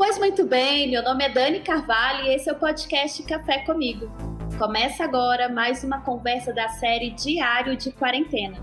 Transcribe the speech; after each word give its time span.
Pois 0.00 0.18
muito 0.18 0.46
bem, 0.46 0.90
meu 0.90 1.02
nome 1.02 1.22
é 1.22 1.28
Dani 1.28 1.60
Carvalho 1.60 2.24
e 2.24 2.34
esse 2.34 2.48
é 2.48 2.52
o 2.54 2.58
podcast 2.58 3.22
Café 3.22 3.58
Comigo. 3.66 4.10
Começa 4.56 5.04
agora 5.04 5.46
mais 5.46 5.84
uma 5.84 6.00
conversa 6.00 6.54
da 6.54 6.70
série 6.70 7.10
Diário 7.10 7.76
de 7.76 7.92
Quarentena. 7.92 8.56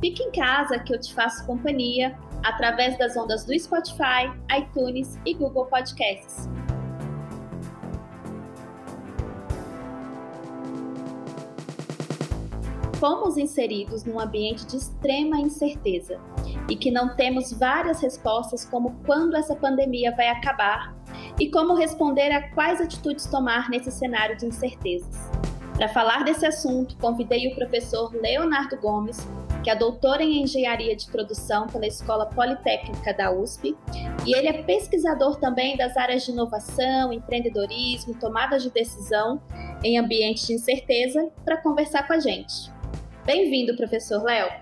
Fique 0.00 0.22
em 0.22 0.30
casa 0.30 0.78
que 0.78 0.94
eu 0.94 1.00
te 1.00 1.12
faço 1.12 1.44
companhia 1.46 2.16
através 2.44 2.96
das 2.96 3.16
ondas 3.16 3.44
do 3.44 3.58
Spotify, 3.58 4.30
iTunes 4.56 5.18
e 5.26 5.34
Google 5.34 5.66
Podcasts. 5.66 6.48
Fomos 13.00 13.36
inseridos 13.36 14.04
num 14.04 14.20
ambiente 14.20 14.64
de 14.64 14.76
extrema 14.76 15.40
incerteza 15.40 16.20
e 16.72 16.76
que 16.76 16.90
não 16.90 17.14
temos 17.14 17.52
várias 17.52 18.00
respostas 18.00 18.64
como 18.64 18.96
quando 19.04 19.36
essa 19.36 19.54
pandemia 19.54 20.10
vai 20.16 20.28
acabar 20.28 20.96
e 21.38 21.50
como 21.50 21.74
responder 21.74 22.32
a 22.32 22.48
quais 22.54 22.80
atitudes 22.80 23.26
tomar 23.26 23.68
nesse 23.68 23.90
cenário 23.90 24.38
de 24.38 24.46
incertezas. 24.46 25.30
Para 25.74 25.88
falar 25.88 26.24
desse 26.24 26.46
assunto, 26.46 26.96
convidei 26.96 27.52
o 27.52 27.54
professor 27.54 28.10
Leonardo 28.14 28.78
Gomes, 28.78 29.18
que 29.62 29.68
é 29.68 29.76
doutor 29.76 30.22
em 30.22 30.42
engenharia 30.42 30.96
de 30.96 31.06
produção 31.08 31.66
pela 31.66 31.86
Escola 31.86 32.24
Politécnica 32.24 33.12
da 33.12 33.30
USP, 33.30 33.76
e 34.26 34.34
ele 34.34 34.48
é 34.48 34.62
pesquisador 34.62 35.36
também 35.36 35.76
das 35.76 35.94
áreas 35.94 36.24
de 36.24 36.30
inovação, 36.30 37.12
empreendedorismo, 37.12 38.14
tomada 38.14 38.58
de 38.58 38.70
decisão 38.70 39.42
em 39.84 39.98
ambientes 39.98 40.46
de 40.46 40.54
incerteza, 40.54 41.30
para 41.44 41.58
conversar 41.58 42.06
com 42.06 42.14
a 42.14 42.18
gente. 42.18 42.72
Bem-vindo, 43.26 43.76
professor 43.76 44.22
Léo. 44.22 44.61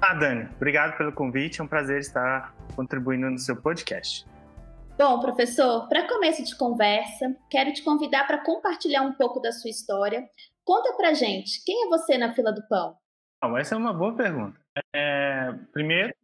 Ah, 0.00 0.14
Dani, 0.14 0.48
obrigado 0.54 0.96
pelo 0.96 1.12
convite. 1.12 1.60
É 1.60 1.64
um 1.64 1.66
prazer 1.66 1.98
estar 1.98 2.54
contribuindo 2.76 3.28
no 3.28 3.38
seu 3.38 3.60
podcast. 3.60 4.24
Bom, 4.96 5.20
professor, 5.20 5.88
para 5.88 6.08
começo 6.08 6.44
de 6.44 6.56
conversa, 6.56 7.36
quero 7.50 7.72
te 7.72 7.82
convidar 7.82 8.24
para 8.26 8.44
compartilhar 8.44 9.02
um 9.02 9.12
pouco 9.12 9.40
da 9.40 9.50
sua 9.50 9.70
história. 9.70 10.28
Conta 10.64 10.96
pra 10.96 11.14
gente, 11.14 11.64
quem 11.64 11.86
é 11.86 11.88
você 11.88 12.16
na 12.16 12.32
fila 12.32 12.52
do 12.52 12.66
pão? 12.68 12.96
Bom, 13.42 13.58
essa 13.58 13.74
é 13.74 13.78
uma 13.78 13.92
boa 13.92 14.16
pergunta. 14.16 14.60
É, 14.94 15.52
primeiro, 15.72 16.14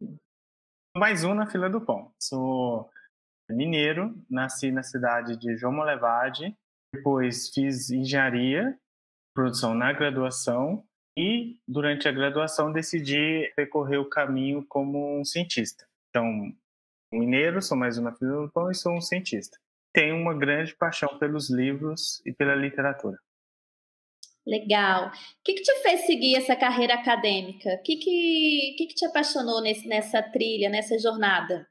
mais 0.95 1.25
um 1.25 1.33
na 1.33 1.45
fila 1.45 1.69
do 1.69 1.81
pão. 1.81 2.11
Sou 2.17 2.89
mineiro, 3.49 4.15
nasci 4.29 4.71
na 4.71 4.83
cidade 4.83 5.37
de 5.37 5.55
João 5.57 5.73
Molevade, 5.73 6.55
depois 6.93 7.49
fiz 7.49 7.89
engenharia, 7.89 8.77
produção 9.33 9.73
na 9.73 9.91
graduação 9.91 10.83
e 11.17 11.57
durante 11.67 12.07
a 12.07 12.11
graduação 12.11 12.71
decidi 12.71 13.51
percorrer 13.55 13.97
o 13.97 14.09
caminho 14.09 14.65
como 14.67 15.19
um 15.19 15.23
cientista. 15.23 15.87
Então, 16.09 16.53
mineiro, 17.11 17.61
sou 17.61 17.77
mais 17.77 17.97
uma 17.97 18.13
filha 18.13 18.31
do 18.31 18.51
pão 18.51 18.69
e 18.69 18.75
sou 18.75 18.93
um 18.93 19.01
cientista. 19.01 19.57
Tenho 19.93 20.15
uma 20.17 20.33
grande 20.33 20.75
paixão 20.75 21.17
pelos 21.17 21.49
livros 21.49 22.21
e 22.25 22.33
pela 22.33 22.53
literatura. 22.53 23.17
Legal. 24.45 25.07
O 25.07 25.11
que, 25.43 25.53
que 25.53 25.63
te 25.63 25.81
fez 25.81 26.05
seguir 26.05 26.35
essa 26.35 26.55
carreira 26.55 26.95
acadêmica? 26.95 27.75
O 27.75 27.81
que, 27.81 27.95
que, 27.95 28.75
que, 28.77 28.87
que 28.87 28.95
te 28.95 29.05
apaixonou 29.05 29.61
nesse, 29.61 29.87
nessa 29.87 30.21
trilha, 30.21 30.69
nessa 30.69 30.99
jornada? 30.99 31.67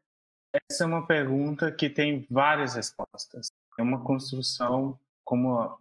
Essa 0.70 0.84
é 0.84 0.86
uma 0.86 1.06
pergunta 1.06 1.70
que 1.70 1.88
tem 1.88 2.26
várias 2.30 2.74
respostas. 2.74 3.48
É 3.78 3.82
uma 3.82 4.02
construção, 4.02 4.98
como 5.24 5.78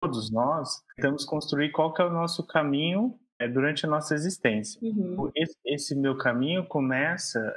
todos 0.00 0.30
nós, 0.30 0.82
tentamos 0.96 1.24
construir 1.24 1.70
qual 1.70 1.92
que 1.92 2.00
é 2.00 2.04
o 2.04 2.12
nosso 2.12 2.46
caminho 2.46 3.18
é, 3.38 3.48
durante 3.48 3.86
a 3.86 3.88
nossa 3.88 4.14
existência. 4.14 4.80
Uhum. 4.82 5.30
Esse, 5.34 5.56
esse, 5.64 5.94
meu 5.94 6.16
caminho 6.16 6.66
começa 6.66 7.56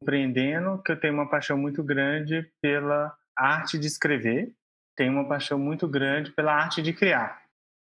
compreendendo 0.00 0.82
que 0.82 0.92
eu 0.92 0.98
tenho 0.98 1.14
uma 1.14 1.28
paixão 1.28 1.58
muito 1.58 1.82
grande 1.84 2.50
pela 2.62 3.14
arte 3.36 3.78
de 3.78 3.86
escrever, 3.86 4.54
tenho 4.96 5.12
uma 5.12 5.28
paixão 5.28 5.58
muito 5.58 5.86
grande 5.86 6.32
pela 6.32 6.54
arte 6.54 6.82
de 6.82 6.92
criar. 6.92 7.44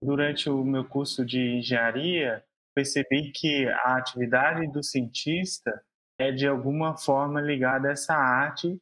Durante 0.03 0.49
o 0.49 0.63
meu 0.63 0.85
curso 0.85 1.25
de 1.25 1.57
engenharia, 1.57 2.43
percebi 2.75 3.31
que 3.31 3.67
a 3.67 3.97
atividade 3.97 4.67
do 4.71 4.81
cientista 4.83 5.81
é 6.19 6.31
de 6.31 6.47
alguma 6.47 6.97
forma 6.97 7.41
ligada 7.41 7.89
a 7.89 7.91
essa 7.91 8.13
arte 8.13 8.79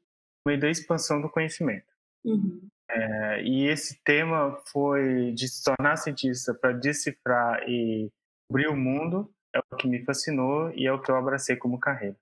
meio 0.48 0.60
da 0.60 0.70
expansão 0.70 1.22
do 1.22 1.30
conhecimento. 1.30 1.88
Uhum. 2.24 2.68
É, 2.90 3.44
e 3.44 3.68
esse 3.68 4.02
tema 4.04 4.58
foi 4.72 5.32
de 5.34 5.48
se 5.48 5.64
tornar 5.64 5.98
cientista 5.98 6.54
para 6.54 6.72
decifrar 6.72 7.68
e 7.68 8.10
cobrir 8.48 8.68
o 8.68 8.78
mundo, 8.78 9.30
é 9.54 9.60
o 9.60 9.76
que 9.76 9.88
me 9.88 10.04
fascinou 10.04 10.72
e 10.72 10.88
é 10.88 10.94
o 10.94 11.02
que 11.02 11.12
eu 11.12 11.16
abracei 11.16 11.56
como 11.56 11.80
carreira. 11.80 12.16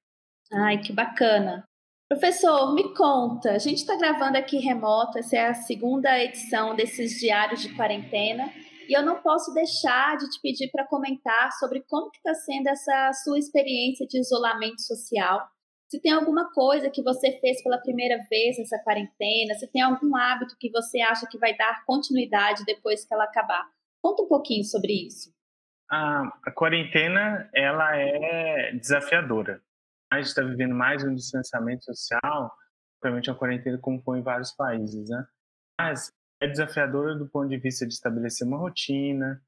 Ai, 0.51 0.79
que 0.79 0.91
bacana. 0.91 1.63
Professor, 2.07 2.73
me 2.73 2.93
conta, 2.93 3.51
a 3.51 3.57
gente 3.57 3.77
está 3.77 3.97
gravando 3.97 4.37
aqui 4.37 4.57
remoto, 4.57 5.17
essa 5.17 5.35
é 5.35 5.47
a 5.47 5.53
segunda 5.55 6.19
edição 6.19 6.75
desses 6.75 7.19
diários 7.19 7.61
de 7.61 7.75
quarentena, 7.75 8.51
e 8.87 8.95
eu 8.95 9.03
não 9.03 9.23
posso 9.23 9.51
deixar 9.55 10.15
de 10.15 10.29
te 10.29 10.39
pedir 10.39 10.69
para 10.71 10.85
comentar 10.85 11.51
sobre 11.53 11.83
como 11.89 12.11
está 12.13 12.35
sendo 12.35 12.67
essa 12.67 13.11
sua 13.23 13.39
experiência 13.39 14.05
de 14.05 14.19
isolamento 14.19 14.81
social 14.81 15.49
se 15.87 16.01
tem 16.01 16.11
alguma 16.11 16.51
coisa 16.51 16.89
que 16.89 17.03
você 17.03 17.39
fez 17.39 17.63
pela 17.63 17.77
primeira 17.77 18.17
vez 18.29 18.57
nessa 18.57 18.79
quarentena, 18.79 19.53
se 19.55 19.67
tem 19.71 19.81
algum 19.81 20.15
hábito 20.15 20.55
que 20.59 20.71
você 20.71 21.01
acha 21.01 21.27
que 21.27 21.37
vai 21.37 21.55
dar 21.55 21.83
continuidade 21.85 22.65
depois 22.65 23.05
que 23.05 23.13
ela 23.13 23.25
acabar. 23.25 23.65
Conta 24.01 24.23
um 24.23 24.27
pouquinho 24.27 24.63
sobre 24.63 24.93
isso. 25.07 25.33
A, 25.89 26.23
a 26.43 26.51
quarentena, 26.51 27.49
ela 27.53 27.95
é 27.95 28.73
desafiadora. 28.73 29.61
A 30.11 30.17
gente 30.17 30.27
está 30.27 30.41
vivendo 30.41 30.73
mais 30.73 31.03
um 31.03 31.13
distanciamento 31.13 31.85
social, 31.85 32.51
provavelmente 32.99 33.29
a 33.29 33.35
quarentena 33.35 33.77
compõe 33.77 34.21
vários 34.21 34.51
países, 34.51 35.09
né? 35.09 35.25
Mas 35.79 36.11
é 36.41 36.47
desafiadora 36.47 37.15
do 37.15 37.27
ponto 37.27 37.47
de 37.47 37.57
vista 37.57 37.85
de 37.85 37.93
estabelecer 37.93 38.47
uma 38.47 38.57
rotina, 38.57 39.41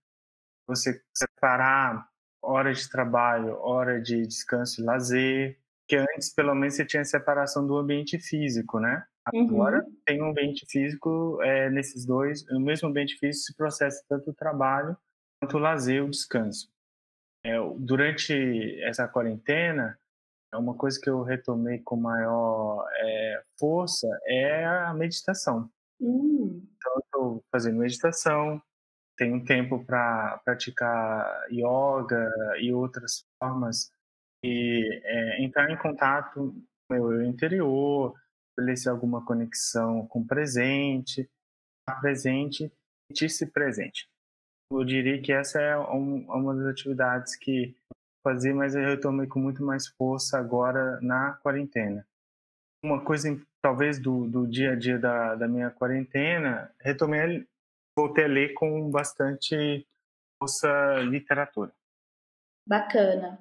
você 0.67 1.01
separar 1.13 2.07
horas 2.41 2.81
de 2.81 2.89
trabalho, 2.89 3.57
hora 3.59 4.01
de 4.01 4.25
descanso 4.25 4.81
e 4.81 4.85
lazer, 4.85 5.59
que 5.87 5.95
antes, 5.95 6.33
pelo 6.33 6.53
menos, 6.53 6.75
você 6.75 6.85
tinha 6.85 7.03
separação 7.05 7.65
do 7.65 7.77
ambiente 7.77 8.19
físico, 8.19 8.79
né? 8.79 9.05
Agora 9.25 9.83
uhum. 9.83 9.95
tem 10.05 10.21
um 10.21 10.29
ambiente 10.29 10.65
físico 10.69 11.41
é, 11.41 11.69
nesses 11.69 12.05
dois, 12.05 12.45
no 12.47 12.59
mesmo 12.59 12.89
ambiente 12.89 13.17
físico 13.17 13.45
se 13.45 13.55
processa 13.55 14.03
tanto 14.07 14.31
o 14.31 14.33
trabalho 14.33 14.97
quanto 15.39 15.57
o 15.57 15.59
lazer, 15.59 16.03
o 16.03 16.09
descanso. 16.09 16.69
É, 17.45 17.55
durante 17.77 18.81
essa 18.83 19.07
quarentena, 19.07 19.97
uma 20.53 20.75
coisa 20.75 20.99
que 20.99 21.09
eu 21.09 21.23
retomei 21.23 21.79
com 21.79 21.95
maior 21.95 22.87
é, 22.99 23.43
força 23.59 24.07
é 24.25 24.65
a 24.65 24.93
meditação. 24.93 25.69
Uhum. 25.99 26.65
Então, 26.75 26.93
eu 26.93 26.99
estou 26.99 27.45
fazendo 27.51 27.79
meditação, 27.79 28.61
tenho 29.17 29.43
tempo 29.43 29.83
para 29.83 30.39
praticar 30.45 31.47
yoga 31.51 32.29
e 32.59 32.71
outras 32.71 33.25
formas 33.39 33.91
e 34.43 35.01
é, 35.03 35.43
entrar 35.43 35.69
em 35.71 35.77
contato 35.77 36.53
com 36.87 36.99
o 36.99 37.09
meu 37.09 37.25
interior, 37.25 38.15
estabelecer 38.51 38.91
alguma 38.91 39.23
conexão 39.25 40.07
com 40.07 40.21
o 40.21 40.27
presente, 40.27 41.29
estar 41.81 42.01
presente, 42.01 42.71
sentir-se 43.11 43.45
presente. 43.47 44.07
Eu 44.71 44.83
diria 44.83 45.21
que 45.21 45.31
essa 45.31 45.61
é 45.61 45.77
um, 45.77 46.25
uma 46.29 46.55
das 46.55 46.65
atividades 46.67 47.35
que 47.35 47.75
fazia, 48.23 48.53
mas 48.53 48.75
eu 48.75 48.81
retomei 48.81 49.27
com 49.27 49.39
muito 49.39 49.63
mais 49.63 49.87
força 49.87 50.37
agora 50.37 50.99
na 51.01 51.33
quarentena. 51.35 52.05
Uma 52.83 53.03
coisa, 53.03 53.29
talvez, 53.61 53.99
do, 53.99 54.27
do 54.27 54.45
dia 54.45 54.73
a 54.73 54.75
dia 54.75 54.99
da, 54.99 55.35
da 55.35 55.47
minha 55.47 55.71
quarentena, 55.71 56.71
retomei, 56.81 57.47
voltei 57.97 58.25
a 58.25 58.27
ler 58.27 58.53
com 58.53 58.91
bastante 58.91 59.85
força 60.37 60.99
literatura. 61.03 61.71
Bacana. 62.67 63.39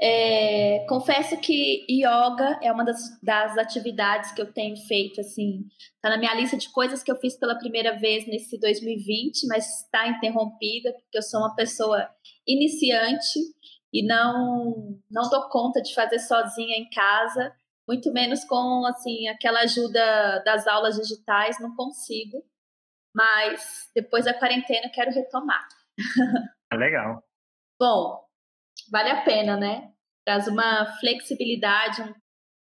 É, 0.00 0.84
confesso 0.88 1.36
que 1.40 1.86
yoga 1.88 2.58
é 2.60 2.72
uma 2.72 2.84
das, 2.84 3.00
das, 3.22 3.56
atividades 3.56 4.32
que 4.32 4.42
eu 4.42 4.52
tenho 4.52 4.76
feito, 4.88 5.20
assim, 5.20 5.64
tá 6.02 6.10
na 6.10 6.18
minha 6.18 6.34
lista 6.34 6.56
de 6.56 6.70
coisas 6.72 7.02
que 7.02 7.12
eu 7.12 7.16
fiz 7.16 7.38
pela 7.38 7.56
primeira 7.56 7.96
vez 7.96 8.26
nesse 8.26 8.58
2020, 8.58 9.46
mas 9.46 9.82
está 9.82 10.08
interrompida, 10.08 10.92
porque 10.92 11.16
eu 11.16 11.22
sou 11.22 11.40
uma 11.40 11.54
pessoa 11.54 12.08
iniciante 12.46 13.38
e 13.92 14.04
não, 14.04 14.98
não 15.08 15.30
dou 15.30 15.48
conta 15.48 15.80
de 15.80 15.94
fazer 15.94 16.18
sozinha 16.18 16.76
em 16.76 16.90
casa, 16.90 17.54
muito 17.86 18.12
menos 18.12 18.44
com, 18.44 18.84
assim, 18.86 19.28
aquela 19.28 19.60
ajuda 19.60 20.42
das 20.44 20.66
aulas 20.66 20.96
digitais, 20.96 21.60
não 21.60 21.76
consigo, 21.76 22.44
mas 23.14 23.88
depois 23.94 24.24
da 24.24 24.34
quarentena 24.34 24.86
eu 24.86 24.92
quero 24.92 25.12
retomar. 25.12 25.68
Legal. 26.74 27.22
Bom, 27.78 28.23
vale 28.90 29.10
a 29.10 29.22
pena, 29.22 29.56
né? 29.56 29.92
Traz 30.24 30.46
uma 30.46 30.86
flexibilidade, 31.00 32.02
um, 32.02 32.14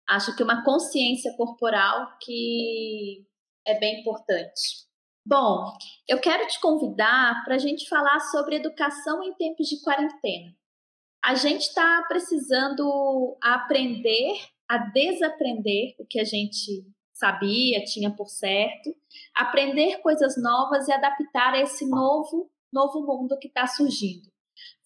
acho 0.09 0.35
que 0.37 0.43
uma 0.43 0.65
consciência 0.65 1.35
corporal 1.37 2.17
que 2.21 3.25
é 3.67 3.79
bem 3.79 4.01
importante. 4.01 4.87
Bom, 5.25 5.73
eu 6.09 6.21
quero 6.21 6.47
te 6.49 6.61
convidar 6.61 7.45
para 7.45 7.55
a 7.55 7.59
gente 7.59 7.89
falar 7.89 8.19
sobre 8.21 8.57
educação 8.57 9.23
em 9.23 9.35
tempos 9.35 9.69
de 9.69 9.81
quarentena. 9.81 10.53
A 11.25 11.37
gente 11.37 11.63
está 11.63 12.05
precisando 12.09 13.37
aprender 13.41 14.35
a 14.69 14.79
desaprender 14.79 15.95
o 15.99 16.07
que 16.07 16.19
a 16.19 16.25
gente 16.25 16.85
sabia, 17.13 17.85
tinha 17.85 18.11
por 18.11 18.29
certo, 18.29 18.93
aprender 19.33 19.99
coisas 19.99 20.35
novas 20.43 20.89
e 20.89 20.93
adaptar 20.93 21.55
a 21.55 21.61
esse 21.61 21.89
novo, 21.89 22.51
novo 22.73 23.07
mundo 23.07 23.39
que 23.39 23.47
está 23.47 23.65
surgindo. 23.65 24.32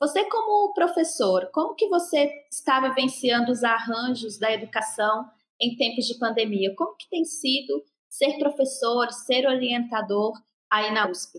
Você 0.01 0.25
como 0.29 0.75
professor, 0.75 1.49
como 1.53 1.75
que 1.75 1.89
você 1.89 2.31
está 2.51 2.81
vivenciando 2.81 3.51
os 3.51 3.65
arranjos 3.65 4.39
da 4.39 4.53
educação 4.53 5.29
em 5.61 5.77
tempos 5.77 6.07
de 6.07 6.19
pandemia? 6.19 6.75
Como 6.77 6.97
que 6.97 7.09
tem 7.09 7.25
sido 7.25 7.83
ser 8.09 8.39
professor, 8.39 9.11
ser 9.13 9.47
orientador 9.47 10.33
aí 10.71 10.93
na 10.93 11.09
USP? 11.09 11.39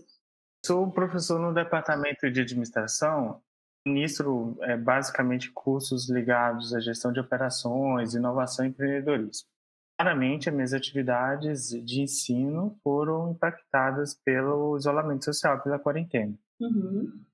Sou 0.64 0.90
professor 0.90 1.38
no 1.38 1.54
departamento 1.54 2.30
de 2.30 2.40
administração, 2.40 3.40
ministro 3.86 4.56
é, 4.62 4.76
basicamente 4.76 5.50
cursos 5.52 6.10
ligados 6.10 6.74
à 6.74 6.80
gestão 6.80 7.12
de 7.12 7.20
operações, 7.20 8.14
inovação 8.14 8.64
e 8.64 8.68
empreendedorismo. 8.68 9.48
Claramente, 9.98 10.48
as 10.48 10.54
minhas 10.54 10.72
atividades 10.72 11.70
de 11.70 12.02
ensino 12.02 12.78
foram 12.84 13.32
impactadas 13.32 14.14
pelo 14.14 14.76
isolamento 14.76 15.24
social, 15.24 15.60
pela 15.60 15.78
quarentena. 15.78 16.38
Uhum. 16.60 17.24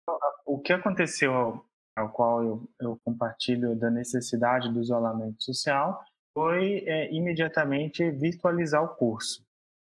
O 0.44 0.59
que 0.59 0.73
aconteceu, 0.73 1.65
ao 1.97 2.09
qual 2.11 2.43
eu, 2.43 2.69
eu, 2.81 2.99
compartilho 3.05 3.75
da 3.75 3.91
necessidade 3.91 4.73
do 4.73 4.81
isolamento 4.81 5.43
social, 5.43 6.05
foi 6.37 6.85
é, 6.87 7.12
imediatamente 7.12 8.11
virtualizar 8.11 8.82
o 8.82 8.94
curso 8.97 9.44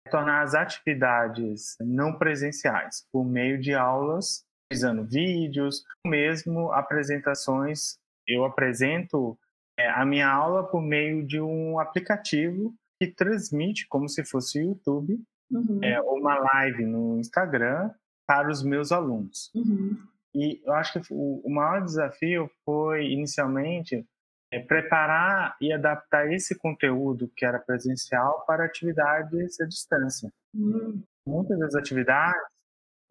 tornar 0.10 0.42
as 0.42 0.54
atividades 0.54 1.78
não 1.80 2.18
presenciais 2.18 3.06
por 3.12 3.26
meio 3.26 3.60
de 3.60 3.74
aulas, 3.74 4.44
utilizando 4.66 5.06
vídeos, 5.06 5.84
mesmo 6.06 6.72
apresentações. 6.72 7.98
Eu 8.28 8.46
apresento 8.46 9.38
é, 9.80 9.90
a 9.90 10.06
minha 10.06 10.30
aula 10.30 10.64
por 10.64 10.82
meio 10.82 11.26
de 11.26 11.40
um 11.40 11.80
aplicativo 11.80 12.74
que 13.02 13.08
transmite 13.08 13.88
como 13.88 14.08
se 14.08 14.24
fosse 14.24 14.60
o 14.60 14.70
YouTube 14.70 15.20
uhum. 15.52 15.80
é, 15.84 16.00
uma 16.02 16.38
live 16.38 16.86
no 16.86 17.20
Instagram 17.20 17.92
para 18.32 18.50
os 18.50 18.64
meus 18.64 18.94
alunos. 18.94 19.52
Uhum. 19.54 20.02
E 20.34 20.62
eu 20.64 20.72
acho 20.72 21.02
que 21.02 21.14
o, 21.14 21.50
maior 21.50 21.84
desafio 21.84 22.50
foi 22.64 23.12
inicialmente 23.12 24.08
é, 24.50 24.58
preparar 24.58 25.58
e 25.60 25.74
adaptar 25.74 26.32
esse 26.32 26.56
conteúdo 26.58 27.30
que 27.36 27.46
era 27.46 27.60
presencial 27.60 28.46
para 28.48 28.64
atividades 28.64 29.60
à 29.60 29.66
distância. 29.66 30.32
Uhum. 30.54 31.04
Muitas 31.28 31.60
das 31.60 31.76
atividades 31.76 32.42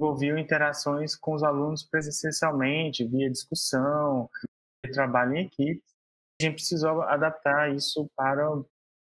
envolviam 0.01 0.39
interações 0.39 1.15
com 1.15 1.35
os 1.35 1.43
alunos 1.43 1.83
presencialmente, 1.83 3.05
via 3.05 3.31
discussão, 3.31 4.27
trabalho 4.91 5.35
em 5.35 5.45
equipe. 5.45 5.83
A 6.41 6.45
gente 6.45 6.55
precisou 6.55 7.03
adaptar 7.03 7.75
isso 7.75 8.09
para 8.17 8.49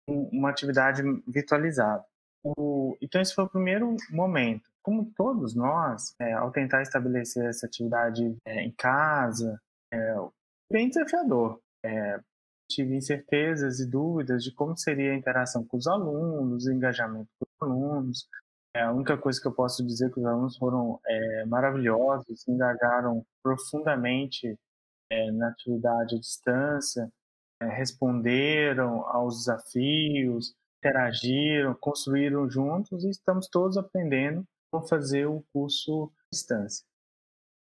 uma 0.06 0.50
atividade 0.50 1.02
virtualizada. 1.26 2.04
O, 2.44 2.98
então, 3.02 3.22
esse 3.22 3.34
foi 3.34 3.46
o 3.46 3.50
primeiro 3.50 3.96
momento. 4.12 4.73
Como 4.84 5.12
todos 5.16 5.56
nós, 5.56 6.14
é, 6.20 6.34
ao 6.34 6.52
tentar 6.52 6.82
estabelecer 6.82 7.46
essa 7.46 7.66
atividade 7.66 8.36
é, 8.46 8.64
em 8.64 8.72
casa, 8.72 9.60
é 9.94 10.16
bem 10.72 10.90
desafiador 10.90 11.60
é, 11.84 12.20
tive 12.70 12.96
incertezas 12.96 13.80
e 13.80 13.90
dúvidas 13.90 14.44
de 14.44 14.54
como 14.54 14.78
seria 14.78 15.12
a 15.12 15.18
interação 15.18 15.66
com 15.66 15.78
os 15.78 15.88
alunos, 15.88 16.66
o 16.66 16.72
engajamento 16.72 17.30
com 17.40 17.46
os 17.46 17.72
alunos. 17.72 18.28
É, 18.76 18.82
a 18.82 18.92
única 18.92 19.18
coisa 19.18 19.40
que 19.40 19.48
eu 19.48 19.54
posso 19.54 19.86
dizer 19.86 20.08
é 20.08 20.10
que 20.10 20.20
os 20.20 20.26
alunos 20.26 20.58
foram 20.58 21.00
é, 21.06 21.46
maravilhosos, 21.46 22.42
se 22.42 22.52
engajaram 22.52 23.24
profundamente 23.44 24.58
é, 25.12 25.32
na 25.32 25.50
atividade 25.50 26.16
à 26.16 26.20
distância, 26.20 27.08
é, 27.62 27.68
responderam 27.68 29.06
aos 29.08 29.40
desafios, 29.40 30.56
interagiram, 30.80 31.76
construíram 31.76 32.50
juntos 32.50 33.04
e 33.04 33.10
estamos 33.10 33.48
todos 33.48 33.78
aprendendo 33.78 34.44
como 34.74 34.88
fazer 34.88 35.28
o 35.28 35.44
curso 35.54 36.12
à 36.18 36.30
distância. 36.34 36.84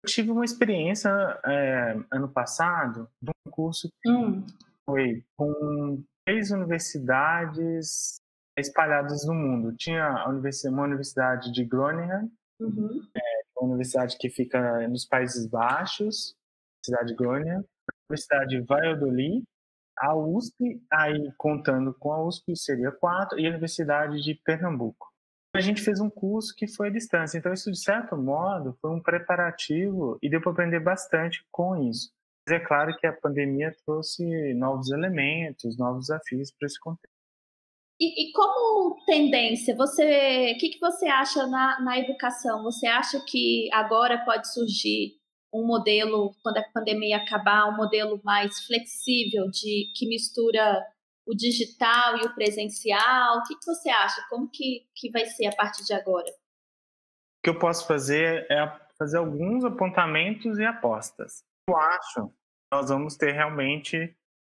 Eu 0.05 0.09
tive 0.09 0.31
uma 0.31 0.45
experiência 0.45 1.11
é, 1.45 1.97
ano 2.13 2.33
passado 2.33 3.09
de 3.21 3.33
um 3.47 3.51
curso 3.51 3.91
que 4.01 4.11
hum. 4.11 4.47
foi 4.89 5.25
com 5.37 6.03
três 6.25 6.53
universidades 6.53 8.21
espalhadas 8.57 9.27
no 9.27 9.35
mundo. 9.35 9.77
Tinha 9.77 10.27
universidade, 10.29 10.75
uma 10.75 10.85
universidade 10.85 11.53
de 11.53 11.65
Groningen, 11.65 12.31
uhum. 12.61 13.03
é, 13.17 13.21
uma 13.57 13.71
universidade 13.71 14.17
que 14.17 14.31
fica 14.31 14.89
nos 14.89 15.05
Países 15.05 15.47
Baixos, 15.47 16.37
cidade 16.85 17.09
de 17.09 17.17
Groningen, 17.17 17.59
a 17.59 17.93
Universidade 18.09 18.57
de 18.57 18.63
Valladolid, 18.63 19.43
a 19.99 20.17
USP, 20.17 20.83
aí 20.91 21.31
contando 21.37 21.93
com 21.93 22.13
a 22.13 22.25
USP 22.25 22.57
seria 22.57 22.91
quatro, 22.91 23.39
e 23.39 23.47
a 23.47 23.51
Universidade 23.51 24.23
de 24.23 24.35
Pernambuco 24.45 25.10
a 25.55 25.61
gente 25.61 25.83
fez 25.83 26.01
um 26.01 26.09
curso 26.09 26.55
que 26.55 26.67
foi 26.67 26.89
à 26.89 26.91
distância. 26.91 27.39
Então, 27.39 27.53
isso, 27.53 27.71
de 27.71 27.79
certo 27.79 28.17
modo, 28.17 28.77
foi 28.81 28.91
um 28.91 29.03
preparativo 29.03 30.19
e 30.23 30.31
deu 30.31 30.41
para 30.41 30.53
aprender 30.53 30.81
bastante 30.81 31.45
com 31.51 31.77
isso. 31.77 32.11
Mas 32.47 32.61
é 32.61 32.65
claro 32.65 32.97
que 32.97 33.07
a 33.07 33.13
pandemia 33.13 33.75
trouxe 33.85 34.55
novos 34.55 34.91
elementos, 34.91 35.77
novos 35.77 36.07
desafios 36.07 36.53
para 36.53 36.67
esse 36.67 36.79
contexto. 36.79 37.21
E, 38.01 38.29
e, 38.29 38.33
como 38.33 38.97
tendência, 39.05 39.77
você, 39.77 40.55
o 40.55 40.59
que, 40.59 40.71
que 40.71 40.81
você 40.81 41.07
acha 41.07 41.47
na, 41.47 41.81
na 41.83 41.99
educação? 41.99 42.63
Você 42.63 42.87
acha 42.87 43.23
que 43.27 43.69
agora 43.73 44.25
pode 44.25 44.51
surgir 44.51 45.21
um 45.53 45.67
modelo, 45.67 46.33
quando 46.43 46.59
a 46.59 46.69
pandemia 46.73 47.19
acabar, 47.19 47.69
um 47.69 47.77
modelo 47.77 48.19
mais 48.25 48.59
flexível 48.61 49.51
de 49.51 49.91
que 49.95 50.09
mistura 50.09 50.83
o 51.31 51.37
digital 51.37 52.19
e 52.19 52.27
o 52.27 52.35
presencial? 52.35 53.39
O 53.39 53.43
que, 53.45 53.55
que 53.57 53.65
você 53.65 53.89
acha? 53.89 54.21
Como 54.29 54.51
que, 54.51 54.87
que 54.97 55.11
vai 55.11 55.25
ser 55.27 55.47
a 55.47 55.55
partir 55.55 55.85
de 55.85 55.95
agora? 55.95 56.29
O 56.29 57.43
que 57.45 57.51
eu 57.51 57.59
posso 57.59 57.87
fazer 57.87 58.47
é 58.51 58.67
fazer 58.99 59.19
alguns 59.19 59.65
apontamentos 59.65 60.59
e 60.59 60.65
apostas. 60.65 61.43
Eu 61.69 61.77
acho 61.77 62.29
que 62.29 62.35
nós 62.73 62.89
vamos 62.91 63.17
ter 63.17 63.33
realmente 63.33 64.15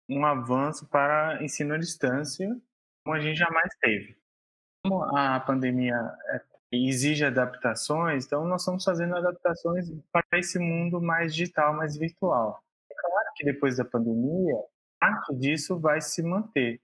um 0.09 0.25
avanço 0.25 0.89
para 0.89 1.43
ensino 1.45 1.75
à 1.75 1.79
distância 1.79 2.49
como 3.05 3.17
a 3.17 3.21
gente 3.21 3.37
jamais 3.37 3.73
teve. 3.81 4.17
Como 4.85 5.05
a 5.17 5.39
pandemia 5.41 5.95
é, 6.29 6.41
exige 6.73 7.25
adaptações, 7.25 8.27
então 8.27 8.45
nós 8.47 8.63
estamos 8.63 8.83
fazendo 8.83 9.17
adaptações 9.17 9.89
para 10.11 10.39
esse 10.39 10.59
mundo 10.59 11.01
mais 11.01 11.35
digital, 11.35 11.75
mais 11.75 11.97
virtual. 11.97 12.61
É 12.91 12.95
claro 12.95 13.29
que 13.37 13.45
depois 13.45 13.77
da 13.77 13.85
pandemia, 13.85 14.57
parte 15.03 15.35
disso 15.35 15.81
vai 15.81 16.01
se 16.01 16.23
manter. 16.23 16.81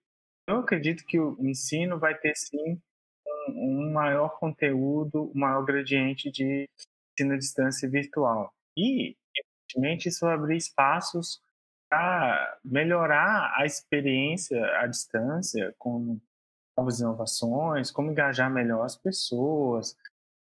Eu 0.49 0.59
acredito 0.59 1.05
que 1.07 1.21
o 1.21 1.37
ensino 1.41 2.01
vai 2.01 2.19
ter 2.19 2.35
sim 2.35 2.81
um, 3.49 3.53
um 3.53 3.93
maior 3.93 4.31
conteúdo, 4.41 5.31
um 5.33 5.39
maior 5.39 5.65
gradiente 5.65 6.29
de 6.29 6.69
ensino 7.13 7.35
à 7.35 7.39
distância 7.39 7.89
virtual. 7.89 8.53
E, 8.77 9.17
evidentemente, 9.37 10.09
isso 10.09 10.27
vai 10.27 10.35
abrir 10.35 10.57
espaços 10.57 11.41
para 11.89 12.59
melhorar 12.65 13.55
a 13.57 13.65
experiência 13.65 14.61
à 14.81 14.87
distância 14.89 15.73
com 15.79 16.19
novas 16.77 16.99
inovações, 16.99 17.93
como 17.93 18.11
engajar 18.11 18.51
melhor 18.51 18.85
as 18.85 18.97
pessoas, 18.97 19.97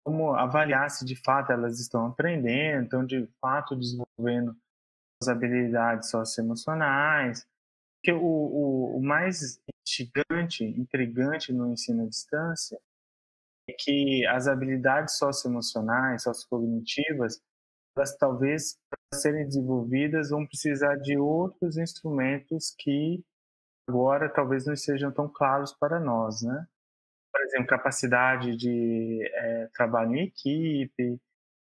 como 0.03 0.35
avaliar 0.35 0.89
se 0.91 1.05
de 1.05 1.15
fato 1.15 1.53
elas 1.53 1.79
estão 1.79 2.07
aprendendo, 2.07 2.85
estão 2.85 3.05
de 3.05 3.29
fato 3.39 3.77
desenvolvendo 3.77 4.57
as 5.23 5.29
habilidades 5.29 6.11
socioemocionais. 6.11 7.47
Porque 7.97 8.13
o, 8.13 8.25
o, 8.25 8.97
o 8.97 9.03
mais 9.03 9.61
instigante, 9.87 10.65
intrigante 10.65 11.53
no 11.53 11.71
ensino 11.73 12.05
à 12.05 12.07
distância 12.07 12.81
é 13.69 13.73
que 13.79 14.27
as 14.27 14.49
habilidades 14.49 15.19
socioemocionais, 15.19 16.23
sociocognitivas, 16.23 17.43
elas 17.97 18.17
talvez, 18.17 18.79
para 18.89 19.21
serem 19.21 19.47
desenvolvidas, 19.47 20.31
vão 20.31 20.47
precisar 20.47 20.97
de 20.97 21.19
outros 21.19 21.77
instrumentos 21.77 22.75
que 22.79 23.23
agora 23.87 24.29
talvez 24.29 24.65
não 24.65 24.77
sejam 24.77 25.13
tão 25.13 25.29
claros 25.29 25.73
para 25.73 26.01
nós, 26.01 26.43
né? 26.43 26.67
Por 27.33 27.43
exemplo, 27.43 27.67
capacidade 27.67 28.57
de 28.57 29.21
é, 29.35 29.69
trabalho 29.75 30.17
em 30.17 30.25
equipe, 30.25 31.21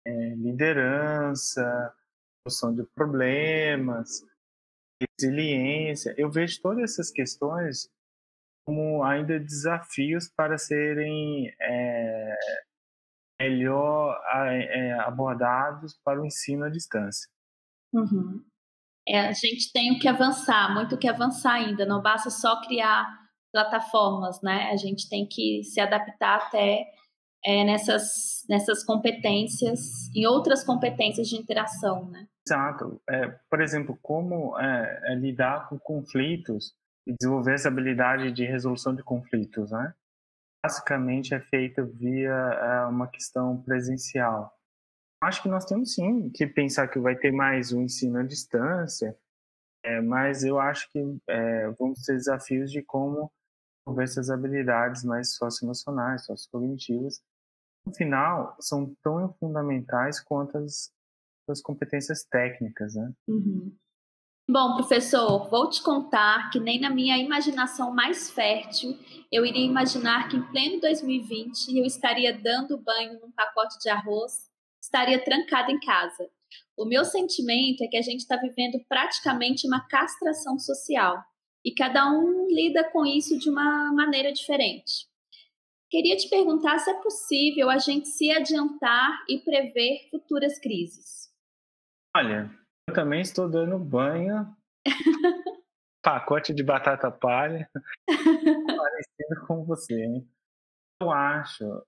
é, 0.06 0.12
liderança, 0.36 1.94
solução 2.44 2.76
de 2.76 2.84
problemas, 2.94 4.22
resiliência. 5.20 6.14
Eu 6.18 6.30
vejo 6.30 6.62
todas 6.62 6.84
essas 6.84 7.12
questões 7.12 7.90
como 8.66 9.04
ainda 9.04 9.40
desafios 9.40 10.30
para 10.30 10.58
serem 10.58 11.54
é, 11.60 12.36
melhor 13.42 14.18
é, 14.36 14.94
abordados 15.00 16.00
para 16.04 16.22
o 16.22 16.26
ensino 16.26 16.66
à 16.66 16.70
distância. 16.70 17.30
Uhum. 17.94 18.44
É, 19.08 19.28
a 19.28 19.34
gente 19.34 19.72
tem 19.74 19.92
o 19.92 20.00
que 20.00 20.08
avançar, 20.08 20.74
muito 20.74 20.96
o 20.96 20.98
que 20.98 21.10
avançar 21.10 21.56
ainda. 21.56 21.86
Não 21.86 22.02
basta 22.02 22.30
só 22.30 22.62
criar 22.62 23.06
plataformas, 23.52 24.42
né? 24.42 24.70
A 24.72 24.78
gente 24.78 25.10
tem 25.10 25.28
que 25.28 25.62
se 25.64 25.80
adaptar 25.80 26.38
até 26.38 26.86
é, 27.46 27.66
nessas, 27.66 28.46
nessas 28.50 28.84
competências, 28.86 30.10
em 30.16 30.26
outras 30.26 30.64
competências 30.64 31.28
de 31.28 31.36
interação, 31.36 32.10
né? 32.10 32.26
Exato. 32.46 33.02
É, 33.10 33.28
por 33.50 33.62
exemplo, 33.62 33.98
como 34.02 34.60
é, 34.60 35.14
é 35.14 35.16
lidar 35.16 35.70
com 35.70 35.80
conflitos 35.80 36.76
e 37.08 37.14
desenvolver 37.14 37.54
essa 37.54 37.70
habilidade 37.70 38.32
de 38.32 38.46
resolução 38.46 38.94
de 38.94 39.04
conflitos, 39.04 39.72
né? 39.72 39.94
Basicamente 40.66 41.34
é 41.34 41.40
feita 41.40 41.84
via 41.84 42.32
é, 42.32 42.86
uma 42.86 43.08
questão 43.08 43.62
presencial. 43.62 44.58
Acho 45.22 45.42
que 45.42 45.50
nós 45.50 45.66
temos 45.66 45.94
sim 45.94 46.30
que 46.30 46.46
pensar 46.46 46.88
que 46.90 47.00
vai 47.00 47.16
ter 47.16 47.32
mais 47.32 47.72
um 47.72 47.82
ensino 47.82 48.20
à 48.20 48.24
distância, 48.24 49.18
é, 49.84 50.02
mas 50.02 50.44
eu 50.44 50.60
acho 50.60 50.90
que 50.92 51.00
é, 51.28 51.70
vão 51.72 51.94
ter 51.94 52.14
desafios 52.14 52.72
de 52.72 52.82
como 52.82 53.32
desenvolver 53.86 54.04
essas 54.04 54.30
habilidades 54.30 55.04
mais 55.04 55.36
socioemocionais, 55.36 56.26
sociocognitivas. 56.26 57.22
No 57.86 57.94
final, 57.94 58.56
são 58.60 58.96
tão 59.02 59.34
fundamentais 59.34 60.22
quanto 60.22 60.58
as, 60.58 60.93
as 61.52 61.62
competências 61.62 62.24
técnicas, 62.24 62.96
né? 62.96 63.12
Uhum. 63.28 63.76
Bom, 64.50 64.76
professor, 64.76 65.50
vou 65.50 65.70
te 65.70 65.82
contar 65.82 66.50
que 66.52 66.60
nem 66.60 66.80
na 66.80 66.90
minha 66.90 67.18
imaginação 67.18 67.94
mais 67.94 68.30
fértil 68.30 68.98
eu 69.32 69.46
iria 69.46 69.66
imaginar 69.66 70.28
que 70.28 70.36
em 70.36 70.44
pleno 70.52 70.82
2020 70.82 71.78
eu 71.78 71.86
estaria 71.86 72.38
dando 72.38 72.78
banho 72.78 73.20
num 73.22 73.32
pacote 73.32 73.80
de 73.80 73.90
arroz, 73.90 74.50
estaria 74.82 75.24
trancada 75.24 75.72
em 75.72 75.80
casa. 75.80 76.30
O 76.78 76.86
meu 76.86 77.06
sentimento 77.06 77.84
é 77.84 77.88
que 77.88 77.98
a 77.98 78.02
gente 78.02 78.20
está 78.20 78.36
vivendo 78.36 78.84
praticamente 78.90 79.66
uma 79.66 79.88
castração 79.88 80.60
social 80.60 81.24
e 81.64 81.74
cada 81.74 82.12
um 82.12 82.48
lida 82.50 82.84
com 82.92 83.06
isso 83.06 83.40
de 83.40 83.50
uma 83.50 83.94
maneira 83.94 84.32
diferente. 84.34 85.08
Queria 85.90 86.18
te 86.18 86.28
perguntar 86.28 86.80
se 86.80 86.90
é 86.90 86.96
possível 86.96 87.70
a 87.70 87.78
gente 87.78 88.10
se 88.10 88.30
adiantar 88.32 89.24
e 89.30 89.40
prever 89.40 90.10
futuras 90.10 90.60
crises. 90.60 91.23
Olha, 92.16 92.48
eu 92.88 92.94
também 92.94 93.22
estou 93.22 93.50
dando 93.50 93.80
banho. 93.80 94.56
Pacote 96.04 96.54
de 96.54 96.64
batata 96.64 97.10
palha. 97.10 97.68
Parecido 98.08 99.48
com 99.48 99.64
você, 99.66 100.04
hein? 100.04 100.30
Eu 101.02 101.12
acho 101.12 101.84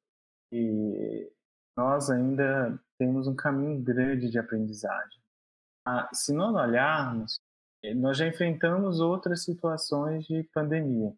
que 0.50 1.32
nós 1.78 2.10
ainda 2.10 2.80
temos 2.98 3.28
um 3.28 3.36
caminho 3.36 3.80
grande 3.84 4.32
de 4.32 4.40
aprendizagem. 4.40 5.22
Ah, 5.86 6.10
se 6.12 6.34
nós 6.34 6.56
olharmos, 6.56 7.40
nós 7.96 8.18
já 8.18 8.26
enfrentamos 8.26 9.00
outras 9.00 9.44
situações 9.44 10.26
de 10.26 10.44
pandemia. 10.52 11.14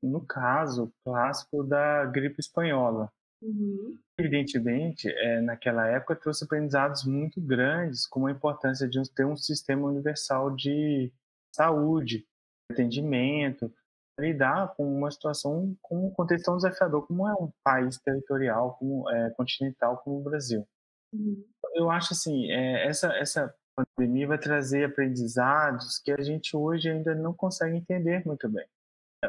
No 0.00 0.24
caso 0.24 0.92
clássico 1.04 1.64
da 1.64 2.04
gripe 2.04 2.38
espanhola, 2.38 3.10
Uhum. 3.42 3.98
Evidentemente, 4.18 5.08
é, 5.08 5.40
naquela 5.40 5.86
época 5.86 6.16
trouxe 6.16 6.44
aprendizados 6.44 7.04
muito 7.04 7.40
grandes, 7.40 8.06
como 8.06 8.26
a 8.26 8.32
importância 8.32 8.88
de 8.88 9.02
ter 9.12 9.26
um 9.26 9.36
sistema 9.36 9.86
universal 9.88 10.54
de 10.54 11.12
saúde, 11.54 12.26
atendimento, 12.70 13.72
lidar 14.18 14.74
com 14.74 14.86
uma 14.86 15.10
situação, 15.10 15.76
com 15.82 16.06
um 16.06 16.10
contexto 16.10 16.46
tão 16.46 16.56
desafiador 16.56 17.06
como 17.06 17.28
é 17.28 17.34
um 17.34 17.50
país 17.62 17.98
territorial, 17.98 18.76
como 18.78 19.08
é, 19.10 19.30
continental 19.30 19.98
como 19.98 20.20
o 20.20 20.22
Brasil. 20.22 20.66
Uhum. 21.12 21.44
Eu 21.74 21.90
acho 21.90 22.14
assim, 22.14 22.50
é, 22.50 22.86
essa 22.86 23.14
essa 23.18 23.54
pandemia 23.76 24.26
vai 24.26 24.38
trazer 24.38 24.84
aprendizados 24.84 25.98
que 25.98 26.10
a 26.10 26.22
gente 26.22 26.56
hoje 26.56 26.88
ainda 26.88 27.14
não 27.14 27.34
consegue 27.34 27.76
entender 27.76 28.24
muito 28.24 28.48
bem. 28.48 28.66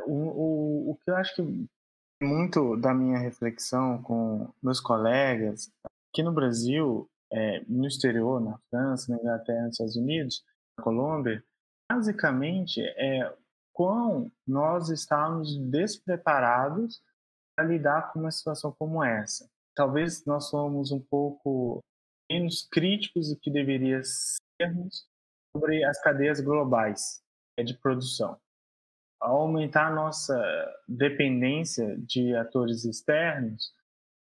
O, 0.06 0.14
o, 0.14 0.92
o 0.92 0.96
que 0.96 1.12
eu 1.12 1.16
acho 1.18 1.36
que 1.36 1.68
muito 2.22 2.76
da 2.78 2.94
minha 2.94 3.18
reflexão 3.20 4.02
com 4.02 4.52
meus 4.62 4.80
colegas 4.80 5.72
aqui 6.10 6.24
no 6.24 6.32
Brasil, 6.32 7.10
é, 7.32 7.64
no 7.68 7.86
exterior, 7.86 8.42
na 8.42 8.58
França, 8.70 9.12
na 9.12 9.20
Inglaterra, 9.20 9.66
nos 9.66 9.74
Estados 9.74 9.96
Unidos, 9.96 10.44
na 10.78 10.84
Colômbia, 10.84 11.44
basicamente 11.92 12.82
é 12.82 13.32
quão 13.74 14.32
nós 14.48 14.90
estamos 14.90 15.56
despreparados 15.70 17.02
para 17.56 17.68
lidar 17.68 18.12
com 18.12 18.20
uma 18.20 18.32
situação 18.32 18.76
como 18.78 19.04
essa. 19.04 19.50
Talvez 19.76 20.26
nós 20.26 20.50
somos 20.50 20.92
um 20.92 21.00
pouco 21.00 21.84
menos 22.30 22.68
críticos 22.68 23.30
do 23.30 23.40
que 23.40 23.52
deveria 23.52 24.02
sermos 24.04 25.08
sobre 25.56 25.84
as 25.84 26.02
cadeias 26.02 26.40
globais 26.40 27.22
de 27.64 27.74
produção 27.76 28.40
aumentar 29.20 29.88
a 29.88 29.96
nossa 29.96 30.38
dependência 30.88 31.98
de 31.98 32.36
atores 32.36 32.86
externos, 32.86 33.74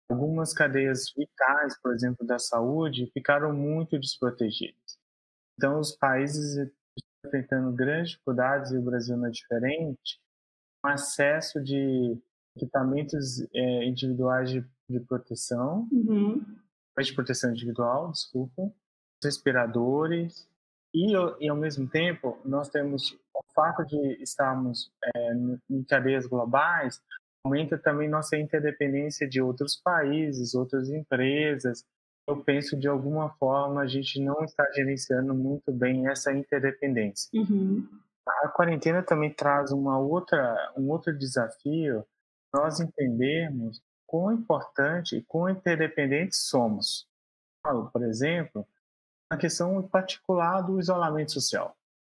algumas 0.09 0.53
cadeias 0.53 1.13
vitais, 1.15 1.79
por 1.81 1.93
exemplo, 1.93 2.25
da 2.25 2.37
saúde, 2.37 3.11
ficaram 3.13 3.53
muito 3.53 3.99
desprotegidas. 3.99 4.99
Então, 5.57 5.79
os 5.79 5.95
países 5.95 6.57
estão 6.57 6.71
enfrentando 7.25 7.71
grandes 7.71 8.11
dificuldades, 8.11 8.71
e 8.71 8.77
o 8.77 8.81
Brasil 8.81 9.15
não 9.15 9.27
é 9.27 9.31
diferente, 9.31 10.19
com 10.81 10.89
acesso 10.89 11.63
de 11.63 12.17
equipamentos 12.55 13.41
é, 13.53 13.85
individuais 13.85 14.49
de, 14.49 14.65
de 14.89 14.99
proteção, 15.01 15.87
uhum. 15.91 16.43
de 16.99 17.13
proteção 17.13 17.51
individual, 17.51 18.11
desculpa, 18.11 18.73
respiradores, 19.23 20.49
e, 20.93 21.13
e 21.39 21.49
ao 21.49 21.55
mesmo 21.55 21.87
tempo 21.87 22.37
nós 22.43 22.69
temos 22.69 23.17
o 23.33 23.43
fato 23.53 23.85
de 23.85 24.21
estarmos 24.21 24.91
é, 25.15 25.33
em 25.69 25.83
cadeias 25.83 26.25
globais 26.25 27.01
aumenta 27.43 27.77
também 27.77 28.07
nossa 28.07 28.37
interdependência 28.37 29.27
de 29.27 29.41
outros 29.41 29.75
países, 29.75 30.53
outras 30.53 30.89
empresas. 30.89 31.83
Eu 32.27 32.43
penso 32.43 32.77
de 32.77 32.87
alguma 32.87 33.29
forma 33.31 33.81
a 33.81 33.87
gente 33.87 34.19
não 34.19 34.43
está 34.43 34.63
gerenciando 34.73 35.33
muito 35.33 35.71
bem 35.71 36.07
essa 36.07 36.31
interdependência. 36.31 37.29
Uhum. 37.33 37.87
A 38.43 38.47
quarentena 38.49 39.01
também 39.01 39.33
traz 39.33 39.71
uma 39.71 39.97
outra, 39.97 40.55
um 40.77 40.89
outro 40.89 41.17
desafio, 41.17 42.05
nós 42.53 42.79
entendermos 42.79 43.81
quão 44.05 44.31
importante 44.31 45.17
e 45.17 45.23
quão 45.23 45.49
interdependentes 45.49 46.47
somos. 46.47 47.07
Por 47.91 48.03
exemplo, 48.03 48.67
a 49.31 49.37
questão 49.37 49.81
particular 49.87 50.61
do 50.61 50.77
isolamento 50.77 51.31
social. 51.31 51.73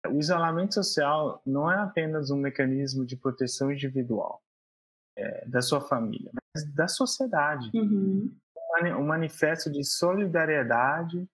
O 0.09 0.19
isolamento 0.19 0.73
social 0.73 1.43
não 1.45 1.71
é 1.71 1.79
apenas 1.79 2.31
um 2.31 2.39
mecanismo 2.39 3.05
de 3.05 3.19
proteção 3.19 3.71
individual 3.71 4.43
é, 5.17 5.47
da 5.47 5.61
sua 5.61 5.83
família, 5.83 6.33
mas 6.33 6.65
da 6.75 6.89
sociedade. 6.89 7.71
Uhum. 7.75 8.35
Um 8.99 9.05
manifesto 9.05 9.71
de 9.71 9.85
solidariedade, 9.85 11.29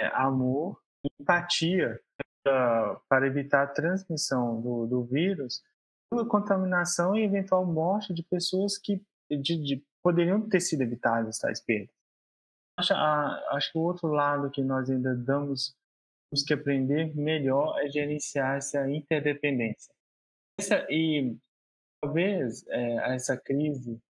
é, 0.00 0.06
amor, 0.14 0.80
empatia 1.20 2.00
pra, 2.42 2.98
para 3.06 3.26
evitar 3.26 3.64
a 3.64 3.66
transmissão 3.66 4.58
do, 4.62 4.86
do 4.86 5.04
vírus, 5.04 5.62
a 6.14 6.24
contaminação 6.24 7.14
e 7.14 7.22
eventual 7.22 7.66
morte 7.66 8.14
de 8.14 8.22
pessoas 8.22 8.78
que 8.78 9.04
de, 9.30 9.56
de, 9.62 9.84
poderiam 10.02 10.48
ter 10.48 10.60
sido 10.60 10.80
evitadas 10.80 11.38
tais 11.38 11.60
perdas. 11.60 11.99
Acho, 12.80 12.94
acho 12.94 13.72
que 13.72 13.78
o 13.78 13.82
outro 13.82 14.08
lado 14.08 14.50
que 14.50 14.62
nós 14.62 14.88
ainda 14.88 15.14
damos 15.14 15.76
temos 16.30 16.44
que 16.44 16.54
aprender 16.54 17.14
melhor 17.14 17.76
a 17.78 17.88
gerenciar 17.88 18.56
essa 18.56 18.88
interdependência. 18.88 19.92
Essa, 20.58 20.86
e 20.88 21.36
talvez 22.00 22.64
é, 22.68 23.14
essa 23.14 23.36
crise, 23.36 24.00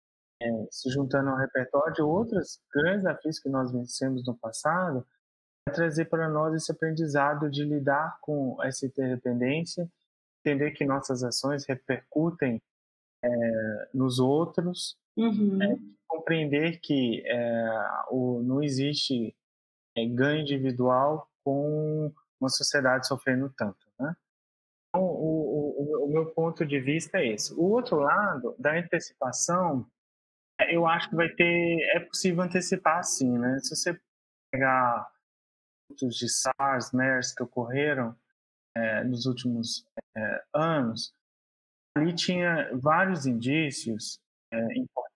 é, 0.41 0.67
se 0.71 0.91
juntando 0.91 1.31
ao 1.31 1.37
repertório 1.37 1.95
de 1.95 2.03
outros 2.03 2.61
grandes 2.73 3.05
desafios 3.05 3.39
que 3.39 3.49
nós 3.49 3.73
vencemos 3.73 4.25
no 4.27 4.37
passado, 4.37 5.07
vai 5.67 5.75
trazer 5.75 6.05
para 6.07 6.29
nós 6.29 6.55
esse 6.55 6.71
aprendizado 6.71 7.50
de 7.50 7.65
lidar 7.65 8.19
com 8.21 8.62
essa 8.62 8.85
interdependência, 8.85 9.91
entender 10.45 10.73
que 10.73 10.85
nossas 10.85 11.25
ações 11.25 11.65
repercutem 11.67 12.62
é, 13.23 13.89
nos 13.95 14.19
outros, 14.19 14.97
uhum. 15.21 15.62
É, 15.62 15.79
compreender 16.09 16.81
que 16.81 17.23
é, 17.27 17.69
o, 18.11 18.43
não 18.43 18.62
existe 18.62 19.35
é, 19.97 20.07
ganho 20.07 20.41
individual 20.41 21.29
com 21.45 22.12
uma 22.41 22.49
sociedade 22.49 23.07
sofrendo 23.07 23.53
tanto, 23.57 23.87
né? 23.99 24.17
Então, 24.89 25.05
o, 25.07 26.03
o, 26.03 26.05
o, 26.07 26.09
meu 26.09 26.27
ponto 26.33 26.67
de 26.67 26.81
vista 26.81 27.19
é 27.19 27.29
esse. 27.29 27.55
O 27.55 27.62
outro 27.62 28.00
lado 28.00 28.57
da 28.59 28.77
antecipação, 28.77 29.87
é, 30.61 30.75
eu 30.75 30.87
acho 30.87 31.09
que 31.09 31.17
vai 31.17 31.29
ter, 31.29 31.79
é 31.95 32.00
possível 32.00 32.43
antecipar 32.43 33.05
sim, 33.05 33.39
né? 33.39 33.59
Se 33.61 33.77
você 33.77 34.00
pegar 34.50 35.09
os 36.03 36.17
de 36.17 36.29
SARS, 36.29 36.93
MERS 36.93 37.33
que 37.35 37.43
ocorreram 37.43 38.17
é, 38.77 39.05
nos 39.05 39.27
últimos 39.27 39.87
é, 40.17 40.45
anos, 40.55 41.15
ali 41.97 42.15
tinha 42.15 42.71
vários 42.75 43.27
indícios 43.27 44.19
é, 44.53 44.59
importantes 44.77 45.10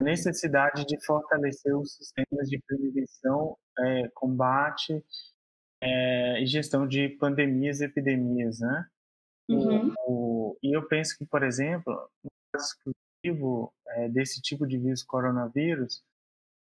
necessidade 0.00 0.84
de 0.84 1.04
fortalecer 1.04 1.76
os 1.76 1.94
sistemas 1.94 2.48
de 2.48 2.60
prevenção, 2.66 3.56
é, 3.78 4.08
combate 4.14 5.04
é, 5.80 6.42
e 6.42 6.46
gestão 6.46 6.86
de 6.86 7.08
pandemias 7.08 7.80
e 7.80 7.84
epidemias, 7.84 8.60
né? 8.60 8.86
Uhum. 9.48 9.94
O, 10.06 10.58
e 10.62 10.76
eu 10.76 10.86
penso 10.86 11.16
que, 11.16 11.24
por 11.24 11.42
exemplo, 11.42 11.92
no 12.22 12.30
caso 12.52 12.66
exclusivo 12.66 13.72
é, 13.88 14.08
desse 14.08 14.40
tipo 14.40 14.66
de 14.66 14.78
vírus 14.78 15.02
coronavírus, 15.02 16.02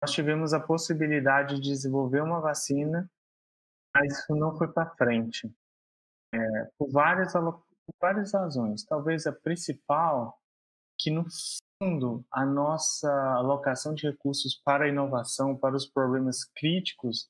nós 0.03 0.11
tivemos 0.11 0.53
a 0.53 0.61
possibilidade 0.61 1.61
de 1.61 1.71
desenvolver 1.71 2.23
uma 2.23 2.41
vacina, 2.41 3.09
mas 3.95 4.19
isso 4.19 4.35
não 4.35 4.57
foi 4.57 4.69
para 4.69 4.91
frente. 4.97 5.51
É, 6.35 6.39
por 6.77 6.91
várias 6.91 7.33
por 7.33 7.95
várias 8.01 8.33
razões. 8.33 8.85
Talvez 8.85 9.27
a 9.27 9.33
principal, 9.33 10.39
que 10.99 11.11
no 11.11 11.25
a 12.31 12.45
nossa 12.45 13.11
alocação 13.35 13.95
de 13.95 14.07
recursos 14.07 14.55
para 14.55 14.85
a 14.85 14.89
inovação, 14.89 15.57
para 15.57 15.77
os 15.77 15.87
problemas 15.87 16.45
críticos 16.45 17.29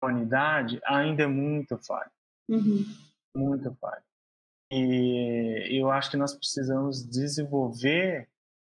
da 0.00 0.08
humanidade, 0.08 0.80
ainda 0.84 1.22
é 1.24 1.26
muito 1.26 1.76
falha. 1.78 2.10
Uhum. 2.48 2.84
Muito 3.36 3.74
falha. 3.76 4.02
E 4.72 5.80
eu 5.80 5.90
acho 5.90 6.10
que 6.10 6.16
nós 6.16 6.34
precisamos 6.34 7.04
desenvolver 7.04 8.28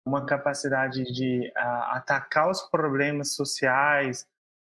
uma 0.05 0.25
capacidade 0.25 1.03
de 1.03 1.51
atacar 1.55 2.49
os 2.49 2.61
problemas 2.61 3.35
sociais, 3.35 4.27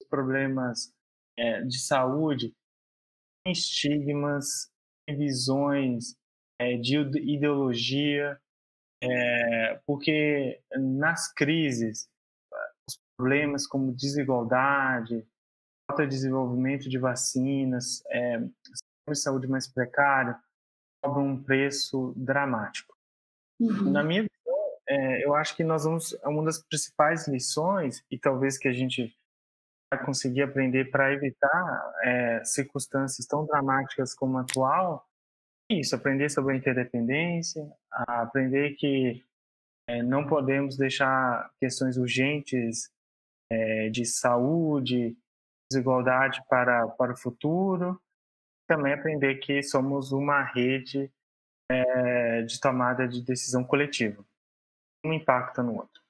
os 0.00 0.09
problemas 0.09 0.93
uh, 1.38 1.66
de 1.66 1.78
saúde, 1.78 2.54
estigmas, 3.47 4.71
visões 5.09 6.16
uh, 6.61 6.81
de 6.81 6.99
ideologia, 6.99 8.40
porque 9.87 10.61
nas 10.77 11.33
crises, 11.33 12.09
os 12.89 12.99
problemas 13.17 13.67
como 13.67 13.95
desigualdade, 13.95 15.27
falta 15.91 16.05
de 16.05 16.11
desenvolvimento 16.11 16.89
de 16.89 16.99
vacinas, 16.99 18.03
saúde 19.13 19.47
mais 19.47 19.67
precária, 19.67 20.39
cobram 21.03 21.27
um 21.27 21.43
preço 21.43 22.15
dramático. 22.17 22.97
Uhum. 23.61 23.91
Na 23.91 24.03
minha 24.03 24.23
visão, 24.23 24.79
é, 24.89 25.25
eu 25.25 25.35
acho 25.35 25.55
que 25.55 25.63
nós 25.63 25.85
vamos 25.85 26.13
uma 26.25 26.45
das 26.45 26.63
principais 26.63 27.29
lições 27.29 28.05
e 28.11 28.19
talvez 28.19 28.57
que 28.57 28.69
a 28.69 28.73
gente 28.73 29.15
vai 29.93 30.05
conseguir 30.05 30.43
aprender 30.43 30.91
para 30.91 31.13
evitar 31.13 31.93
é, 32.03 32.45
circunstâncias 32.45 33.27
tão 33.27 33.45
dramáticas 33.45 34.15
como 34.15 34.39
a 34.39 34.41
atual, 34.41 34.97
é 34.97 35.13
isso, 35.81 35.95
aprender 35.95 36.31
sobre 36.31 36.54
a 36.54 36.57
interdependência, 36.57 37.71
aprender 37.90 38.75
que 38.75 39.25
é, 39.88 40.02
não 40.02 40.26
podemos 40.26 40.76
deixar 40.76 41.50
questões 41.61 41.97
urgentes 41.97 42.90
é, 43.50 43.88
de 43.90 44.04
saúde, 44.04 45.16
desigualdade 45.71 46.43
para, 46.49 46.88
para 46.88 47.12
o 47.12 47.16
futuro, 47.16 48.00
também 48.66 48.93
aprender 48.93 49.37
que 49.37 49.62
somos 49.62 50.12
uma 50.12 50.43
rede 50.43 51.11
é, 51.71 52.43
de 52.43 52.61
tomada 52.61 53.07
de 53.07 53.23
decisão 53.23 53.64
coletiva. 53.64 54.25
Um 55.04 55.12
impacta 55.12 55.62
no 55.62 55.76
outro. 55.76 56.02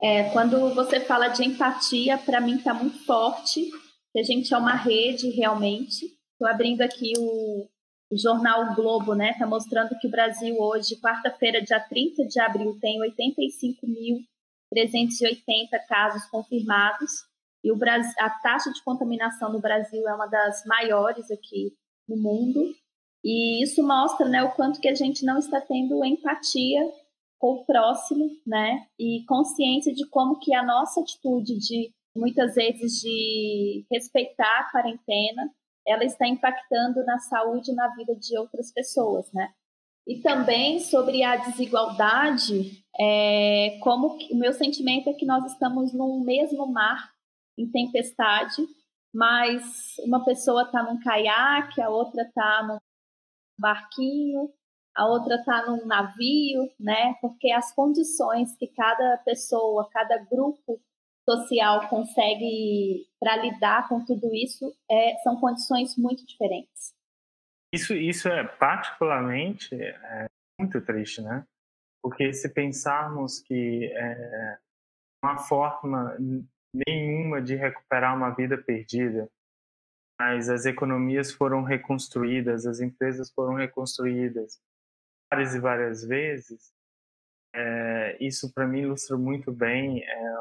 É, 0.00 0.30
quando 0.30 0.72
você 0.74 1.00
fala 1.00 1.28
de 1.28 1.44
empatia, 1.44 2.16
para 2.18 2.40
mim 2.40 2.56
está 2.56 2.72
muito 2.72 3.04
forte, 3.04 3.68
que 4.12 4.20
a 4.20 4.22
gente 4.22 4.54
é 4.54 4.56
uma 4.56 4.74
rede 4.74 5.30
realmente. 5.30 6.04
Estou 6.32 6.46
abrindo 6.48 6.82
aqui 6.82 7.12
o, 7.18 7.68
o 8.10 8.16
jornal 8.16 8.72
o 8.72 8.74
Globo, 8.74 9.14
né? 9.14 9.30
Está 9.30 9.46
mostrando 9.46 9.98
que 9.98 10.06
o 10.06 10.10
Brasil 10.10 10.56
hoje, 10.58 11.00
quarta-feira, 11.00 11.62
dia 11.62 11.80
30 11.80 12.26
de 12.26 12.40
abril, 12.40 12.78
tem 12.80 12.98
85.380 13.00 15.86
casos 15.88 16.24
confirmados 16.26 17.26
e 17.62 17.72
o 17.72 17.76
Brasil, 17.76 18.12
a 18.18 18.30
taxa 18.30 18.72
de 18.72 18.82
contaminação 18.82 19.52
no 19.52 19.60
Brasil 19.60 20.08
é 20.08 20.14
uma 20.14 20.26
das 20.26 20.64
maiores 20.64 21.30
aqui 21.30 21.74
no 22.08 22.16
mundo. 22.16 22.74
E 23.24 23.62
isso 23.62 23.86
mostra 23.86 24.28
né, 24.28 24.42
o 24.42 24.52
quanto 24.52 24.80
que 24.80 24.88
a 24.88 24.94
gente 24.94 25.24
não 25.24 25.38
está 25.38 25.60
tendo 25.60 26.04
empatia 26.04 26.80
com 27.38 27.54
o 27.54 27.64
próximo, 27.64 28.30
né? 28.46 28.86
E 28.98 29.24
consciência 29.26 29.92
de 29.92 30.06
como 30.08 30.38
que 30.38 30.54
a 30.54 30.62
nossa 30.62 31.00
atitude 31.00 31.58
de 31.58 31.92
muitas 32.16 32.54
vezes 32.54 33.00
de 33.00 33.84
respeitar 33.90 34.60
a 34.60 34.70
quarentena, 34.70 35.50
ela 35.88 36.04
está 36.04 36.28
impactando 36.28 37.04
na 37.04 37.18
saúde 37.18 37.72
e 37.72 37.74
na 37.74 37.88
vida 37.94 38.14
de 38.14 38.38
outras 38.38 38.70
pessoas, 38.72 39.32
né? 39.32 39.50
E 40.06 40.20
também 40.20 40.80
sobre 40.80 41.22
a 41.22 41.36
desigualdade, 41.36 42.84
é, 42.98 43.78
como 43.82 44.18
o 44.30 44.38
meu 44.38 44.52
sentimento 44.52 45.08
é 45.08 45.14
que 45.14 45.26
nós 45.26 45.44
estamos 45.52 45.92
no 45.92 46.22
mesmo 46.24 46.66
mar 46.66 47.10
em 47.58 47.70
tempestade, 47.70 48.66
mas 49.12 49.96
uma 50.04 50.24
pessoa 50.24 50.62
está 50.62 50.82
num 50.82 51.00
caiaque, 51.00 51.80
a 51.80 51.88
outra 51.88 52.22
está 52.22 52.62
num 52.62 52.78
barquinho, 53.58 54.50
a 54.94 55.06
outra 55.06 55.36
está 55.36 55.66
num 55.66 55.86
navio, 55.86 56.70
né? 56.78 57.14
Porque 57.20 57.50
as 57.50 57.74
condições 57.74 58.56
que 58.56 58.66
cada 58.66 59.18
pessoa, 59.18 59.88
cada 59.90 60.18
grupo 60.18 60.80
social 61.28 61.88
consegue 61.88 63.06
para 63.20 63.36
lidar 63.36 63.86
com 63.86 64.02
tudo 64.02 64.34
isso 64.34 64.74
é, 64.90 65.16
são 65.18 65.38
condições 65.38 65.94
muito 65.96 66.24
diferentes. 66.26 66.94
Isso, 67.74 67.92
isso 67.92 68.28
é 68.28 68.44
particularmente 68.44 69.74
é, 69.74 70.26
muito 70.58 70.80
triste, 70.80 71.20
né? 71.20 71.44
Porque 72.02 72.32
se 72.32 72.48
pensarmos 72.48 73.40
que 73.40 73.92
é, 73.92 74.58
uma 75.22 75.36
forma 75.36 76.16
nenhuma 76.86 77.42
de 77.42 77.56
recuperar 77.56 78.16
uma 78.16 78.30
vida 78.30 78.56
perdida, 78.56 79.28
mas 80.18 80.48
as 80.48 80.64
economias 80.64 81.30
foram 81.30 81.62
reconstruídas, 81.62 82.66
as 82.66 82.80
empresas 82.80 83.30
foram 83.30 83.54
reconstruídas 83.54 84.58
várias 85.30 85.54
e 85.54 85.60
várias 85.60 86.04
vezes. 86.04 86.72
É, 87.54 88.16
isso 88.20 88.52
para 88.52 88.66
mim 88.66 88.80
ilustra 88.80 89.16
muito 89.16 89.52
bem 89.52 90.02
é, 90.02 90.34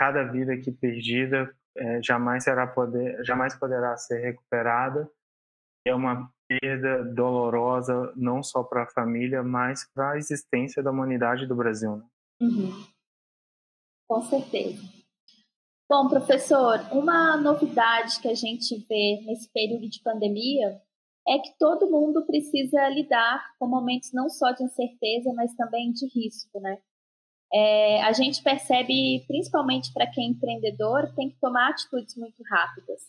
cada 0.00 0.24
vida 0.24 0.56
que 0.56 0.72
perdida 0.72 1.54
é, 1.76 2.02
jamais 2.02 2.44
será 2.44 2.66
poder, 2.66 3.22
jamais 3.22 3.54
poderá 3.54 3.94
ser 3.98 4.18
recuperada. 4.20 5.06
É 5.86 5.94
uma 5.94 6.32
perda 6.48 7.04
dolorosa 7.04 8.10
não 8.16 8.42
só 8.42 8.64
para 8.64 8.84
a 8.84 8.90
família, 8.90 9.42
mas 9.42 9.86
para 9.92 10.12
a 10.12 10.16
existência 10.16 10.82
da 10.82 10.90
humanidade 10.90 11.46
do 11.46 11.54
Brasil. 11.54 11.98
Né? 11.98 12.04
Uhum. 12.40 12.86
Com 14.08 14.22
certeza. 14.22 14.82
Bom, 15.86 16.08
professor, 16.08 16.80
uma 16.92 17.36
novidade 17.36 18.20
que 18.22 18.28
a 18.28 18.34
gente 18.34 18.78
vê 18.88 19.22
nesse 19.26 19.52
período 19.52 19.86
de 19.86 20.02
pandemia 20.02 20.80
é 21.28 21.38
que 21.38 21.58
todo 21.58 21.90
mundo 21.90 22.24
precisa 22.24 22.88
lidar 22.88 23.44
com 23.58 23.66
momentos 23.66 24.14
não 24.14 24.30
só 24.30 24.50
de 24.52 24.64
incerteza, 24.64 25.30
mas 25.34 25.54
também 25.56 25.92
de 25.92 26.06
risco, 26.06 26.58
né? 26.58 26.78
É, 27.52 28.02
a 28.02 28.12
gente 28.12 28.42
percebe, 28.42 29.24
principalmente 29.26 29.92
para 29.92 30.06
quem 30.06 30.26
é 30.26 30.28
empreendedor, 30.28 31.12
tem 31.14 31.30
que 31.30 31.40
tomar 31.40 31.70
atitudes 31.70 32.14
muito 32.16 32.42
rápidas. 32.48 33.02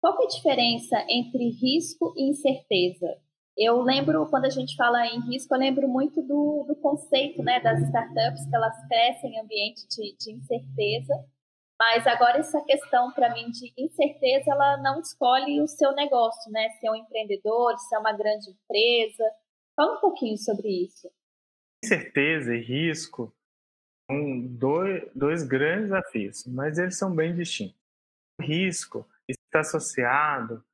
Qual 0.00 0.20
é 0.20 0.24
a 0.24 0.28
diferença 0.28 0.96
entre 1.08 1.48
risco 1.50 2.12
e 2.16 2.30
incerteza? 2.30 3.16
Eu 3.56 3.80
lembro, 3.82 4.28
quando 4.28 4.46
a 4.46 4.50
gente 4.50 4.74
fala 4.74 5.06
em 5.06 5.20
risco, 5.30 5.54
eu 5.54 5.58
lembro 5.58 5.88
muito 5.88 6.20
do, 6.22 6.64
do 6.66 6.74
conceito 6.76 7.40
né, 7.42 7.60
das 7.60 7.80
startups, 7.82 8.44
que 8.46 8.54
elas 8.54 8.74
crescem 8.88 9.34
em 9.34 9.40
ambiente 9.40 9.86
de, 9.88 10.16
de 10.18 10.32
incerteza, 10.32 11.14
mas 11.78 12.04
agora 12.06 12.38
essa 12.38 12.60
questão 12.62 13.12
para 13.12 13.32
mim 13.32 13.48
de 13.50 13.72
incerteza, 13.78 14.50
ela 14.50 14.76
não 14.78 15.00
escolhe 15.00 15.60
o 15.60 15.68
seu 15.68 15.92
negócio, 15.92 16.50
né? 16.50 16.68
Se 16.80 16.86
é 16.86 16.90
um 16.90 16.96
empreendedor, 16.96 17.78
se 17.78 17.94
é 17.94 17.98
uma 17.98 18.12
grande 18.12 18.50
empresa. 18.50 19.24
Fala 19.76 19.98
um 19.98 20.00
pouquinho 20.00 20.36
sobre 20.36 20.68
isso. 20.68 21.08
Incerteza 21.84 22.54
e 22.54 22.60
risco 22.60 23.32
são 24.10 24.40
dois, 24.40 25.10
dois 25.14 25.42
grandes 25.42 25.84
desafios, 25.84 26.46
mas 26.46 26.78
eles 26.78 26.96
são 26.96 27.14
bem 27.14 27.34
distintos. 27.34 27.78
O 28.40 28.44
risco 28.44 29.08
está 29.28 29.60
associado 29.60 30.64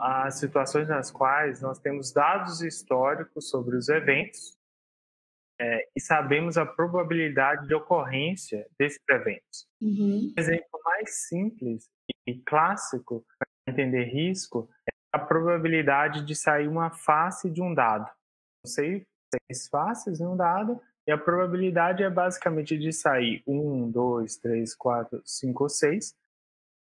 às 0.00 0.38
situações 0.38 0.88
nas 0.88 1.10
quais 1.10 1.60
nós 1.60 1.78
temos 1.78 2.12
dados 2.12 2.62
históricos 2.62 3.48
sobre 3.48 3.76
os 3.76 3.88
eventos 3.88 4.58
é, 5.60 5.88
e 5.94 6.00
sabemos 6.00 6.56
a 6.56 6.66
probabilidade 6.66 7.68
de 7.68 7.74
ocorrência 7.74 8.66
desses 8.78 9.00
eventos. 9.08 9.68
Uhum. 9.80 10.32
Um 10.36 10.40
exemplo 10.40 10.80
mais 10.84 11.28
simples 11.28 11.88
e 12.26 12.38
clássico 12.40 13.24
para 13.38 13.48
entender 13.68 14.04
risco 14.04 14.68
é 14.88 14.90
a 15.12 15.18
probabilidade 15.18 16.24
de 16.24 16.34
sair 16.34 16.66
uma 16.66 16.90
face 16.90 17.50
de 17.50 17.62
um 17.62 17.74
dado. 17.74 18.10
Eu 18.64 18.70
sei 18.70 19.06
seis 19.32 19.68
faces 19.68 20.20
em 20.20 20.26
um 20.26 20.36
dado 20.36 20.80
e 21.06 21.12
a 21.12 21.18
probabilidade 21.18 22.02
é 22.02 22.10
basicamente 22.10 22.78
de 22.78 22.92
sair 22.92 23.42
um, 23.46 23.90
dois, 23.90 24.36
três, 24.36 24.74
quatro, 24.74 25.22
cinco 25.24 25.64
ou 25.64 25.68
seis. 25.68 26.14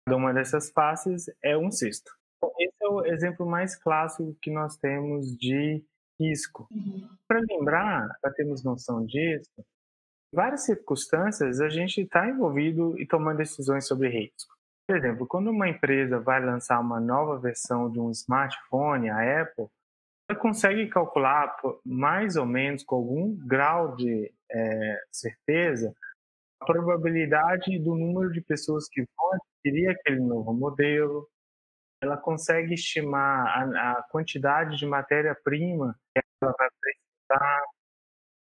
Cada 0.05 0.17
uma 0.17 0.33
dessas 0.33 0.69
faces 0.69 1.29
é 1.41 1.57
um 1.57 1.71
sexto. 1.71 2.11
Esse 2.59 2.75
é 2.81 2.87
o 2.87 3.05
exemplo 3.05 3.45
mais 3.45 3.75
clássico 3.75 4.35
que 4.41 4.51
nós 4.51 4.77
temos 4.77 5.35
de 5.37 5.83
risco. 6.19 6.67
Uhum. 6.71 7.07
Para 7.27 7.41
lembrar, 7.49 8.17
para 8.21 8.33
termos 8.33 8.63
noção 8.63 9.05
disso, 9.05 9.51
em 9.57 10.35
várias 10.35 10.63
circunstâncias 10.65 11.61
a 11.61 11.69
gente 11.69 12.01
está 12.01 12.27
envolvido 12.27 12.99
e 12.99 13.05
tomando 13.05 13.37
decisões 13.37 13.87
sobre 13.87 14.09
risco. 14.09 14.55
Por 14.87 14.95
exemplo, 14.95 15.27
quando 15.27 15.49
uma 15.49 15.67
empresa 15.67 16.19
vai 16.19 16.43
lançar 16.43 16.79
uma 16.79 16.99
nova 16.99 17.37
versão 17.37 17.91
de 17.91 17.99
um 17.99 18.09
smartphone, 18.11 19.09
a 19.09 19.41
Apple, 19.41 19.67
consegue 20.35 20.87
calcular 20.89 21.55
mais 21.85 22.35
ou 22.35 22.45
menos 22.45 22.83
com 22.83 22.95
algum 22.95 23.35
grau 23.47 23.95
de 23.95 24.31
é, 24.51 25.01
certeza 25.11 25.93
a 26.59 26.65
probabilidade 26.65 27.77
do 27.79 27.95
número 27.95 28.31
de 28.31 28.41
pessoas 28.41 28.87
que 28.89 29.01
vão 29.01 29.33
adquirir 29.33 29.89
aquele 29.89 30.19
novo 30.19 30.53
modelo, 30.53 31.29
ela 32.01 32.17
consegue 32.17 32.73
estimar 32.73 33.47
a, 33.47 33.91
a 33.91 34.03
quantidade 34.03 34.77
de 34.77 34.85
matéria-prima 34.85 35.95
que 36.13 36.21
ela 36.41 36.53
vai 36.57 36.69
precisar 36.79 37.63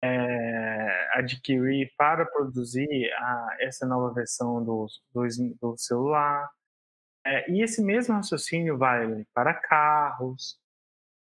é, 0.03 1.19
adquirir 1.19 1.91
para 1.97 2.25
produzir 2.25 3.11
a, 3.13 3.57
essa 3.59 3.85
nova 3.85 4.13
versão 4.13 4.63
do, 4.63 4.87
do, 5.13 5.23
do 5.61 5.77
celular. 5.77 6.49
É, 7.25 7.49
e 7.51 7.63
esse 7.63 7.83
mesmo 7.83 8.15
raciocínio 8.15 8.77
vale 8.77 9.25
para 9.33 9.53
carros, 9.53 10.59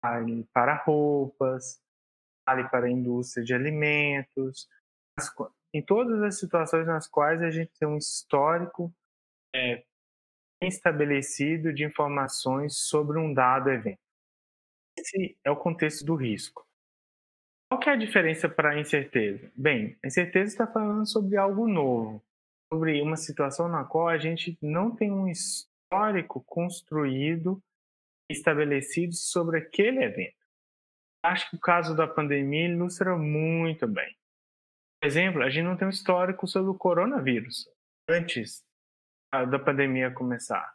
vale 0.05 0.43
para 0.53 0.75
roupas, 0.75 1.81
vale 2.47 2.69
para 2.69 2.85
a 2.85 2.91
indústria 2.91 3.43
de 3.43 3.53
alimentos, 3.53 4.69
em 5.73 5.81
todas 5.81 6.21
as 6.21 6.39
situações 6.39 6.85
nas 6.85 7.07
quais 7.07 7.41
a 7.41 7.49
gente 7.49 7.71
tem 7.79 7.87
um 7.87 7.97
histórico 7.97 8.93
é, 9.55 9.83
estabelecido 10.61 11.73
de 11.73 11.83
informações 11.83 12.77
sobre 12.77 13.17
um 13.17 13.33
dado 13.33 13.69
evento. 13.69 13.99
Esse 14.97 15.37
é 15.43 15.51
o 15.51 15.57
contexto 15.57 16.05
do 16.05 16.15
risco. 16.15 16.65
Qual 17.69 17.79
que 17.79 17.89
é 17.89 17.93
a 17.93 17.97
diferença 17.97 18.47
para 18.47 18.71
a 18.71 18.79
incerteza? 18.79 19.51
Bem, 19.55 19.97
a 20.03 20.07
incerteza 20.07 20.51
está 20.51 20.67
falando 20.67 21.05
sobre 21.05 21.35
algo 21.35 21.67
novo, 21.67 22.23
sobre 22.71 23.01
uma 23.01 23.17
situação 23.17 23.67
na 23.67 23.83
qual 23.83 24.07
a 24.07 24.17
gente 24.17 24.57
não 24.61 24.95
tem 24.95 25.11
um 25.11 25.27
histórico 25.27 26.41
construído, 26.43 27.61
estabelecido 28.29 29.13
sobre 29.13 29.59
aquele 29.59 30.03
evento. 30.03 30.35
Acho 31.23 31.49
que 31.49 31.55
o 31.55 31.59
caso 31.59 31.95
da 31.95 32.07
pandemia 32.07 32.67
ilustra 32.67 33.17
muito 33.17 33.87
bem. 33.87 34.15
Por 35.01 35.07
exemplo, 35.07 35.43
a 35.43 35.49
gente 35.49 35.65
não 35.65 35.77
tem 35.77 35.87
um 35.87 35.91
histórico 35.91 36.47
sobre 36.47 36.71
o 36.71 36.77
coronavírus 36.77 37.67
antes 38.09 38.63
da 39.31 39.59
pandemia 39.59 40.11
começar. 40.11 40.73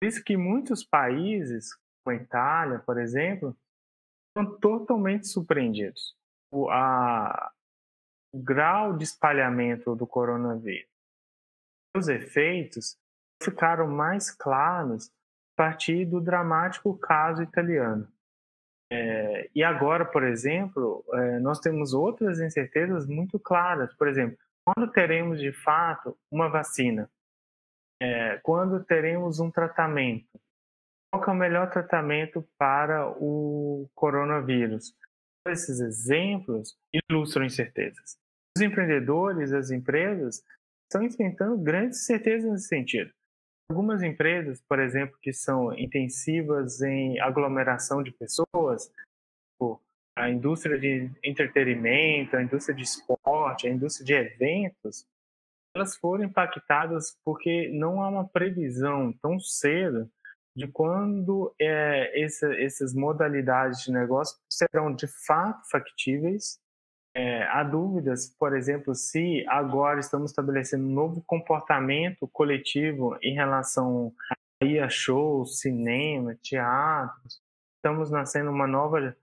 Por 0.00 0.08
isso 0.08 0.22
que 0.22 0.36
muitos 0.36 0.84
países, 0.84 1.74
como 2.04 2.16
a 2.16 2.22
Itália, 2.22 2.78
por 2.80 2.98
exemplo, 3.00 3.56
estão 4.28 4.58
totalmente 4.58 5.26
surpreendidos. 5.26 6.14
O, 6.52 6.70
a, 6.70 7.52
o 8.32 8.42
grau 8.42 8.96
de 8.96 9.04
espalhamento 9.04 9.96
do 9.96 10.06
coronavírus, 10.06 10.88
os 11.96 12.08
efeitos 12.08 12.98
ficaram 13.42 13.88
mais 13.88 14.30
claros 14.30 15.10
partir 15.56 16.04
do 16.04 16.20
dramático 16.20 16.96
caso 16.98 17.42
italiano. 17.42 18.06
É, 18.92 19.50
e 19.54 19.64
agora, 19.64 20.04
por 20.04 20.22
exemplo, 20.22 21.04
é, 21.12 21.40
nós 21.40 21.58
temos 21.58 21.92
outras 21.92 22.40
incertezas 22.40 23.06
muito 23.06 23.38
claras. 23.38 23.92
Por 23.94 24.06
exemplo, 24.06 24.38
quando 24.64 24.90
teremos 24.92 25.40
de 25.40 25.52
fato 25.52 26.16
uma 26.30 26.48
vacina? 26.48 27.10
É, 28.00 28.38
quando 28.42 28.84
teremos 28.84 29.40
um 29.40 29.50
tratamento? 29.50 30.28
Qual 31.12 31.24
é 31.24 31.30
o 31.30 31.34
melhor 31.34 31.70
tratamento 31.70 32.46
para 32.58 33.08
o 33.18 33.88
coronavírus? 33.94 34.94
Esses 35.48 35.80
exemplos 35.80 36.76
ilustram 37.10 37.44
incertezas. 37.44 38.18
Os 38.56 38.62
empreendedores, 38.62 39.52
as 39.52 39.70
empresas, 39.70 40.42
estão 40.84 41.02
enfrentando 41.02 41.56
grandes 41.58 42.02
incertezas 42.02 42.50
nesse 42.50 42.68
sentido. 42.68 43.10
Algumas 43.68 44.02
empresas, 44.02 44.62
por 44.68 44.78
exemplo, 44.78 45.18
que 45.20 45.32
são 45.32 45.76
intensivas 45.76 46.80
em 46.80 47.18
aglomeração 47.20 48.02
de 48.02 48.12
pessoas, 48.12 48.92
tipo 49.52 49.82
a 50.16 50.30
indústria 50.30 50.78
de 50.78 51.10
entretenimento, 51.22 52.36
a 52.36 52.42
indústria 52.42 52.74
de 52.74 52.84
esporte, 52.84 53.66
a 53.66 53.70
indústria 53.70 54.06
de 54.06 54.14
eventos, 54.14 55.04
elas 55.74 55.94
foram 55.96 56.24
impactadas 56.24 57.18
porque 57.22 57.68
não 57.68 58.00
há 58.02 58.08
uma 58.08 58.26
previsão 58.26 59.12
tão 59.20 59.38
cedo 59.38 60.10
de 60.56 60.66
quando 60.66 61.54
é, 61.60 62.24
essa, 62.24 62.50
essas 62.54 62.94
modalidades 62.94 63.82
de 63.82 63.92
negócio 63.92 64.38
serão 64.50 64.94
de 64.94 65.06
fato 65.26 65.68
factíveis 65.70 66.58
é, 67.16 67.44
há 67.44 67.64
dúvidas, 67.64 68.28
por 68.38 68.54
exemplo, 68.54 68.94
se 68.94 69.42
agora 69.48 69.98
estamos 70.00 70.30
estabelecendo 70.30 70.84
um 70.84 70.92
novo 70.92 71.22
comportamento 71.26 72.28
coletivo 72.28 73.16
em 73.22 73.34
relação 73.34 74.12
a 74.62 74.88
shows, 74.90 75.60
cinema, 75.60 76.36
teatros. 76.42 77.40
Estamos 77.78 78.10
nascendo 78.10 78.50
uma 78.50 78.66
nova, 78.66 79.16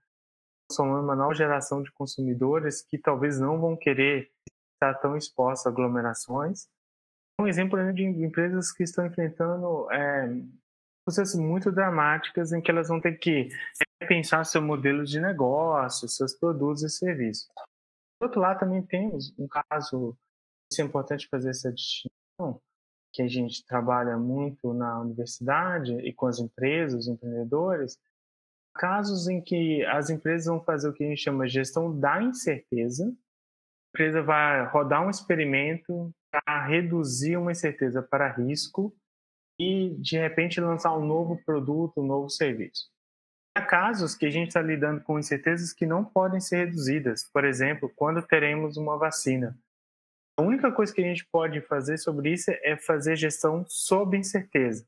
somando 0.72 1.04
uma 1.04 1.14
nova 1.14 1.34
geração 1.34 1.84
de 1.84 1.92
consumidores 1.92 2.82
que 2.82 2.98
talvez 2.98 3.38
não 3.38 3.60
vão 3.60 3.76
querer 3.76 4.28
estar 4.74 4.94
tão 4.94 5.16
expostos 5.16 5.64
a 5.64 5.70
aglomerações. 5.70 6.66
Um 7.40 7.46
exemplo 7.46 7.78
de 7.92 8.02
empresas 8.02 8.72
que 8.72 8.82
estão 8.82 9.06
enfrentando 9.06 9.88
é, 9.92 10.34
processos 11.06 11.38
muito 11.38 11.70
dramáticos 11.70 12.52
em 12.52 12.60
que 12.60 12.72
elas 12.72 12.88
vão 12.88 13.00
ter 13.00 13.20
que 13.20 13.50
repensar 14.02 14.44
seu 14.44 14.60
modelo 14.60 15.04
de 15.04 15.20
negócio, 15.20 16.08
seus 16.08 16.34
produtos 16.34 16.82
e 16.82 16.90
serviços. 16.90 17.48
Do 18.20 18.24
outro 18.24 18.40
lado, 18.40 18.60
também 18.60 18.82
temos 18.82 19.34
um 19.38 19.46
caso, 19.48 20.16
isso 20.70 20.80
é 20.80 20.84
importante 20.84 21.28
fazer 21.28 21.50
essa 21.50 21.72
distinção, 21.72 22.60
que 23.12 23.22
a 23.22 23.28
gente 23.28 23.64
trabalha 23.64 24.16
muito 24.16 24.72
na 24.74 25.00
universidade 25.00 25.92
e 26.00 26.12
com 26.12 26.26
as 26.26 26.38
empresas, 26.38 27.02
os 27.02 27.08
empreendedores, 27.08 27.98
casos 28.74 29.28
em 29.28 29.40
que 29.40 29.84
as 29.84 30.10
empresas 30.10 30.46
vão 30.46 30.60
fazer 30.60 30.88
o 30.88 30.92
que 30.92 31.04
a 31.04 31.08
gente 31.08 31.22
chama 31.22 31.46
de 31.46 31.52
gestão 31.52 31.96
da 31.98 32.20
incerteza. 32.22 33.06
A 33.06 33.10
empresa 33.90 34.22
vai 34.22 34.66
rodar 34.66 35.06
um 35.06 35.10
experimento 35.10 36.12
para 36.30 36.66
reduzir 36.66 37.36
uma 37.36 37.52
incerteza 37.52 38.02
para 38.02 38.32
risco 38.32 38.92
e, 39.60 39.94
de 40.00 40.18
repente, 40.18 40.60
lançar 40.60 40.96
um 40.96 41.06
novo 41.06 41.40
produto, 41.44 42.00
um 42.00 42.06
novo 42.06 42.28
serviço. 42.28 42.90
Há 43.56 43.62
casos 43.62 44.16
que 44.16 44.26
a 44.26 44.30
gente 44.30 44.48
está 44.48 44.60
lidando 44.60 45.00
com 45.00 45.16
incertezas 45.16 45.72
que 45.72 45.86
não 45.86 46.04
podem 46.04 46.40
ser 46.40 46.66
reduzidas. 46.66 47.22
Por 47.32 47.44
exemplo, 47.44 47.88
quando 47.94 48.20
teremos 48.20 48.76
uma 48.76 48.98
vacina. 48.98 49.56
A 50.36 50.42
única 50.42 50.72
coisa 50.72 50.92
que 50.92 51.00
a 51.00 51.04
gente 51.04 51.24
pode 51.30 51.60
fazer 51.60 51.96
sobre 51.98 52.32
isso 52.32 52.50
é 52.50 52.76
fazer 52.76 53.14
gestão 53.14 53.64
sob 53.68 54.18
incerteza. 54.18 54.84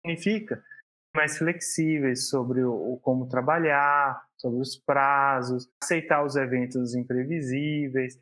Significa 0.00 0.64
mais 1.16 1.36
flexíveis 1.38 2.28
sobre 2.28 2.62
o, 2.62 2.96
como 3.02 3.28
trabalhar, 3.28 4.24
sobre 4.36 4.60
os 4.60 4.76
prazos, 4.78 5.68
aceitar 5.82 6.24
os 6.24 6.36
eventos 6.36 6.94
imprevisíveis, 6.94 8.16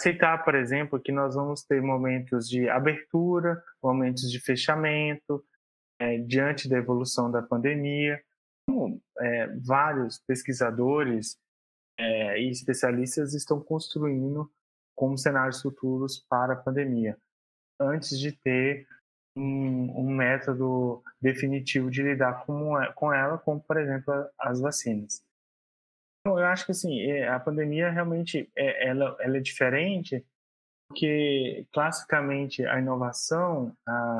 aceitar, 0.00 0.44
por 0.44 0.54
exemplo, 0.54 1.00
que 1.00 1.10
nós 1.10 1.34
vamos 1.34 1.64
ter 1.64 1.82
momentos 1.82 2.48
de 2.48 2.68
abertura, 2.68 3.60
momentos 3.82 4.30
de 4.30 4.38
fechamento, 4.38 5.44
é, 5.98 6.18
diante 6.18 6.68
da 6.68 6.76
evolução 6.76 7.28
da 7.28 7.42
pandemia 7.42 8.22
é, 9.18 9.46
vários 9.64 10.18
pesquisadores 10.18 11.38
é, 11.98 12.40
e 12.40 12.50
especialistas 12.50 13.34
estão 13.34 13.60
construindo 13.60 14.50
como 14.94 15.18
cenários 15.18 15.60
futuros 15.60 16.24
para 16.28 16.54
a 16.54 16.56
pandemia, 16.56 17.18
antes 17.80 18.18
de 18.18 18.32
ter 18.32 18.86
um, 19.36 20.00
um 20.00 20.16
método 20.16 21.02
definitivo 21.20 21.90
de 21.90 22.02
lidar 22.02 22.44
com, 22.46 22.80
é, 22.80 22.92
com 22.92 23.12
ela, 23.12 23.38
como, 23.38 23.60
por 23.60 23.76
exemplo, 23.76 24.12
as 24.38 24.60
vacinas. 24.60 25.22
Então, 26.20 26.38
eu 26.38 26.46
acho 26.46 26.64
que 26.64 26.72
assim, 26.72 27.00
é, 27.02 27.28
a 27.28 27.38
pandemia 27.38 27.90
realmente 27.90 28.50
é, 28.56 28.88
ela, 28.88 29.16
ela 29.20 29.36
é 29.36 29.40
diferente, 29.40 30.24
porque 30.88 31.66
classicamente 31.72 32.64
a 32.64 32.80
inovação, 32.80 33.76
a, 33.86 34.16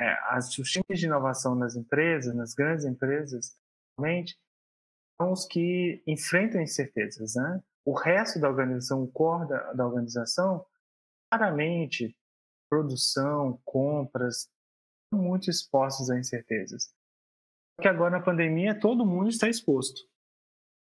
é, 0.00 0.12
as, 0.30 0.56
os 0.58 0.70
times 0.70 0.98
de 0.98 1.06
inovação 1.06 1.54
nas 1.54 1.74
empresas, 1.74 2.34
nas 2.34 2.54
grandes 2.54 2.84
empresas, 2.84 3.58
realmente, 3.98 4.38
são 5.20 5.32
os 5.32 5.46
que 5.46 6.02
enfrentam 6.06 6.60
incertezas. 6.60 7.34
Né? 7.34 7.62
O 7.84 7.92
resto 7.92 8.38
da 8.38 8.48
organização, 8.48 9.02
o 9.02 9.10
core 9.10 9.48
da, 9.48 9.72
da 9.72 9.86
organização, 9.86 10.64
claramente, 11.30 12.16
produção, 12.68 13.60
compras, 13.64 14.50
muito 15.12 15.48
expostos 15.48 16.10
a 16.10 16.18
incertezas. 16.18 16.94
Porque 17.76 17.88
agora 17.88 18.18
na 18.18 18.24
pandemia 18.24 18.78
todo 18.78 19.06
mundo 19.06 19.28
está 19.28 19.48
exposto. 19.48 20.00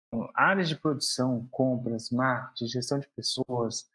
Então, 0.08 0.30
áreas 0.34 0.68
de 0.68 0.76
produção, 0.76 1.46
compras, 1.48 2.10
marketing, 2.10 2.68
gestão 2.68 2.98
de 2.98 3.08
pessoas, 3.08 3.90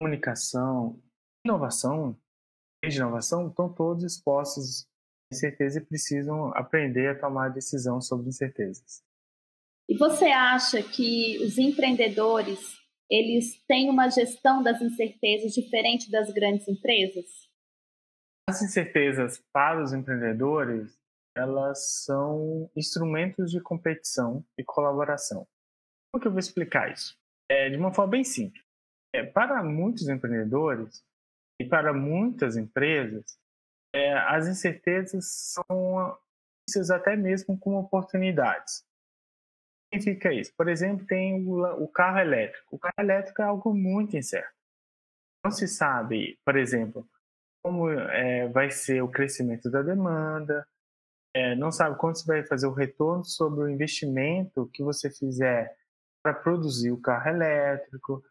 comunicação, 0.00 1.00
inovação 1.44 2.18
de 2.88 2.96
inovação 2.96 3.48
estão 3.48 3.72
todos 3.72 4.04
expostos 4.04 4.86
à 5.30 5.34
incerteza 5.34 5.78
e 5.78 5.84
precisam 5.84 6.52
aprender 6.56 7.08
a 7.08 7.18
tomar 7.18 7.48
decisão 7.48 8.00
sobre 8.00 8.28
incertezas. 8.28 9.02
E 9.88 9.96
você 9.96 10.26
acha 10.26 10.82
que 10.82 11.38
os 11.44 11.58
empreendedores 11.58 12.82
eles 13.10 13.62
têm 13.66 13.90
uma 13.90 14.08
gestão 14.08 14.62
das 14.62 14.80
incertezas 14.80 15.52
diferente 15.52 16.10
das 16.10 16.32
grandes 16.32 16.66
empresas? 16.66 17.26
As 18.48 18.62
incertezas 18.62 19.42
para 19.52 19.82
os 19.82 19.92
empreendedores 19.92 20.98
elas 21.36 22.04
são 22.04 22.70
instrumentos 22.76 23.50
de 23.50 23.60
competição 23.60 24.44
e 24.56 24.62
colaboração. 24.62 25.46
Como 26.12 26.22
que 26.22 26.28
eu 26.28 26.32
vou 26.32 26.38
explicar 26.38 26.92
isso? 26.92 27.16
É, 27.50 27.68
de 27.68 27.76
uma 27.76 27.92
forma 27.92 28.12
bem 28.12 28.24
simples. 28.24 28.64
É, 29.12 29.24
para 29.24 29.62
muitos 29.62 30.08
empreendedores, 30.08 31.04
e 31.60 31.64
para 31.64 31.92
muitas 31.92 32.56
empresas, 32.56 33.38
é, 33.94 34.12
as 34.12 34.48
incertezas 34.48 35.24
são 35.52 36.18
até 36.92 37.14
mesmo 37.14 37.58
como 37.58 37.78
oportunidades. 37.78 38.78
O 38.78 39.96
que 39.96 40.00
significa 40.00 40.32
isso? 40.32 40.52
Por 40.56 40.68
exemplo, 40.68 41.06
tem 41.06 41.46
o, 41.46 41.86
carro 41.88 42.18
elétrico. 42.18 42.76
O 42.76 42.78
carro 42.78 42.94
elétrico 42.98 43.42
é 43.42 43.44
algo 43.44 43.72
muito 43.74 44.16
incerto. 44.16 44.52
Não 45.44 45.50
se 45.50 45.68
sabe, 45.68 46.38
por 46.44 46.56
exemplo, 46.56 47.06
como 47.62 47.90
é, 47.90 48.48
vai 48.48 48.70
ser 48.70 49.02
o 49.02 49.10
crescimento 49.10 49.70
da 49.70 49.82
demanda, 49.82 50.66
é, 51.34 51.54
não 51.56 51.72
sabe 51.72 51.98
quando 51.98 52.16
você 52.16 52.26
vai 52.26 52.46
fazer 52.46 52.66
o 52.66 52.72
retorno 52.72 53.24
sobre 53.24 53.64
o 53.64 53.68
investimento 53.68 54.70
que 54.72 54.82
você 54.82 55.10
fizer 55.10 55.76
para 56.22 56.32
produzir 56.32 56.92
o 56.92 57.00
carro 57.00 57.28
elétrico. 57.28 58.24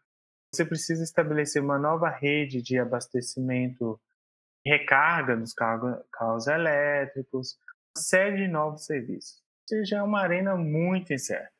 Você 0.54 0.64
precisa 0.64 1.02
estabelecer 1.02 1.60
uma 1.60 1.76
nova 1.76 2.08
rede 2.08 2.62
de 2.62 2.78
abastecimento 2.78 4.00
e 4.64 4.70
recarga 4.70 5.36
dos 5.36 5.52
carros, 5.52 6.46
elétricos, 6.46 7.58
uma 7.96 8.02
série 8.02 8.36
de 8.36 8.46
novos 8.46 8.84
serviços. 8.84 9.42
Ou 9.62 9.78
seja, 9.78 9.96
é 9.96 10.02
uma 10.02 10.20
arena 10.20 10.54
muito 10.54 11.12
incerta. 11.12 11.52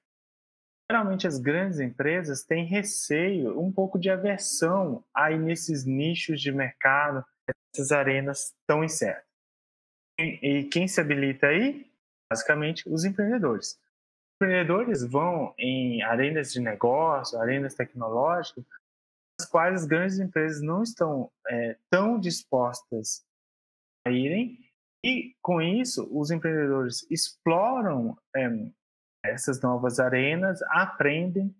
Geralmente 0.88 1.26
as 1.26 1.40
grandes 1.40 1.80
empresas 1.80 2.44
têm 2.44 2.66
receio, 2.66 3.58
um 3.60 3.72
pouco 3.72 3.98
de 3.98 4.10
aversão 4.10 5.04
aí 5.12 5.36
nesses 5.36 5.84
nichos 5.84 6.40
de 6.40 6.52
mercado, 6.52 7.24
essas 7.74 7.90
arenas 7.90 8.54
tão 8.64 8.84
incertas. 8.84 9.26
E 10.20 10.68
quem 10.72 10.86
se 10.86 11.00
habilita 11.00 11.48
aí? 11.48 11.90
Basicamente, 12.30 12.88
os 12.88 13.04
empreendedores. 13.04 13.70
Os 13.70 14.36
empreendedores 14.36 15.02
vão 15.04 15.52
em 15.58 16.00
arenas 16.02 16.52
de 16.52 16.60
negócio, 16.60 17.40
arenas 17.40 17.74
tecnológicas, 17.74 18.64
as 18.64 18.83
quais 19.54 19.82
as 19.82 19.86
grandes 19.86 20.18
empresas 20.18 20.60
não 20.60 20.82
estão 20.82 21.30
é, 21.46 21.78
tão 21.88 22.18
dispostas 22.18 23.24
a 24.04 24.10
irem, 24.10 24.58
e 25.04 25.36
com 25.40 25.62
isso, 25.62 26.08
os 26.10 26.32
empreendedores 26.32 27.06
exploram 27.08 28.18
é, 28.34 28.48
essas 29.24 29.60
novas 29.60 30.00
arenas, 30.00 30.60
aprendem 30.62 31.54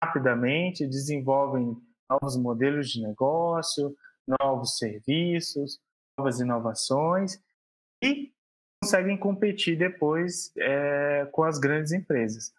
rapidamente, 0.00 0.86
desenvolvem 0.86 1.76
novos 2.08 2.36
modelos 2.36 2.88
de 2.88 3.02
negócio, 3.02 3.96
novos 4.40 4.78
serviços, 4.78 5.80
novas 6.16 6.38
inovações 6.38 7.42
e 8.00 8.32
conseguem 8.80 9.18
competir 9.18 9.76
depois 9.76 10.52
é, 10.56 11.26
com 11.32 11.42
as 11.42 11.58
grandes 11.58 11.90
empresas. 11.90 12.54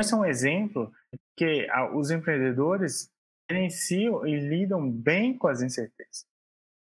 Esse 0.00 0.14
é 0.14 0.16
um 0.16 0.24
exemplo 0.24 0.90
que 1.36 1.68
os 1.92 2.10
empreendedores 2.10 3.12
gerenciam 3.50 4.26
e 4.26 4.38
lidam 4.38 4.90
bem 4.90 5.36
com 5.36 5.48
as 5.48 5.62
incertezas. 5.62 6.26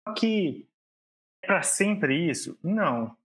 Só 0.07 0.13
que 0.13 0.67
é 1.43 1.47
para 1.47 1.63
sempre 1.63 2.29
isso? 2.29 2.57
Não. 2.63 3.15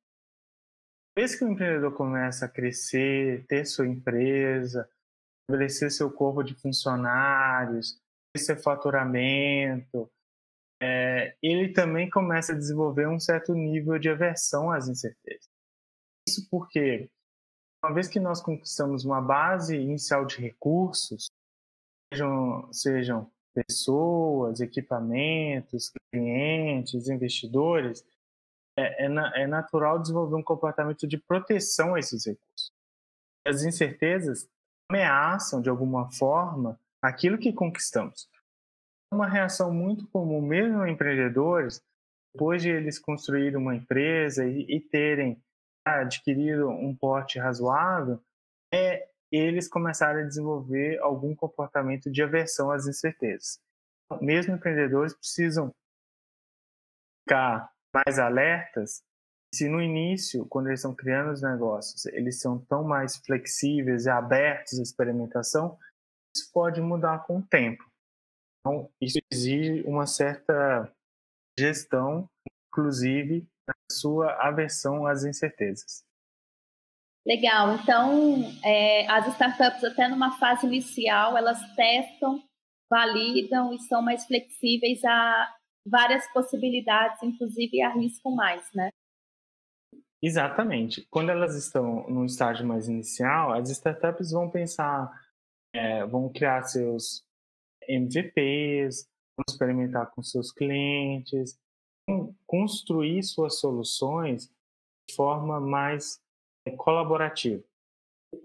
Desde 1.16 1.38
que 1.38 1.45
o 1.45 1.49
empreendedor 1.49 1.95
começa 1.95 2.47
a 2.47 2.49
crescer, 2.49 3.45
ter 3.47 3.64
sua 3.64 3.87
empresa, 3.87 4.88
estabelecer 5.43 5.90
seu 5.90 6.11
corpo 6.11 6.43
de 6.43 6.55
funcionários, 6.55 8.01
ter 8.33 8.40
seu 8.43 8.57
faturamento, 8.57 10.11
é, 10.83 11.37
ele 11.43 11.73
também 11.73 12.09
começa 12.09 12.53
a 12.53 12.57
desenvolver 12.57 13.07
um 13.07 13.21
certo 13.21 13.53
nível 13.55 13.99
de 13.99 14.09
aversão 14.09 14.71
às 14.71 14.88
incertezas. 14.88 15.49
Isso 16.27 16.49
porque, 16.51 17.11
uma 17.85 17.93
vez 17.93 18.09
que 18.09 18.21
nós 18.21 18.40
conquistamos 18.40 19.05
uma 19.05 19.21
base 19.21 19.77
inicial 19.77 20.25
de 20.25 20.40
recursos, 20.40 21.31
sejam, 22.12 22.73
sejam 22.73 23.31
pessoas, 23.55 24.61
equipamentos, 24.61 25.92
clientes, 26.12 27.09
investidores, 27.09 28.05
é, 28.79 29.07
é, 29.07 29.42
é, 29.42 29.46
natural 29.46 29.99
desenvolver 29.99 30.37
um 30.37 30.42
comportamento 30.42 31.07
de 31.07 31.18
proteção 31.18 31.94
a 31.94 31.99
esses 31.99 32.27
recursos. 32.27 32.73
As 33.46 33.62
incertezas 33.62 34.49
ameaçam, 34.90 35.61
de 35.61 35.68
alguma 35.68 36.11
forma, 36.11 36.79
aquilo 37.03 37.38
que 37.38 37.53
conquistamos 37.53 38.29
uma 39.12 39.29
reação 39.29 39.73
muito 39.73 40.07
comum, 40.09 40.40
mesmo 40.40 40.87
em 40.87 40.92
empreendedores, 40.92 41.83
depois 42.33 42.62
de 42.62 42.70
eles 42.70 42.99
construírem 42.99 43.57
uma 43.57 43.75
empresa 43.75 44.46
e, 44.46 44.62
e 44.68 44.81
terem 44.81 45.42
adquirido 45.85 46.68
um 46.68 46.94
porte 46.94 47.38
razoável, 47.38 48.14
é 48.14 48.18
eles 49.31 49.69
começarem 49.69 50.25
a 50.25 50.27
desenvolver 50.27 50.99
algum 51.01 51.35
comportamento 51.35 52.11
de 52.11 52.23
aversão 52.23 52.71
às 52.71 52.87
incertezas. 52.87 53.59
Mesmo 54.21 54.55
empreendedores 54.55 55.14
precisam 55.14 55.71
ficar 57.23 57.71
mais 57.95 58.19
alertas 58.19 59.03
se 59.53 59.69
no 59.69 59.83
início, 59.83 60.47
quando 60.47 60.69
eles 60.69 60.81
estão 60.81 60.95
criando 60.95 61.33
os 61.33 61.43
negócios, 61.43 62.07
eles 62.07 62.40
são 62.40 62.59
tão 62.66 62.85
mais 62.85 63.16
flexíveis 63.16 64.07
e 64.07 64.11
abertos 64.11 64.79
à 64.79 64.83
experimentação, 64.83 65.77
isso 66.35 66.51
pode 66.53 66.81
mudar 66.81 67.25
com 67.27 67.38
o 67.38 67.43
tempo. 67.43 67.85
Então, 68.61 68.88
isso 69.01 69.19
exige 69.33 69.83
uma 69.88 70.07
certa 70.07 70.90
gestão, 71.59 72.29
inclusive, 72.69 73.45
na 73.66 73.75
sua 73.90 74.33
aversão 74.35 75.05
às 75.05 75.25
incertezas. 75.25 76.05
Legal. 77.26 77.74
Então, 77.74 78.42
é, 78.64 79.06
as 79.11 79.26
startups, 79.28 79.85
até 79.85 80.09
numa 80.09 80.38
fase 80.38 80.66
inicial, 80.66 81.37
elas 81.37 81.61
testam, 81.74 82.42
validam 82.90 83.72
e 83.72 83.78
são 83.80 84.00
mais 84.02 84.26
flexíveis 84.26 85.04
a 85.04 85.54
várias 85.87 86.26
possibilidades, 86.33 87.22
inclusive 87.22 87.83
arriscam 87.83 88.35
mais, 88.35 88.66
né? 88.74 88.90
Exatamente. 90.22 91.06
Quando 91.11 91.30
elas 91.30 91.56
estão 91.56 92.09
no 92.09 92.26
estágio 92.26 92.66
mais 92.66 92.88
inicial, 92.88 93.52
as 93.52 93.70
startups 93.70 94.33
vão 94.33 94.50
pensar, 94.50 95.11
é, 95.74 96.04
vão 96.04 96.30
criar 96.30 96.62
seus 96.64 97.24
MVPs, 97.88 99.09
vão 99.37 99.44
experimentar 99.48 100.11
com 100.11 100.22
seus 100.22 100.52
clientes, 100.52 101.59
construir 102.46 103.22
suas 103.22 103.59
soluções 103.59 104.50
de 105.09 105.14
forma 105.14 105.59
mais 105.61 106.20
é, 106.66 106.70
colaborativa. 106.73 107.62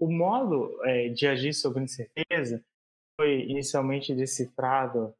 O 0.00 0.10
modo 0.10 0.78
é, 0.84 1.08
de 1.08 1.26
agir 1.26 1.54
sobre 1.54 1.84
incerteza 1.84 2.64
foi 3.18 3.42
inicialmente 3.42 4.14
decifrado 4.14 5.14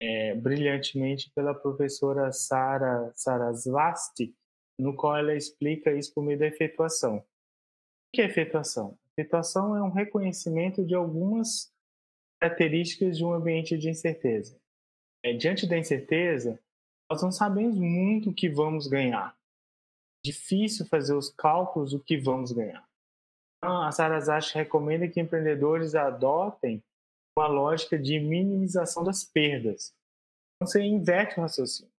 é, 0.00 0.34
brilhantemente 0.34 1.30
pela 1.34 1.54
professora 1.54 2.32
Sara 2.32 3.12
Sarasvati, 3.14 4.34
no 4.78 4.94
qual 4.94 5.16
ela 5.16 5.34
explica 5.34 5.92
isso 5.92 6.12
por 6.14 6.24
meio 6.24 6.38
da 6.38 6.46
efetuação. 6.46 7.18
O 7.18 7.22
que 8.14 8.22
é 8.22 8.26
efetuação? 8.26 8.98
Efetuação 9.16 9.76
é 9.76 9.82
um 9.82 9.90
reconhecimento 9.90 10.84
de 10.84 10.94
algumas 10.94 11.72
características 12.40 13.16
de 13.16 13.24
um 13.24 13.32
ambiente 13.32 13.78
de 13.78 13.88
incerteza. 13.88 14.58
É, 15.24 15.32
diante 15.32 15.66
da 15.66 15.78
incerteza, 15.78 16.60
nós 17.10 17.22
não 17.22 17.32
sabemos 17.32 17.76
muito 17.76 18.30
o 18.30 18.34
que 18.34 18.48
vamos 18.48 18.86
ganhar. 18.86 19.36
Difícil 20.24 20.86
fazer 20.86 21.14
os 21.14 21.28
cálculos 21.28 21.92
do 21.92 22.00
que 22.00 22.16
vamos 22.16 22.52
ganhar. 22.52 22.86
Então, 23.58 23.82
a 23.82 23.92
Sarasate 23.92 24.54
recomenda 24.54 25.08
que 25.08 25.20
empreendedores 25.20 25.94
adotem 25.94 26.82
uma 27.36 27.46
lógica 27.46 27.98
de 27.98 28.18
minimização 28.20 29.02
das 29.02 29.24
perdas. 29.24 29.94
Então, 30.56 30.66
você 30.66 30.82
inverte 30.82 31.38
o 31.38 31.42
raciocínio. 31.42 31.92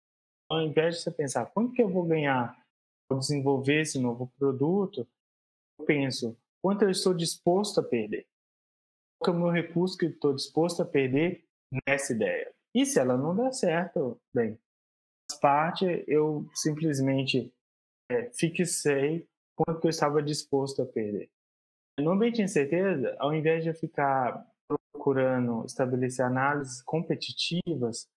Ao 0.50 0.62
invés 0.62 0.96
de 0.96 1.02
você 1.02 1.12
pensar 1.12 1.48
quanto 1.48 1.74
que 1.74 1.82
eu 1.82 1.90
vou 1.90 2.06
ganhar 2.06 2.60
ao 3.10 3.20
desenvolver 3.20 3.82
esse 3.82 4.00
novo 4.00 4.32
produto, 4.38 5.08
eu 5.80 5.86
penso 5.86 6.38
quanto 6.64 6.84
eu 6.84 6.90
estou 6.90 7.14
disposto 7.14 7.80
a 7.80 7.84
perder 7.84 8.28
qual 9.20 9.36
é 9.36 9.40
o 9.40 9.42
meu 9.42 9.50
recurso 9.50 9.98
que 9.98 10.06
estou 10.06 10.34
disposto 10.34 10.82
a 10.82 10.86
perder 10.86 11.44
nessa 11.88 12.14
ideia. 12.14 12.54
E 12.74 12.86
se 12.86 13.00
ela 13.00 13.18
não 13.18 13.36
der 13.36 13.54
certo, 13.54 14.20
bem, 14.34 14.60
faz 15.30 15.40
parte, 15.40 16.04
eu 16.08 16.48
simplesmente 16.54 17.54
é, 18.10 18.30
fixei 18.32 19.28
quanto 19.56 19.86
eu 19.86 19.90
estava 19.90 20.22
disposto 20.22 20.82
a 20.82 20.86
perder. 20.86 21.30
No 22.00 22.12
ambiente 22.12 22.38
de 22.38 22.44
incerteza, 22.44 23.16
ao 23.20 23.34
invés 23.34 23.64
de 23.64 23.70
eu 23.70 23.76
ficar 23.76 24.46
procurando 24.92 25.66
estabelecer 25.66 26.26
análises 26.26 26.82
competitivas, 26.82 28.08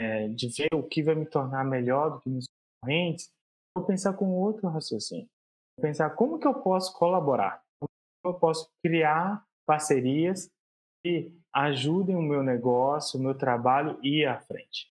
é, 0.00 0.28
de 0.28 0.48
ver 0.48 0.74
o 0.74 0.82
que 0.82 1.02
vai 1.02 1.14
me 1.14 1.26
tornar 1.26 1.64
melhor 1.64 2.10
do 2.10 2.20
que 2.20 2.30
meus 2.30 2.46
concorrentes, 2.80 3.30
vou 3.76 3.84
pensar 3.84 4.14
com 4.14 4.30
outro 4.30 4.68
raciocínio. 4.68 5.28
Vou 5.76 5.82
pensar 5.82 6.10
como 6.10 6.38
que 6.38 6.46
eu 6.46 6.54
posso 6.54 6.96
colaborar, 6.98 7.62
como 7.80 8.34
eu 8.34 8.38
posso 8.38 8.70
criar 8.82 9.44
parcerias 9.66 10.50
que 11.04 11.32
ajudem 11.52 12.16
o 12.16 12.22
meu 12.22 12.42
negócio, 12.42 13.18
o 13.18 13.22
meu 13.22 13.36
trabalho 13.36 13.98
ir 14.02 14.26
à 14.26 14.40
frente. 14.40 14.90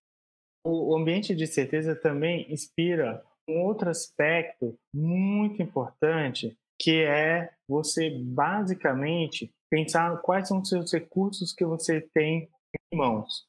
O 0.64 0.96
ambiente 0.96 1.34
de 1.34 1.48
certeza 1.48 1.96
também 1.96 2.52
inspira 2.52 3.26
um 3.52 3.64
outro 3.64 3.90
aspecto 3.90 4.76
muito 4.94 5.62
importante, 5.62 6.58
que 6.80 7.04
é 7.04 7.52
você 7.68 8.10
basicamente 8.10 9.52
pensar 9.70 10.18
quais 10.22 10.48
são 10.48 10.62
os 10.62 10.70
seus 10.70 10.92
recursos 10.92 11.54
que 11.54 11.66
você 11.66 12.02
tem 12.14 12.50
em 12.92 12.98
mãos. 12.98 13.46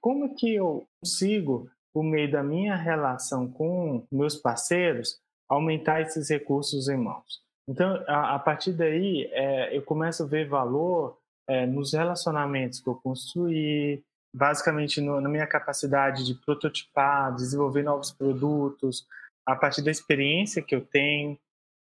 Como 0.00 0.34
que 0.34 0.54
eu 0.54 0.86
consigo, 1.00 1.70
por 1.92 2.02
meio 2.02 2.30
da 2.30 2.42
minha 2.42 2.76
relação 2.76 3.50
com 3.50 4.06
meus 4.10 4.36
parceiros, 4.36 5.20
aumentar 5.48 6.00
esses 6.00 6.28
recursos 6.28 6.88
em 6.88 6.96
mãos. 6.96 7.42
Então, 7.68 8.02
a, 8.06 8.38
partir 8.38 8.72
daí, 8.72 9.28
é, 9.30 9.76
eu 9.76 9.82
começo 9.82 10.22
a 10.22 10.26
ver 10.26 10.48
valor 10.48 11.18
é, 11.46 11.66
nos 11.66 11.92
relacionamentos 11.92 12.80
que 12.80 12.88
eu 12.88 12.94
construí, 12.94 14.02
basicamente 14.34 15.00
na 15.00 15.28
minha 15.28 15.46
capacidade 15.46 16.24
de 16.24 16.34
prototipar, 16.34 17.34
desenvolver 17.34 17.82
novos 17.82 18.10
produtos, 18.10 19.06
a 19.48 19.56
partir 19.56 19.82
da 19.82 19.90
experiência 19.90 20.62
que 20.62 20.74
eu 20.74 20.84
tenho. 20.84 21.38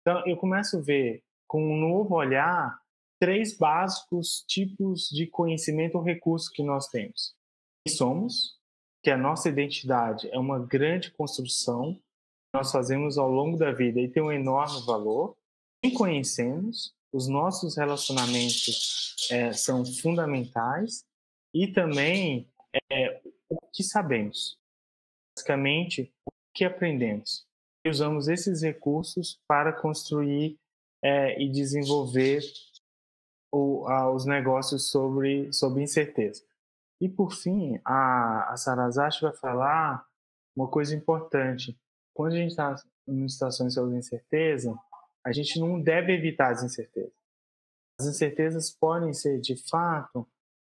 Então, 0.01 0.25
eu 0.25 0.37
começo 0.37 0.77
a 0.77 0.81
ver 0.81 1.23
com 1.47 1.61
um 1.61 1.77
novo 1.77 2.15
olhar 2.15 2.79
três 3.19 3.57
básicos 3.57 4.45
tipos 4.47 5.09
de 5.09 5.27
conhecimento 5.27 5.95
ou 5.95 6.03
recurso 6.03 6.51
que 6.53 6.63
nós 6.63 6.87
temos. 6.87 7.35
Quem 7.85 7.95
somos, 7.95 8.57
que 9.03 9.09
a 9.09 9.17
nossa 9.17 9.49
identidade 9.49 10.29
é 10.31 10.39
uma 10.39 10.59
grande 10.59 11.11
construção 11.11 11.95
que 11.95 12.57
nós 12.57 12.71
fazemos 12.71 13.17
ao 13.17 13.29
longo 13.29 13.57
da 13.57 13.71
vida 13.71 13.99
e 13.99 14.09
tem 14.09 14.23
um 14.23 14.31
enorme 14.31 14.85
valor 14.85 15.35
quem 15.81 15.93
conhecemos, 15.93 16.93
os 17.13 17.27
nossos 17.27 17.77
relacionamentos 17.77 19.15
é, 19.31 19.53
são 19.53 19.85
fundamentais 19.85 21.05
e 21.53 21.67
também 21.67 22.51
é, 22.91 23.21
o 23.49 23.57
que 23.73 23.81
sabemos. 23.81 24.59
Basicamente, 25.35 26.13
o 26.25 26.31
que 26.53 26.65
aprendemos. 26.65 27.47
E 27.85 27.89
usamos 27.89 28.27
esses 28.27 28.61
recursos 28.61 29.39
para 29.47 29.71
construir 29.73 30.59
é, 31.03 31.41
e 31.41 31.49
desenvolver 31.49 32.41
o, 33.51 33.87
a, 33.87 34.11
os 34.11 34.25
negócios 34.25 34.89
sobre, 34.89 35.51
sobre 35.53 35.83
incerteza. 35.83 36.43
E, 37.01 37.07
por 37.07 37.31
fim, 37.31 37.79
a, 37.85 38.51
a 38.51 38.57
Sarasate 38.57 39.21
vai 39.21 39.33
falar 39.33 40.05
uma 40.55 40.67
coisa 40.67 40.93
importante. 40.93 41.79
Quando 42.13 42.33
a 42.33 42.37
gente 42.37 42.51
está 42.51 42.75
em 43.07 43.27
situações 43.29 43.73
sobre 43.73 43.95
incerteza, 43.95 44.77
a 45.25 45.31
gente 45.31 45.59
não 45.59 45.81
deve 45.81 46.13
evitar 46.13 46.51
as 46.51 46.63
incertezas. 46.63 47.13
As 47.99 48.07
incertezas 48.07 48.69
podem 48.71 49.13
ser, 49.13 49.39
de 49.39 49.55
fato, 49.69 50.27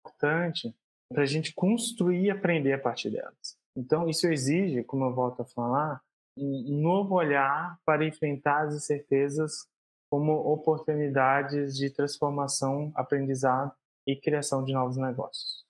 importantes 0.04 0.72
para 1.10 1.22
a 1.22 1.26
gente 1.26 1.52
construir 1.54 2.24
e 2.24 2.30
aprender 2.30 2.72
a 2.72 2.78
partir 2.78 3.10
delas. 3.10 3.58
Então, 3.76 4.08
isso 4.08 4.26
exige, 4.26 4.84
como 4.84 5.04
eu 5.04 5.14
volto 5.14 5.42
a 5.42 5.44
falar, 5.44 6.02
um 6.40 6.81
novo 6.81 7.14
olhar 7.14 7.79
para 7.85 8.07
enfrentar 8.07 8.66
as 8.66 8.74
incertezas 8.74 9.68
como 10.11 10.33
oportunidades 10.33 11.74
de 11.76 11.90
transformação, 11.90 12.90
aprendizado 12.94 13.72
e 14.07 14.16
criação 14.16 14.64
de 14.64 14.72
novos 14.72 14.96
negócios. 14.96 15.64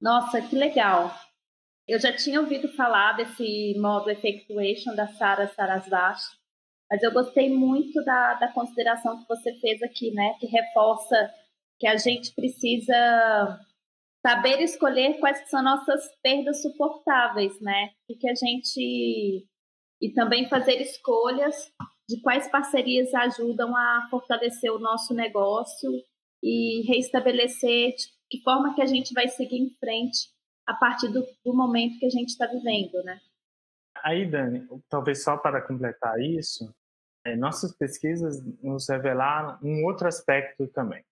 Nossa, 0.00 0.40
que 0.40 0.54
legal! 0.54 1.10
Eu 1.86 1.98
já 1.98 2.14
tinha 2.14 2.40
ouvido 2.40 2.68
falar 2.68 3.14
desse 3.14 3.74
modo 3.78 4.10
effectuation 4.10 4.94
da 4.94 5.08
Sara 5.08 5.48
Sarasvati, 5.48 6.22
mas 6.90 7.02
eu 7.02 7.12
gostei 7.12 7.52
muito 7.52 8.04
da, 8.04 8.34
da 8.34 8.52
consideração 8.52 9.18
que 9.20 9.28
você 9.28 9.54
fez 9.54 9.82
aqui, 9.82 10.12
né? 10.12 10.34
Que 10.38 10.46
reforça 10.46 11.32
que 11.80 11.86
a 11.86 11.96
gente 11.96 12.34
precisa 12.34 13.58
saber 14.24 14.60
escolher 14.60 15.18
quais 15.18 15.48
são 15.48 15.62
nossas 15.62 16.04
perdas 16.22 16.60
suportáveis, 16.62 17.58
né? 17.60 17.90
E 18.08 18.14
que 18.14 18.28
a 18.28 18.34
gente 18.34 19.47
e 20.00 20.10
também 20.10 20.48
fazer 20.48 20.80
escolhas 20.80 21.72
de 22.08 22.20
quais 22.20 22.50
parcerias 22.50 23.12
ajudam 23.12 23.76
a 23.76 24.06
fortalecer 24.10 24.72
o 24.72 24.78
nosso 24.78 25.12
negócio 25.14 25.90
e 26.42 26.82
reestabelecer 26.86 27.94
de 27.96 28.06
que 28.30 28.42
forma 28.42 28.74
que 28.74 28.82
a 28.82 28.86
gente 28.86 29.12
vai 29.12 29.28
seguir 29.28 29.58
em 29.58 29.70
frente 29.78 30.30
a 30.66 30.74
partir 30.74 31.08
do, 31.08 31.26
do 31.44 31.54
momento 31.54 31.98
que 31.98 32.06
a 32.06 32.10
gente 32.10 32.28
está 32.28 32.46
vivendo, 32.46 33.02
né? 33.02 33.18
Aí, 34.02 34.26
Dani, 34.26 34.66
talvez 34.88 35.22
só 35.22 35.36
para 35.36 35.60
completar 35.60 36.20
isso, 36.20 36.72
é, 37.24 37.34
nossas 37.36 37.74
pesquisas 37.76 38.42
nos 38.62 38.88
revelaram 38.88 39.58
um 39.62 39.84
outro 39.84 40.06
aspecto 40.06 40.66
também. 40.68 41.02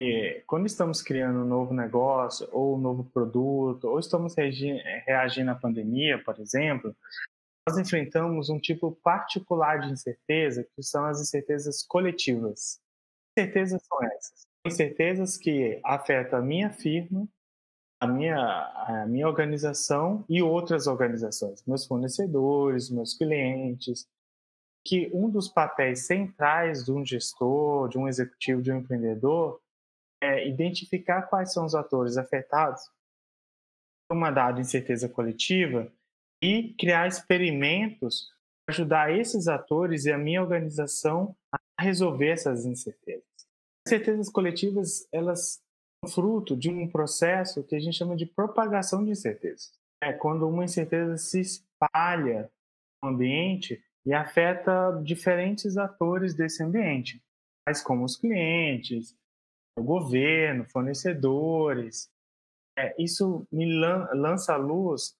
E 0.00 0.42
quando 0.46 0.66
estamos 0.66 1.00
criando 1.00 1.40
um 1.40 1.46
novo 1.46 1.72
negócio, 1.72 2.48
ou 2.52 2.76
um 2.76 2.80
novo 2.80 3.04
produto, 3.04 3.84
ou 3.84 3.98
estamos 3.98 4.34
reagindo 4.34 5.50
à 5.50 5.54
pandemia, 5.54 6.22
por 6.22 6.38
exemplo, 6.38 6.94
nós 7.66 7.78
enfrentamos 7.78 8.50
um 8.50 8.58
tipo 8.58 8.92
particular 9.02 9.80
de 9.80 9.90
incerteza, 9.90 10.64
que 10.74 10.82
são 10.82 11.06
as 11.06 11.20
incertezas 11.20 11.82
coletivas. 11.82 12.78
Que 13.34 13.42
incertezas 13.42 13.82
são 13.86 14.04
essas? 14.04 14.46
Incertezas 14.66 15.36
que 15.38 15.80
afetam 15.82 16.38
a 16.38 16.42
minha 16.42 16.70
firma, 16.70 17.26
a 18.00 18.06
minha, 18.06 18.36
a 18.36 19.06
minha 19.06 19.26
organização 19.26 20.24
e 20.28 20.42
outras 20.42 20.86
organizações, 20.86 21.64
meus 21.66 21.86
fornecedores, 21.86 22.90
meus 22.90 23.14
clientes, 23.16 24.06
que 24.86 25.10
um 25.14 25.30
dos 25.30 25.48
papéis 25.48 26.06
centrais 26.06 26.84
de 26.84 26.92
um 26.92 27.04
gestor, 27.04 27.88
de 27.88 27.96
um 27.96 28.06
executivo, 28.06 28.60
de 28.60 28.70
um 28.70 28.78
empreendedor 28.78 29.58
é 30.22 30.46
identificar 30.46 31.22
quais 31.22 31.52
são 31.52 31.64
os 31.64 31.74
atores 31.74 32.18
afetados 32.18 32.82
por 34.06 34.16
uma 34.16 34.30
dada 34.30 34.60
incerteza 34.60 35.08
coletiva 35.08 35.90
e 36.44 36.74
criar 36.74 37.08
experimentos 37.08 38.28
para 38.66 38.74
ajudar 38.74 39.18
esses 39.18 39.48
atores 39.48 40.04
e 40.04 40.12
a 40.12 40.18
minha 40.18 40.42
organização 40.42 41.34
a 41.50 41.82
resolver 41.82 42.28
essas 42.28 42.66
incertezas. 42.66 43.24
Incertezas 43.86 44.28
coletivas, 44.28 45.08
elas 45.10 45.62
são 46.04 46.14
fruto 46.14 46.54
de 46.54 46.68
um 46.68 46.86
processo 46.86 47.64
que 47.64 47.74
a 47.74 47.80
gente 47.80 47.96
chama 47.96 48.14
de 48.14 48.26
propagação 48.26 49.02
de 49.02 49.10
incertezas. 49.10 49.72
É 50.02 50.12
quando 50.12 50.46
uma 50.46 50.64
incerteza 50.64 51.16
se 51.16 51.40
espalha 51.40 52.50
no 53.02 53.08
ambiente 53.08 53.82
e 54.04 54.12
afeta 54.12 55.00
diferentes 55.02 55.78
atores 55.78 56.34
desse 56.34 56.62
ambiente, 56.62 57.22
tais 57.66 57.82
como 57.82 58.04
os 58.04 58.18
clientes, 58.18 59.16
o 59.78 59.82
governo, 59.82 60.66
fornecedores. 60.70 62.10
É, 62.78 62.94
isso 63.02 63.46
me 63.50 63.64
lan 63.64 64.06
lança 64.12 64.52
à 64.52 64.56
luz. 64.58 65.16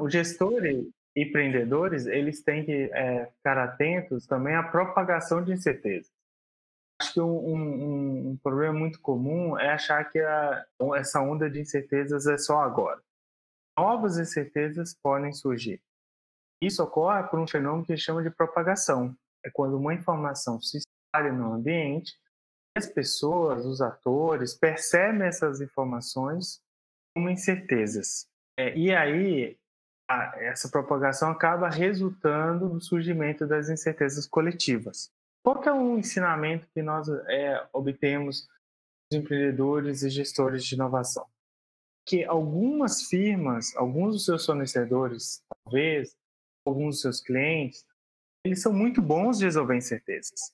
Os 0.00 0.12
gestores 0.12 0.86
e 1.14 1.22
empreendedores 1.22 2.06
eles 2.06 2.42
têm 2.42 2.64
que 2.64 2.90
é, 2.92 3.26
ficar 3.26 3.58
atentos 3.58 4.26
também 4.26 4.54
à 4.54 4.62
propagação 4.62 5.42
de 5.42 5.52
incertezas. 5.52 6.10
Acho 7.00 7.12
que 7.12 7.20
um, 7.20 7.54
um, 7.54 8.30
um, 8.30 8.36
problema 8.38 8.78
muito 8.78 9.00
comum 9.00 9.58
é 9.58 9.70
achar 9.70 10.02
que 10.10 10.18
a, 10.18 10.64
essa 10.94 11.20
onda 11.20 11.50
de 11.50 11.60
incertezas 11.60 12.26
é 12.26 12.38
só 12.38 12.60
agora. 12.60 13.00
Novas 13.78 14.18
incertezas 14.18 14.94
podem 15.02 15.32
surgir. 15.32 15.82
Isso 16.62 16.82
ocorre 16.82 17.24
por 17.24 17.38
um 17.38 17.46
fenômeno 17.46 17.84
que 17.84 17.96
chama 17.96 18.22
de 18.22 18.30
propagação. 18.30 19.14
É 19.44 19.50
quando 19.50 19.76
uma 19.76 19.92
informação 19.92 20.60
se 20.60 20.78
espalha 20.78 21.30
no 21.32 21.52
ambiente, 21.52 22.18
as 22.76 22.86
pessoas, 22.86 23.64
os 23.66 23.80
atores, 23.80 24.54
percebem 24.54 25.26
essas 25.26 25.60
informações 25.60 26.62
como 27.14 27.28
incertezas. 27.28 28.26
É, 28.58 28.76
e 28.76 28.94
aí, 28.94 29.58
essa 30.08 30.68
propagação 30.68 31.30
acaba 31.30 31.68
resultando 31.68 32.68
no 32.68 32.80
surgimento 32.80 33.46
das 33.46 33.68
incertezas 33.68 34.26
coletivas. 34.26 35.10
Qual 35.42 35.62
é 35.64 35.72
o 35.72 35.98
ensinamento 35.98 36.66
que 36.74 36.82
nós 36.82 37.08
é, 37.08 37.66
obtemos 37.72 38.48
dos 39.10 39.20
empreendedores 39.20 40.02
e 40.02 40.10
gestores 40.10 40.64
de 40.64 40.74
inovação? 40.74 41.26
Que 42.06 42.24
algumas 42.24 43.02
firmas, 43.02 43.74
alguns 43.76 44.14
dos 44.14 44.24
seus 44.24 44.46
fornecedores, 44.46 45.42
talvez, 45.64 46.16
alguns 46.64 46.96
dos 46.96 47.02
seus 47.02 47.20
clientes, 47.20 47.84
eles 48.44 48.62
são 48.62 48.72
muito 48.72 49.02
bons 49.02 49.38
de 49.38 49.44
resolver 49.44 49.76
incertezas, 49.76 50.52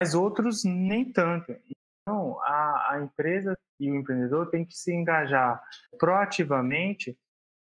mas 0.00 0.14
outros 0.14 0.64
nem 0.64 1.12
tanto. 1.12 1.54
Então, 2.02 2.40
a, 2.40 2.92
a 2.92 3.02
empresa 3.02 3.56
e 3.78 3.90
o 3.90 3.94
empreendedor 3.94 4.50
têm 4.50 4.64
que 4.64 4.74
se 4.74 4.92
engajar 4.92 5.62
proativamente 5.98 7.18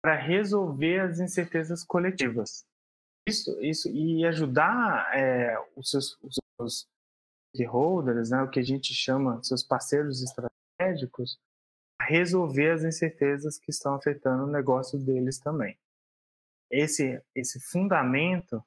para 0.06 0.16
resolver 0.16 1.00
as 1.00 1.20
incertezas 1.20 1.84
coletivas. 1.84 2.64
Isso, 3.28 3.60
isso 3.60 3.90
e 3.90 4.24
ajudar 4.26 5.10
é, 5.18 5.58
os 5.76 5.90
seus, 5.90 6.16
os 6.60 6.88
stakeholders, 7.56 8.30
né, 8.30 8.44
o 8.44 8.50
que 8.50 8.60
a 8.60 8.64
gente 8.64 8.94
chama 8.94 9.42
seus 9.42 9.64
parceiros 9.64 10.22
estratégicos, 10.22 11.40
a 12.00 12.04
resolver 12.04 12.70
as 12.70 12.84
incertezas 12.84 13.58
que 13.58 13.72
estão 13.72 13.96
afetando 13.96 14.44
o 14.44 14.52
negócio 14.52 15.00
deles 15.00 15.40
também 15.40 15.76
esse, 16.72 17.22
esse 17.34 17.60
fundamento 17.60 18.64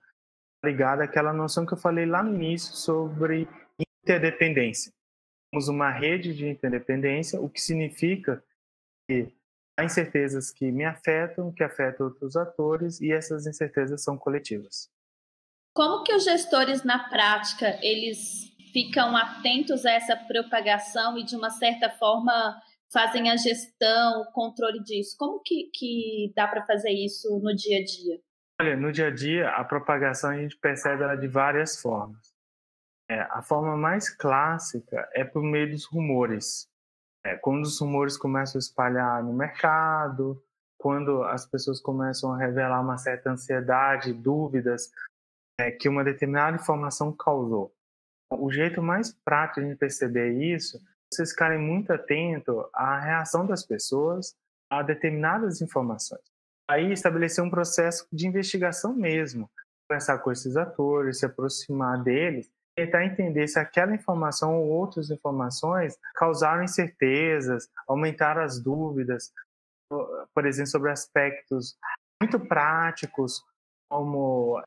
ligado 0.65 1.03
àquela 1.03 1.33
noção 1.33 1.65
que 1.65 1.75
eu 1.75 1.79
falei 1.79 2.07
lá 2.07 2.23
no 2.23 2.35
início 2.35 2.75
sobre 2.75 3.49
interdependência. 4.03 4.93
Temos 5.51 5.69
uma 5.69 5.91
rede 5.91 6.35
de 6.35 6.49
interdependência, 6.49 7.41
o 7.41 7.49
que 7.49 7.61
significa 7.61 8.43
que 9.09 9.33
há 9.79 9.85
incertezas 9.85 10.51
que 10.51 10.73
me 10.73 10.85
afetam, 10.85 11.53
que 11.53 11.63
afetam 11.63 12.07
outros 12.07 12.37
atores, 12.37 13.01
e 13.01 13.13
essas 13.13 13.47
incertezas 13.47 14.03
são 14.03 14.19
coletivas. 14.19 14.91
Como 15.73 16.03
que 16.03 16.13
os 16.13 16.25
gestores, 16.25 16.83
na 16.83 17.09
prática, 17.09 17.79
eles 17.81 18.53
ficam 18.73 19.17
atentos 19.17 19.87
a 19.87 19.93
essa 19.93 20.17
propagação 20.17 21.17
e, 21.17 21.25
de 21.25 21.37
uma 21.37 21.51
certa 21.51 21.89
forma, 21.89 22.61
fazem 22.93 23.31
a 23.31 23.37
gestão, 23.37 24.23
o 24.23 24.33
controle 24.33 24.83
disso? 24.83 25.15
Como 25.17 25.41
que, 25.41 25.71
que 25.73 26.33
dá 26.35 26.49
para 26.49 26.67
fazer 26.67 26.91
isso 26.91 27.39
no 27.39 27.55
dia 27.55 27.79
a 27.79 27.85
dia? 27.85 28.21
Olha, 28.61 28.77
no 28.77 28.91
dia 28.91 29.07
a 29.07 29.15
dia, 29.15 29.49
a 29.51 29.63
propagação 29.63 30.31
a 30.31 30.37
gente 30.37 30.57
percebe 30.57 31.05
ela 31.05 31.15
de 31.15 31.29
várias 31.29 31.81
formas. 31.81 32.35
É, 33.09 33.21
a 33.31 33.41
forma 33.41 33.77
mais 33.77 34.11
clássica 34.11 35.09
é 35.15 35.25
por 35.25 35.43
meio 35.43 35.71
dos 35.71 35.85
rumores. 35.85 36.69
É, 37.25 37.37
quando 37.37 37.65
os 37.65 37.79
rumores 37.81 38.17
começam 38.17 38.59
a 38.59 38.61
espalhar 38.61 39.23
no 39.23 39.33
mercado, 39.33 40.43
quando 40.79 41.23
as 41.25 41.45
pessoas 41.45 41.81
começam 41.81 42.33
a 42.33 42.39
revelar 42.39 42.81
uma 42.81 42.97
certa 42.97 43.31
ansiedade, 43.31 44.13
dúvidas 44.13 44.91
é, 45.61 45.71
que 45.71 45.89
uma 45.89 46.05
determinada 46.05 46.57
informação 46.57 47.13
causou. 47.13 47.75
O 48.31 48.51
jeito 48.51 48.83
mais 48.83 49.13
prático 49.25 49.67
de 49.67 49.75
perceber 49.75 50.33
isso 50.33 50.79
vocês 51.13 51.31
ficarem 51.31 51.59
muito 51.59 51.93
atentos 51.93 52.55
à 52.75 52.99
reação 53.01 53.47
das 53.47 53.65
pessoas 53.65 54.37
a 54.71 54.83
determinadas 54.83 55.63
informações. 55.63 56.23
Aí 56.69 56.93
estabelecer 56.93 57.43
um 57.43 57.51
processo 57.51 58.07
de 58.13 58.27
investigação 58.27 58.95
mesmo, 58.95 59.51
conversar 59.89 60.19
com 60.19 60.31
esses 60.31 60.55
atores, 60.57 61.19
se 61.19 61.25
aproximar 61.25 62.03
deles, 62.03 62.51
tentar 62.79 63.05
entender 63.05 63.49
se 63.49 63.59
aquela 63.59 63.95
informação 63.95 64.57
ou 64.57 64.69
outras 64.69 65.11
informações 65.11 65.99
causaram 66.15 66.63
incertezas, 66.63 67.69
aumentaram 67.89 68.43
as 68.43 68.63
dúvidas, 68.63 69.33
por 70.33 70.47
exemplo, 70.47 70.71
sobre 70.71 70.91
aspectos 70.91 71.77
muito 72.23 72.39
práticos, 72.39 73.43
como 73.91 74.63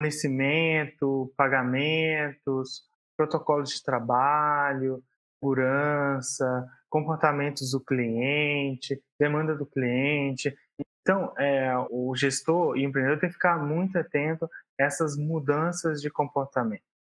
fornecimento, 0.00 1.32
pagamentos, 1.36 2.82
protocolos 3.18 3.70
de 3.70 3.82
trabalho, 3.82 5.02
segurança, 5.38 6.66
comportamentos 6.88 7.72
do 7.72 7.80
cliente, 7.80 8.98
demanda 9.20 9.54
do 9.54 9.66
cliente. 9.66 10.56
Então, 11.02 11.34
é, 11.38 11.72
o 11.90 12.14
gestor 12.16 12.76
e 12.76 12.86
o 12.86 12.88
empreendedor 12.88 13.20
tem 13.20 13.28
que 13.28 13.34
ficar 13.34 13.58
muito 13.58 13.98
atento 13.98 14.46
a 14.80 14.84
essas 14.84 15.16
mudanças 15.16 16.00
de 16.00 16.10
comportamento. 16.10 16.95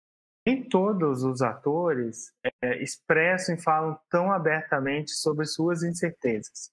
Nem 0.46 0.68
todos 0.68 1.24
os 1.24 1.42
atores 1.42 2.34
é, 2.64 2.82
expressam 2.82 3.56
e 3.56 3.62
falam 3.62 4.00
tão 4.10 4.32
abertamente 4.32 5.12
sobre 5.12 5.46
suas 5.46 5.84
incertezas. 5.84 6.72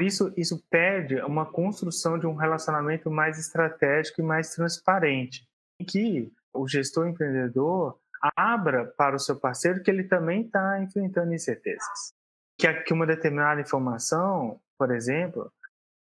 Isso, 0.00 0.32
isso 0.36 0.62
pede 0.68 1.16
uma 1.22 1.46
construção 1.46 2.18
de 2.18 2.26
um 2.26 2.34
relacionamento 2.34 3.10
mais 3.10 3.38
estratégico 3.38 4.20
e 4.20 4.24
mais 4.24 4.54
transparente, 4.54 5.48
em 5.80 5.84
que 5.84 6.32
o 6.52 6.68
gestor 6.68 7.08
empreendedor 7.08 7.98
abra 8.36 8.86
para 8.86 9.16
o 9.16 9.18
seu 9.18 9.38
parceiro 9.38 9.82
que 9.82 9.90
ele 9.90 10.04
também 10.04 10.42
está 10.42 10.82
enfrentando 10.82 11.32
incertezas. 11.32 12.14
Que, 12.58 12.72
que 12.82 12.92
uma 12.92 13.06
determinada 13.06 13.60
informação, 13.60 14.60
por 14.78 14.90
exemplo, 14.90 15.50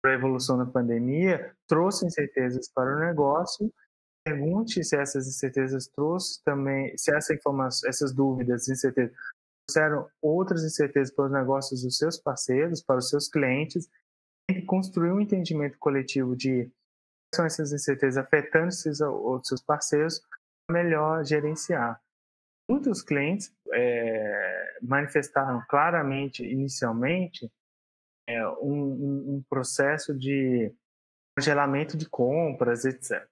a 0.05 0.11
evolução 0.11 0.59
da 0.59 0.67
pandemia, 0.67 1.55
trouxe 1.67 2.07
incertezas 2.07 2.69
para 2.73 2.97
o 2.97 2.99
negócio. 2.99 3.73
Pergunte 4.25 4.85
se 4.85 4.97
essas 4.97 5.27
incertezas 5.27 5.89
trouxe 5.89 6.43
também, 6.45 6.97
se 6.97 7.15
essa 7.15 7.35
informação, 7.35 7.89
essas 7.89 8.15
dúvidas, 8.15 8.69
incertezas 8.69 9.13
trouxeram 9.67 10.09
outras 10.21 10.65
incertezas 10.65 11.15
para 11.15 11.27
os 11.27 11.33
negócios 11.33 11.83
dos 11.83 11.97
seus 11.97 12.19
parceiros, 12.19 12.83
para 12.83 12.99
os 12.99 13.09
seus 13.09 13.29
clientes. 13.29 13.89
Que 14.51 14.63
construir 14.63 15.13
um 15.13 15.21
entendimento 15.21 15.79
coletivo 15.79 16.37
de 16.37 16.65
quais 16.65 17.35
são 17.35 17.47
essas 17.47 17.73
incertezas 17.73 18.23
afetando 18.23 18.69
esses 18.69 19.01
outros 19.01 19.63
parceiros 19.63 20.21
melhor 20.71 21.25
gerenciar. 21.25 22.01
Muitos 22.69 23.03
clientes 23.03 23.55
é, 23.73 24.79
manifestaram 24.83 25.63
claramente, 25.69 26.45
inicialmente, 26.45 27.51
é, 28.29 28.47
um, 28.49 29.37
um, 29.37 29.45
processo 29.49 30.17
de 30.17 30.73
congelamento 31.37 31.97
de 31.97 32.09
compras, 32.09 32.85
etc. 32.85 33.27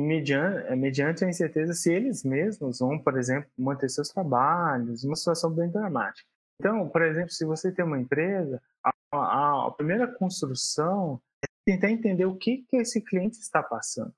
Mediante, 0.00 0.66
é, 0.66 0.74
mediante 0.76 1.24
a 1.24 1.28
incerteza 1.28 1.74
se 1.74 1.92
eles 1.92 2.24
mesmos 2.24 2.78
vão, 2.78 2.98
por 2.98 3.18
exemplo, 3.18 3.50
manter 3.58 3.90
seus 3.90 4.08
trabalhos, 4.08 5.04
uma 5.04 5.16
situação 5.16 5.50
bem 5.50 5.68
dramática. 5.68 6.26
Então, 6.58 6.88
por 6.88 7.02
exemplo, 7.02 7.30
se 7.30 7.44
você 7.44 7.70
tem 7.70 7.84
uma 7.84 7.98
empresa, 7.98 8.62
a, 8.84 8.92
a, 9.12 9.66
a 9.66 9.70
primeira 9.72 10.06
construção 10.06 11.20
é 11.44 11.48
tentar 11.66 11.90
entender 11.90 12.24
o 12.24 12.36
que, 12.36 12.58
que 12.68 12.76
esse 12.76 13.00
cliente 13.00 13.38
está 13.38 13.62
passando. 13.62 14.14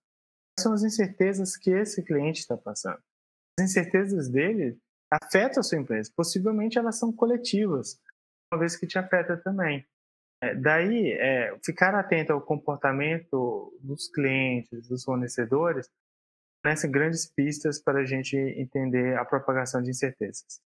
Quais 0.56 0.62
são 0.62 0.72
as 0.72 0.84
incertezas 0.84 1.56
que 1.56 1.70
esse 1.70 2.02
cliente 2.02 2.40
está 2.40 2.56
passando? 2.56 2.98
As 3.58 3.64
incertezas 3.64 4.28
dele 4.28 4.78
afetam 5.10 5.60
a 5.60 5.62
sua 5.62 5.78
empresa. 5.78 6.12
Possivelmente 6.14 6.78
elas 6.78 6.96
são 6.96 7.12
coletivas, 7.12 8.00
uma 8.52 8.60
vez 8.60 8.76
que 8.76 8.86
te 8.86 8.98
afeta 8.98 9.36
também. 9.36 9.84
É, 10.44 10.54
daí, 10.54 11.12
é, 11.12 11.58
ficar 11.64 11.94
atento 11.94 12.32
ao 12.32 12.40
comportamento 12.40 13.72
dos 13.80 14.08
clientes, 14.08 14.86
dos 14.88 15.02
fornecedores, 15.02 15.88
fornece 16.62 16.88
grandes 16.88 17.32
pistas 17.34 17.82
para 17.82 18.00
a 18.00 18.04
gente 18.04 18.36
entender 18.36 19.16
a 19.16 19.24
propagação 19.24 19.82
de 19.82 19.90
incertezas. 19.90 20.60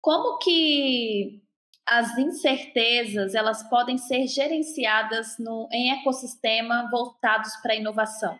Como 0.00 0.38
que 0.38 1.42
as 1.88 2.16
incertezas 2.16 3.34
elas 3.34 3.68
podem 3.68 3.98
ser 3.98 4.26
gerenciadas 4.26 5.36
no, 5.38 5.68
em 5.72 5.92
ecossistema 6.00 6.88
voltados 6.90 7.56
para 7.62 7.72
a 7.72 7.76
inovação? 7.76 8.38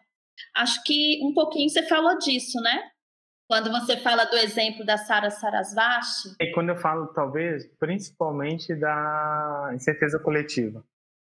Acho 0.55 0.83
que 0.85 1.21
um 1.25 1.33
pouquinho 1.33 1.69
você 1.69 1.83
falou 1.89 2.19
disso, 2.19 2.61
né? 2.61 2.91
Quando 3.49 3.71
você 3.71 3.97
fala 3.97 4.25
do 4.25 4.37
exemplo 4.37 4.85
da 4.85 4.99
Sara 4.99 5.31
Sarasvati. 5.31 6.35
E 6.41 6.51
quando 6.53 6.71
eu 6.71 6.77
falo, 6.77 7.07
talvez, 7.15 7.65
principalmente 7.79 8.75
da 8.75 9.71
incerteza 9.73 10.19
coletiva. 10.19 10.85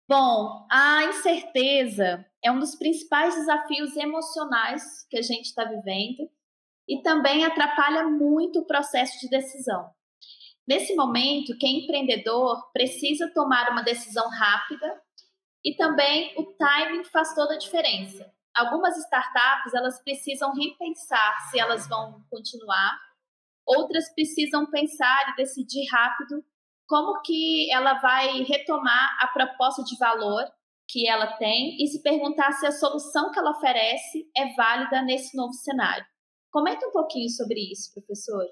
Bom, 0.07 0.67
a 0.71 1.05
incerteza 1.05 2.25
é 2.45 2.51
um 2.51 2.59
dos 2.59 2.75
principais 2.77 3.35
desafios 3.35 3.97
emocionais 3.97 5.07
que 5.09 5.17
a 5.17 5.23
gente 5.23 5.47
está 5.47 5.65
vivendo 5.65 6.29
e 6.87 7.01
também 7.01 7.47
atrapalha 7.47 8.05
muito 8.05 8.61
o 8.61 8.67
processo 8.67 9.19
de 9.21 9.31
decisão. 9.31 9.91
Nesse 10.69 10.95
momento, 10.95 11.57
quem 11.59 11.77
é 11.77 11.85
empreendedor 11.85 12.71
precisa 12.73 13.33
tomar 13.33 13.71
uma 13.71 13.83
decisão 13.83 14.29
rápida 14.29 15.01
e 15.65 15.75
também 15.77 16.35
o 16.37 16.45
timing 16.59 17.05
faz 17.05 17.35
toda 17.35 17.55
a 17.55 17.59
diferença 17.59 18.31
algumas 18.55 18.96
startups 18.96 19.74
elas 19.74 20.03
precisam 20.03 20.53
repensar 20.55 21.50
se 21.50 21.59
elas 21.59 21.88
vão 21.88 22.24
continuar, 22.30 22.98
outras 23.66 24.12
precisam 24.14 24.66
pensar 24.70 25.30
e 25.30 25.36
decidir 25.36 25.86
rápido 25.90 26.44
como 26.86 27.22
que 27.22 27.72
ela 27.72 27.94
vai 28.00 28.42
retomar 28.42 29.16
a 29.20 29.28
proposta 29.28 29.82
de 29.82 29.96
valor 29.98 30.44
que 30.88 31.09
ela 31.09 31.38
tem 31.38 31.82
e 31.82 31.86
se 31.86 32.03
perguntar 32.03 32.53
se 32.53 32.66
a 32.66 32.72
solução 32.72 33.30
que 33.30 33.38
ela 33.38 33.53
oferece 33.53 34.28
é 34.36 34.55
válida 34.55 35.00
nesse 35.03 35.34
novo 35.36 35.53
cenário. 35.55 36.05
Comenta 36.50 36.86
um 36.86 36.92
pouquinho 36.92 37.30
sobre 37.30 37.72
isso, 37.72 37.94
professor. 37.94 38.44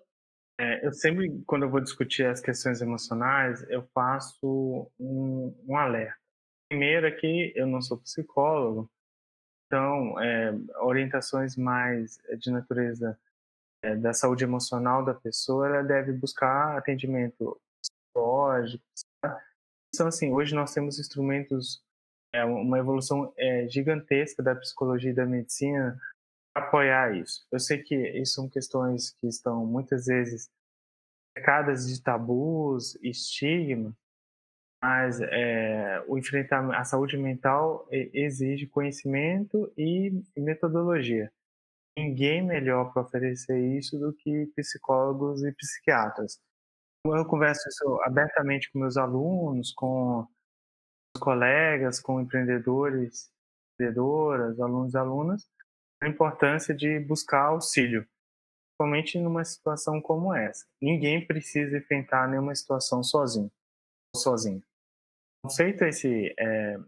É, 0.59 0.87
eu 0.87 0.93
sempre, 0.93 1.43
quando 1.47 1.65
eu 1.65 1.71
vou 1.71 1.81
discutir 1.81 2.25
as 2.25 2.41
questões 2.41 2.81
emocionais, 2.81 3.63
eu 3.69 3.87
faço 3.95 4.91
um, 4.99 5.55
um 5.69 5.77
alerta. 5.77 6.19
Primeiro 6.71 7.07
é 7.07 7.11
que 7.11 7.53
eu 7.57 7.67
não 7.67 7.83
sou 7.83 7.99
psicólogo, 7.99 8.91
então, 9.71 10.21
é, 10.21 10.53
orientações 10.81 11.57
mais 11.57 12.19
eh, 12.29 12.35
de 12.35 12.51
natureza 12.51 13.17
é, 13.85 13.95
da 13.95 14.13
saúde 14.13 14.43
emocional 14.43 15.05
da 15.05 15.15
pessoa, 15.15 15.69
ela 15.69 15.83
deve 15.85 16.13
buscar 16.13 16.77
atendimento 16.77 17.57
psicológico. 17.81 18.85
Então, 19.95 20.09
assim, 20.09 20.33
hoje 20.33 20.57
nós 20.57 20.75
temos 20.75 20.99
instrumentos, 20.99 21.81
é, 22.35 22.45
uma 22.45 22.81
evolução 22.81 23.33
é, 23.37 23.69
gigantesca 23.69 24.43
da 24.43 24.57
psicologia 24.57 25.13
e 25.13 25.15
da 25.15 25.25
medicina 25.25 25.97
para 26.53 26.67
apoiar 26.67 27.17
isso. 27.17 27.47
Eu 27.53 27.61
sei 27.61 27.79
que 27.79 27.95
isso 27.95 28.35
são 28.35 28.49
questões 28.49 29.13
que 29.21 29.29
estão 29.29 29.65
muitas 29.65 30.07
vezes 30.07 30.51
cercadas 31.39 31.87
de 31.87 32.03
tabus, 32.03 32.97
estigma, 32.97 33.97
mas 34.83 35.21
é, 35.21 36.03
o 36.09 36.19
enfrentamento, 36.19 36.75
a 36.75 36.85
saúde 36.85 37.17
mental 37.17 37.87
exige 37.91 38.67
conhecimento 38.67 39.71
e 39.77 40.11
metodologia. 40.37 41.31
Ninguém 41.99 42.43
melhor 42.43 42.93
para 42.93 43.03
oferecer 43.03 43.59
isso 43.77 43.99
do 43.99 44.13
que 44.15 44.47
psicólogos 44.57 45.43
e 45.45 45.53
psiquiatras. 45.53 46.41
Eu 47.05 47.27
converso 47.27 47.69
isso 47.69 48.01
abertamente 48.03 48.71
com 48.73 48.79
meus 48.79 48.97
alunos, 48.97 49.73
com 49.73 50.27
colegas, 51.19 52.01
com 52.01 52.21
empreendedores, 52.21 53.31
empreendedoras, 53.75 54.59
alunos 54.61 54.95
e 54.95 54.99
alunas, 54.99 55.51
a 56.03 56.09
importância 56.09 56.75
de 56.75 57.01
buscar 57.01 57.47
auxílio, 57.47 58.07
principalmente 58.79 59.19
numa 59.19 59.45
situação 59.45 60.01
como 60.01 60.35
essa. 60.35 60.65
Ninguém 60.81 61.27
precisa 61.27 61.77
enfrentar 61.77 62.29
nenhuma 62.29 62.55
situação 62.55 63.03
sozinho, 63.03 63.51
sozinho. 64.17 64.63
Feito 65.49 65.85
esse 65.85 66.35
é, 66.39 66.79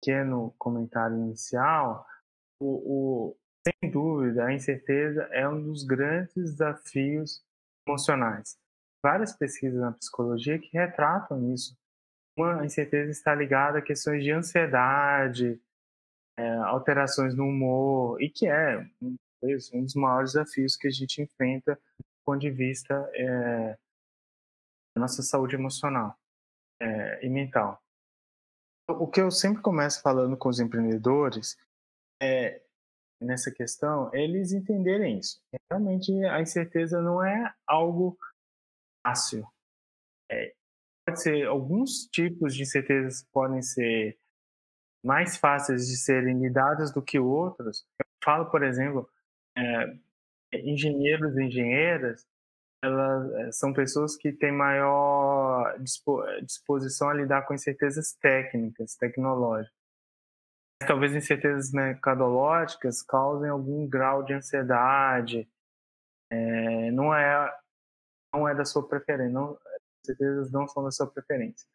pequeno 0.00 0.52
comentário 0.58 1.16
inicial, 1.16 2.04
o, 2.60 2.66
o, 2.66 3.36
sem 3.64 3.90
dúvida, 3.90 4.46
a 4.46 4.52
incerteza 4.52 5.22
é 5.30 5.48
um 5.48 5.62
dos 5.62 5.84
grandes 5.84 6.34
desafios 6.34 7.42
emocionais. 7.86 8.58
Várias 9.02 9.34
pesquisas 9.36 9.80
na 9.80 9.92
psicologia 9.92 10.58
que 10.58 10.76
retratam 10.76 11.52
isso. 11.54 11.76
Uma 12.36 12.66
incerteza 12.66 13.10
está 13.10 13.34
ligada 13.34 13.78
a 13.78 13.82
questões 13.82 14.24
de 14.24 14.32
ansiedade, 14.32 15.60
é, 16.36 16.54
alterações 16.56 17.34
no 17.34 17.44
humor, 17.44 18.20
e 18.20 18.28
que 18.28 18.48
é 18.48 18.78
um 19.00 19.82
dos 19.82 19.94
maiores 19.94 20.32
desafios 20.32 20.76
que 20.76 20.88
a 20.88 20.90
gente 20.90 21.22
enfrenta 21.22 21.74
do 21.74 22.04
ponto 22.24 22.40
de 22.40 22.50
vista 22.50 23.08
é, 23.14 23.78
da 24.96 25.00
nossa 25.00 25.22
saúde 25.22 25.54
emocional 25.54 26.18
é, 26.80 27.24
e 27.24 27.28
mental. 27.28 27.82
O 28.88 29.06
que 29.06 29.20
eu 29.20 29.30
sempre 29.30 29.62
começo 29.62 30.00
falando 30.00 30.36
com 30.36 30.48
os 30.48 30.60
empreendedores 30.60 31.58
é 32.22 32.62
nessa 33.20 33.50
questão, 33.50 34.10
eles 34.14 34.52
entenderem 34.52 35.18
isso. 35.18 35.40
Realmente 35.70 36.12
a 36.24 36.40
incerteza 36.40 37.02
não 37.02 37.22
é 37.22 37.52
algo 37.66 38.16
fácil. 39.04 39.46
É, 40.30 40.54
pode 41.06 41.22
ser 41.22 41.46
alguns 41.46 42.06
tipos 42.06 42.54
de 42.54 42.62
incertezas 42.62 43.24
podem 43.32 43.62
ser 43.62 44.18
mais 45.04 45.36
fáceis 45.36 45.86
de 45.86 45.96
serem 45.96 46.38
lidadas 46.40 46.92
do 46.92 47.02
que 47.02 47.18
outros. 47.18 47.86
Eu 47.98 48.06
falo, 48.24 48.50
por 48.50 48.62
exemplo, 48.62 49.08
é, 49.56 49.96
engenheiros 50.52 51.36
e 51.36 51.42
engenheiras, 51.42 52.26
elas 52.82 53.32
é, 53.34 53.52
são 53.52 53.72
pessoas 53.72 54.16
que 54.16 54.32
têm 54.32 54.52
maior 54.52 55.76
disposição 56.42 57.08
a 57.08 57.14
lidar 57.14 57.42
com 57.42 57.54
incertezas 57.54 58.12
técnicas, 58.14 58.94
tecnológicas. 58.94 59.76
Talvez 60.86 61.14
incertezas 61.14 61.72
mercadológicas 61.72 63.02
causem 63.02 63.50
algum 63.50 63.88
grau 63.88 64.22
de 64.22 64.32
ansiedade. 64.32 65.48
É, 66.30 66.90
não 66.92 67.14
é 67.14 67.58
não 68.32 68.46
é 68.46 68.54
da 68.54 68.64
sua 68.64 68.86
preferência, 68.86 69.32
não, 69.32 69.58
certezas 70.04 70.52
não 70.52 70.68
são 70.68 70.84
da 70.84 70.90
sua 70.90 71.10
preferência. 71.10 71.66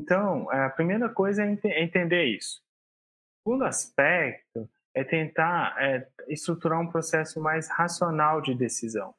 Então, 0.00 0.50
a 0.50 0.70
primeira 0.70 1.08
coisa 1.08 1.44
é, 1.44 1.58
é 1.64 1.82
entender 1.82 2.24
isso. 2.24 2.60
O 3.44 3.50
segundo 3.50 3.64
aspecto 3.64 4.68
é 4.94 5.04
tentar 5.04 5.76
é, 5.78 6.08
estruturar 6.28 6.80
um 6.80 6.90
processo 6.90 7.40
mais 7.40 7.68
racional 7.68 8.40
de 8.40 8.54
decisão, 8.54 9.14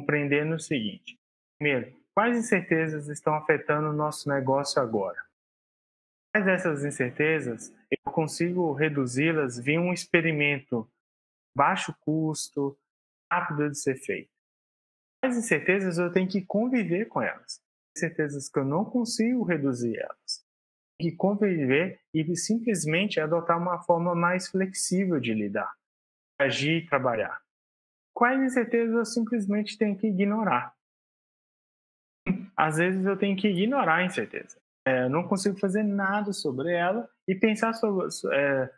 compreendendo 0.00 0.54
o 0.54 0.60
seguinte: 0.60 1.18
primeiro, 1.58 1.94
quais 2.14 2.36
incertezas 2.36 3.08
estão 3.08 3.34
afetando 3.34 3.90
o 3.90 3.92
nosso 3.92 4.28
negócio 4.28 4.80
agora? 4.80 5.22
Quais 6.32 6.46
dessas 6.46 6.84
incertezas 6.84 7.74
eu 7.90 8.12
consigo 8.12 8.72
reduzi-las 8.72 9.58
via 9.58 9.80
um 9.80 9.92
experimento 9.92 10.88
baixo 11.54 11.94
custo, 12.00 12.78
rápido 13.30 13.68
de 13.68 13.78
ser 13.78 13.96
feito? 13.96 14.30
Quais 15.22 15.36
incertezas 15.36 15.98
eu 15.98 16.12
tenho 16.12 16.28
que 16.28 16.40
conviver 16.42 17.06
com 17.06 17.20
elas? 17.20 17.60
Incertezas 17.96 18.48
que 18.48 18.58
eu 18.58 18.64
não 18.64 18.84
consigo 18.84 19.42
reduzir 19.42 19.98
elas. 19.98 20.46
Que 21.00 21.12
conviver 21.12 22.00
e 22.14 22.36
simplesmente 22.36 23.20
adotar 23.20 23.58
uma 23.58 23.82
forma 23.82 24.14
mais 24.14 24.48
flexível 24.48 25.18
de 25.18 25.34
lidar, 25.34 25.74
agir 26.38 26.84
e 26.84 26.86
trabalhar. 26.86 27.39
Quais 28.20 28.38
incertezas 28.38 28.94
eu 28.94 29.04
simplesmente 29.06 29.78
tenho 29.78 29.96
que 29.96 30.06
ignorar? 30.06 30.74
Às 32.54 32.76
vezes 32.76 33.06
eu 33.06 33.16
tenho 33.16 33.34
que 33.34 33.48
ignorar 33.48 33.94
a 33.94 34.04
incerteza. 34.04 34.60
É, 34.86 35.04
eu 35.04 35.08
não 35.08 35.26
consigo 35.26 35.58
fazer 35.58 35.82
nada 35.82 36.30
sobre 36.34 36.70
ela 36.70 37.08
e 37.26 37.34
pensar 37.34 37.72
sobre, 37.72 38.08
é, 38.34 38.70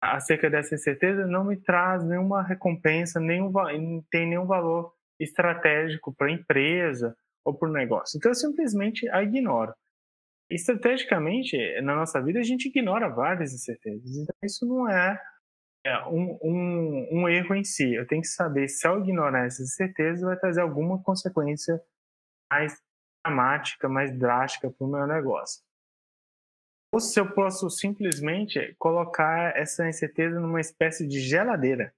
acerca 0.00 0.48
dessa 0.48 0.76
incerteza 0.76 1.26
não 1.26 1.42
me 1.42 1.56
traz 1.56 2.04
nenhuma 2.04 2.40
recompensa, 2.44 3.18
nenhum, 3.18 3.50
não 3.50 4.00
tem 4.12 4.28
nenhum 4.28 4.46
valor 4.46 4.94
estratégico 5.18 6.14
para 6.14 6.28
a 6.28 6.32
empresa 6.32 7.16
ou 7.44 7.52
para 7.52 7.68
o 7.68 7.72
negócio. 7.72 8.16
Então, 8.16 8.30
eu 8.30 8.36
simplesmente 8.36 9.08
a 9.08 9.24
ignoro. 9.24 9.74
Estrategicamente, 10.48 11.56
na 11.80 11.96
nossa 11.96 12.22
vida, 12.22 12.38
a 12.38 12.44
gente 12.44 12.68
ignora 12.68 13.08
várias 13.08 13.52
incertezas. 13.52 14.16
Então, 14.16 14.36
isso 14.44 14.64
não 14.64 14.88
é, 14.88 15.14
é 15.14 15.20
um, 16.08 16.38
um, 16.42 17.08
um, 17.12 17.28
erro 17.28 17.54
em 17.54 17.64
si. 17.64 17.94
Eu 17.94 18.06
tenho 18.06 18.22
que 18.22 18.28
saber 18.28 18.68
se 18.68 18.86
ao 18.86 19.00
ignorar 19.00 19.46
essas 19.46 19.66
incertezas 19.72 20.22
vai 20.22 20.38
trazer 20.38 20.62
alguma 20.62 21.02
consequência 21.02 21.80
mais 22.50 22.80
dramática, 23.24 23.88
mais 23.88 24.16
drástica 24.18 24.70
para 24.70 24.86
o 24.86 24.90
meu 24.90 25.06
negócio. 25.06 25.62
Ou 26.92 27.00
se 27.00 27.18
eu 27.18 27.32
posso 27.34 27.68
simplesmente 27.68 28.74
colocar 28.78 29.56
essa 29.56 29.88
incerteza 29.88 30.38
numa 30.38 30.60
espécie 30.60 31.06
de 31.06 31.20
geladeira. 31.20 31.92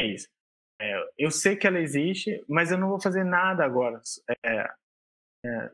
É 0.00 0.06
isso. 0.06 0.28
É, 0.80 1.10
eu 1.18 1.30
sei 1.30 1.56
que 1.56 1.66
ela 1.66 1.80
existe, 1.80 2.42
mas 2.48 2.70
eu 2.70 2.78
não 2.78 2.88
vou 2.88 3.00
fazer 3.00 3.24
nada 3.24 3.64
agora. 3.64 4.00
É, 4.44 4.60
é, 5.44 5.70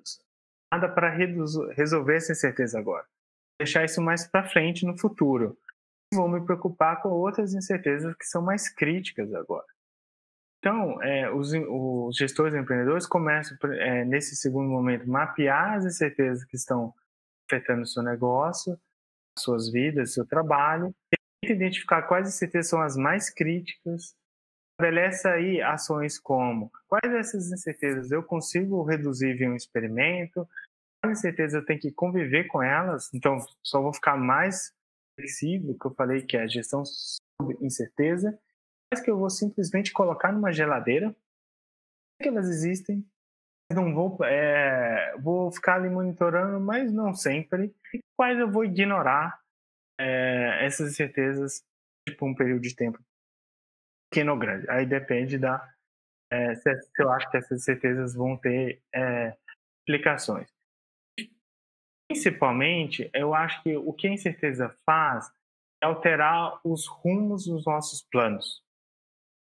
nada 0.73 0.89
para 0.89 1.11
resolver 1.11 2.17
essa 2.17 2.33
incerteza 2.33 2.79
agora. 2.79 3.07
Deixar 3.61 3.85
isso 3.85 4.03
mais 4.03 4.27
para 4.27 4.49
frente 4.49 4.85
no 4.85 4.99
futuro. 4.99 5.57
Vou 6.15 6.29
me 6.29 6.45
preocupar 6.45 7.03
com 7.03 7.09
outras 7.11 7.55
incertezas 7.55 8.15
que 8.17 8.25
são 8.25 8.43
mais 8.43 8.69
críticas 8.69 9.33
agora. 9.35 9.67
Então, 10.59 11.03
é, 11.03 11.31
os, 11.31 11.53
os, 11.53 12.17
gestores 12.17 12.55
empreendedores 12.55 13.07
começam, 13.07 13.57
é, 13.73 14.05
nesse 14.05 14.35
segundo 14.35 14.69
momento, 14.69 15.09
mapear 15.09 15.75
as 15.75 15.85
incertezas 15.85 16.45
que 16.45 16.57
estão 16.57 16.95
afetando 17.47 17.83
o 17.83 17.87
seu 17.87 18.03
negócio, 18.03 18.79
suas 19.39 19.71
vidas, 19.71 20.15
seu 20.15 20.27
trabalho, 20.27 20.95
e 21.45 21.53
identificar 21.53 22.03
quais 22.03 22.29
incertezas 22.29 22.71
são 22.71 22.81
as 22.81 22.97
mais 22.97 23.29
críticas 23.29 24.17
estabelece 24.75 25.29
aí 25.29 25.63
ações 25.63 26.19
como 26.19 26.71
quais 26.89 27.13
dessas 27.13 27.51
incertezas 27.53 28.11
eu 28.11 28.23
consigo 28.23 28.83
reduzir 28.83 29.35
via 29.35 29.49
um 29.49 29.57
experimento, 29.57 30.49
quais 31.01 31.19
incertezas 31.19 31.55
eu 31.55 31.65
tenho 31.65 31.81
que 31.81 31.93
conviver 31.93 32.45
com 32.45 32.63
elas, 32.63 33.09
então 33.15 33.39
só 33.63 33.81
vou 33.81 33.93
ficar 33.93 34.17
mais 34.17 34.73
que 35.17 35.87
eu 35.87 35.95
falei 35.95 36.23
que 36.23 36.37
é 36.37 36.43
a 36.43 36.47
gestão 36.47 36.85
sob 36.85 37.57
incerteza, 37.61 38.39
quais 38.93 39.05
que 39.05 39.11
eu 39.11 39.19
vou 39.19 39.31
simplesmente 39.31 39.93
colocar 39.93 40.33
numa 40.33 40.53
geladeira, 40.53 41.15
que 42.21 42.29
elas 42.29 42.49
existem, 42.49 43.05
não 43.73 43.95
vou, 43.95 44.25
é, 44.25 45.17
vou 45.19 45.51
ficar 45.51 45.77
ali 45.77 45.89
monitorando, 45.89 46.61
mas 46.61 46.93
não 46.93 47.15
sempre, 47.15 47.75
e 47.93 48.01
quais 48.17 48.39
eu 48.39 48.51
vou 48.51 48.65
ignorar 48.65 49.41
é, 49.99 50.65
essas 50.65 50.93
incertezas 50.93 51.61
por 52.05 52.13
tipo, 52.13 52.27
um 52.27 52.35
período 52.35 52.63
de 52.63 52.75
tempo 52.75 52.99
pequeno 54.11 54.33
ou 54.33 54.39
grande. 54.39 54.69
Aí 54.71 54.87
depende 54.87 55.39
da. 55.39 55.73
É, 56.31 56.55
se, 56.55 56.71
eu 56.99 57.11
acho 57.11 57.31
que 57.31 57.37
essas 57.37 57.65
certezas 57.65 58.15
vão 58.15 58.37
ter 58.37 58.81
é, 58.95 59.37
implicações. 59.83 60.54
Principalmente, 62.15 63.11
eu 63.13 63.35
acho 63.35 63.61
que 63.65 63.77
o 63.77 63.93
que 63.93 64.07
a 64.07 64.13
incerteza 64.13 64.69
faz 64.87 65.33
é 65.83 65.87
alterar 65.87 66.61
os 66.65 66.87
rumos 66.87 67.47
dos 67.47 67.65
nossos 67.67 68.03
planos. 68.03 68.63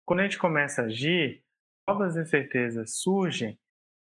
Quando 0.07 0.22
a 0.22 0.24
gente 0.24 0.39
começa 0.39 0.82
a 0.82 0.86
agir, 0.86 1.43
novas 1.86 2.16
incertezas 2.16 2.95
surgem 2.95 3.59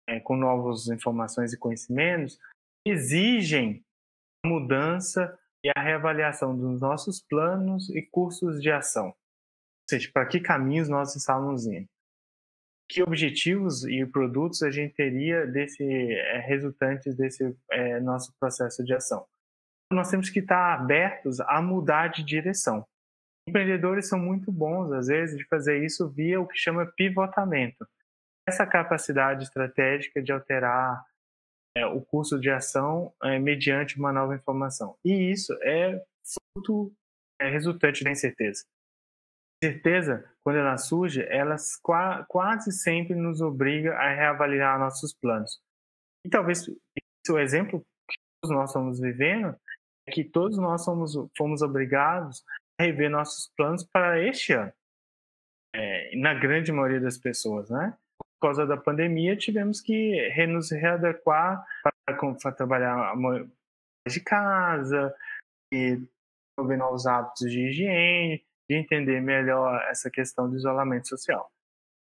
é, 0.07 0.21
com 0.21 0.37
novas 0.37 0.87
informações 0.87 1.51
e 1.51 1.59
conhecimentos, 1.59 2.39
exigem 2.87 3.83
a 4.45 4.47
mudança 4.47 5.37
e 5.61 5.69
a 5.75 5.81
reavaliação 5.81 6.57
dos 6.57 6.79
nossos 6.79 7.21
planos 7.21 7.89
e 7.89 8.01
cursos 8.03 8.61
de 8.61 8.71
ação 8.71 9.13
seja, 9.89 10.09
para 10.11 10.25
que 10.25 10.39
caminhos 10.39 10.89
nós 10.89 11.13
estávamos 11.13 11.65
indo. 11.65 11.87
Que 12.87 13.01
objetivos 13.01 13.83
e 13.83 14.05
produtos 14.05 14.61
a 14.61 14.69
gente 14.69 14.93
teria 14.93 15.45
desse 15.47 15.83
é, 15.83 16.39
resultantes 16.39 17.15
desse 17.15 17.55
é, 17.71 17.99
nosso 17.99 18.33
processo 18.39 18.83
de 18.83 18.93
ação. 18.93 19.25
Nós 19.91 20.09
temos 20.09 20.29
que 20.29 20.39
estar 20.39 20.73
abertos 20.73 21.39
a 21.39 21.61
mudar 21.61 22.09
de 22.09 22.23
direção. 22.23 22.85
Empreendedores 23.47 24.07
são 24.07 24.19
muito 24.19 24.51
bons, 24.51 24.91
às 24.91 25.07
vezes, 25.07 25.37
de 25.37 25.45
fazer 25.45 25.83
isso 25.83 26.09
via 26.09 26.41
o 26.41 26.47
que 26.47 26.57
chama 26.57 26.85
pivotamento. 26.85 27.87
Essa 28.47 28.65
capacidade 28.65 29.43
estratégica 29.43 30.21
de 30.21 30.31
alterar 30.31 31.03
é, 31.77 31.85
o 31.85 32.01
curso 32.01 32.39
de 32.39 32.49
ação 32.49 33.13
mediante 33.41 33.97
uma 33.97 34.11
nova 34.11 34.35
informação. 34.35 34.95
E 35.03 35.31
isso 35.31 35.53
é 35.61 36.01
fruto, 36.55 36.91
é 37.39 37.49
resultante 37.49 38.03
da 38.03 38.11
incerteza 38.11 38.63
certeza, 39.65 40.23
quando 40.43 40.59
ela 40.59 40.77
surge, 40.77 41.25
ela 41.29 41.55
quase 42.27 42.71
sempre 42.71 43.15
nos 43.15 43.41
obriga 43.41 43.95
a 43.95 44.13
reavaliar 44.13 44.79
nossos 44.79 45.13
planos. 45.13 45.59
E 46.25 46.29
talvez 46.29 46.67
o 47.29 47.39
exemplo 47.39 47.79
que 48.09 48.17
todos 48.41 48.55
nós 48.55 48.69
estamos 48.69 48.99
vivendo 48.99 49.55
é 50.07 50.11
que 50.11 50.23
todos 50.23 50.57
nós 50.57 50.83
somos, 50.83 51.13
fomos 51.35 51.61
obrigados 51.61 52.43
a 52.79 52.83
rever 52.83 53.09
nossos 53.09 53.51
planos 53.55 53.83
para 53.83 54.21
este 54.21 54.53
ano. 54.53 54.71
É, 55.75 56.15
na 56.15 56.33
grande 56.33 56.71
maioria 56.71 57.01
das 57.01 57.17
pessoas, 57.17 57.69
né? 57.69 57.97
Por 58.17 58.49
causa 58.49 58.65
da 58.65 58.77
pandemia, 58.77 59.35
tivemos 59.35 59.81
que 59.81 60.29
nos 60.47 60.71
readequar 60.71 61.65
para, 61.83 62.17
para 62.41 62.51
trabalhar 62.51 63.13
de 64.07 64.19
casa 64.21 65.13
e 65.73 65.97
desenvolver 66.55 66.77
novos 66.77 67.07
hábitos 67.07 67.51
de 67.51 67.67
higiene, 67.67 68.45
de 68.69 68.75
entender 68.75 69.21
melhor 69.21 69.81
essa 69.89 70.09
questão 70.09 70.49
do 70.49 70.55
isolamento 70.55 71.07
social. 71.07 71.51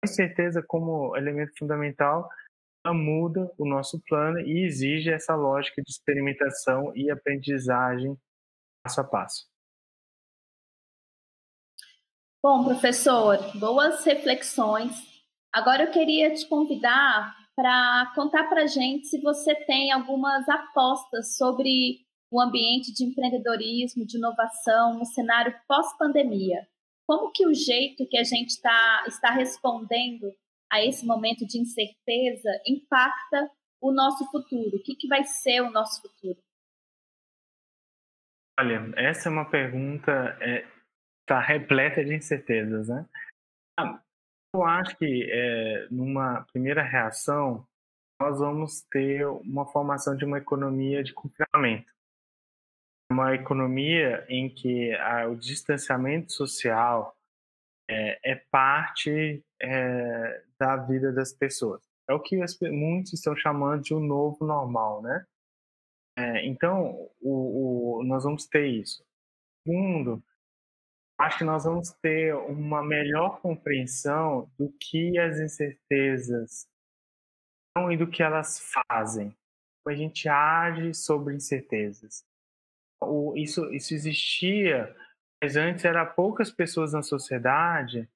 Com 0.03 0.09
certeza, 0.13 0.63
como 0.67 1.17
elemento 1.17 1.53
fundamental, 1.59 2.29
muda 2.93 3.51
o 3.57 3.67
nosso 3.67 4.03
plano 4.07 4.41
e 4.41 4.67
exige 4.67 5.11
essa 5.11 5.35
lógica 5.35 5.81
de 5.81 5.91
experimentação 5.91 6.93
e 6.95 7.11
aprendizagem 7.11 8.19
passo 8.83 9.01
a 9.01 9.05
passo. 9.05 9.47
Bom, 12.43 12.65
professor, 12.65 13.39
boas 13.59 14.05
reflexões. 14.05 14.93
Agora 15.51 15.85
eu 15.85 15.91
queria 15.91 16.35
te 16.35 16.47
convidar 16.47 17.35
para 17.57 18.13
contar 18.15 18.49
para 18.49 18.65
a 18.65 18.67
gente 18.67 19.07
se 19.07 19.21
você 19.23 19.55
tem 19.65 19.93
algumas 19.93 20.47
apostas 20.47 21.37
sobre 21.37 22.05
o 22.31 22.41
ambiente 22.41 22.93
de 22.93 23.05
empreendedorismo, 23.05 24.07
de 24.07 24.17
inovação 24.17 24.99
no 24.99 25.05
cenário 25.05 25.55
pós-pandemia. 25.69 26.67
Como 27.07 27.31
que 27.33 27.47
o 27.47 27.55
jeito 27.55 28.07
que 28.09 28.19
a 28.19 28.25
gente 28.25 28.61
tá, 28.61 29.05
está 29.07 29.31
respondendo 29.31 30.33
a 30.73 30.85
esse 30.85 31.07
momento 31.07 31.47
de 31.47 31.59
incerteza 31.59 32.51
impacta 32.67 33.51
o 33.81 33.93
nosso 33.93 34.25
futuro? 34.31 34.77
O 34.77 34.83
que, 34.83 34.97
que 34.97 35.07
vai 35.07 35.25
ser 35.25 35.61
o 35.61 35.71
nosso 35.71 36.01
futuro? 36.03 36.39
Olha, 38.59 38.93
essa 38.97 39.29
é 39.29 39.33
uma 39.33 39.49
pergunta 39.49 40.13
é, 40.41 40.67
tá 41.27 41.41
repleta 41.41 42.05
de 42.05 42.15
incertezas, 42.15 42.89
né? 42.89 43.07
Ah, 43.79 44.01
eu 44.55 44.65
acho 44.65 44.97
que 44.97 45.29
é, 45.31 45.89
numa 45.91 46.45
primeira 46.53 46.83
reação 46.83 47.67
nós 48.21 48.39
vamos 48.39 48.83
ter 48.91 49.27
uma 49.27 49.67
formação 49.67 50.17
de 50.17 50.25
uma 50.25 50.39
economia 50.39 51.03
de 51.03 51.13
confinamento, 51.13 51.93
uma 53.15 53.35
economia 53.35 54.27
em 54.29 54.49
que 54.49 54.93
a, 54.95 55.29
o 55.29 55.37
distanciamento 55.37 56.33
social 56.33 57.17
é, 57.89 58.33
é 58.33 58.35
parte 58.51 59.45
é, 59.63 60.43
da 60.59 60.77
vida 60.77 61.13
das 61.13 61.33
pessoas. 61.33 61.83
É 62.09 62.13
o 62.13 62.21
que 62.21 62.43
as, 62.43 62.59
muitos 62.61 63.13
estão 63.13 63.37
chamando 63.37 63.83
de 63.83 63.95
um 63.95 64.01
novo 64.01 64.45
normal, 64.45 65.01
né? 65.01 65.25
É, 66.17 66.45
então, 66.47 67.09
o, 67.21 67.99
o, 68.01 68.05
nós 68.05 68.25
vamos 68.25 68.47
ter 68.47 68.67
isso. 68.67 69.05
Segundo, 69.67 70.23
acho 71.19 71.39
que 71.39 71.45
nós 71.45 71.65
vamos 71.65 71.93
ter 72.03 72.35
uma 72.35 72.83
melhor 72.83 73.41
compreensão 73.41 74.51
do 74.59 74.73
que 74.73 75.19
as 75.19 75.39
incertezas 75.39 76.69
são 77.77 77.91
e 77.91 77.97
do 77.97 78.09
que 78.09 78.23
elas 78.23 78.61
fazem. 78.89 79.35
A 79.87 79.95
gente 79.95 80.29
age 80.29 80.95
sobre 80.95 81.35
incertezas. 81.35 82.25
O, 83.05 83.37
isso, 83.37 83.73
isso 83.73 83.95
existia, 83.95 84.95
mas 85.43 85.57
antes 85.57 85.85
era 85.85 86.05
poucas 86.07 86.51
pessoas 86.51 86.93
na 86.93 87.03
sociedade, 87.03 88.09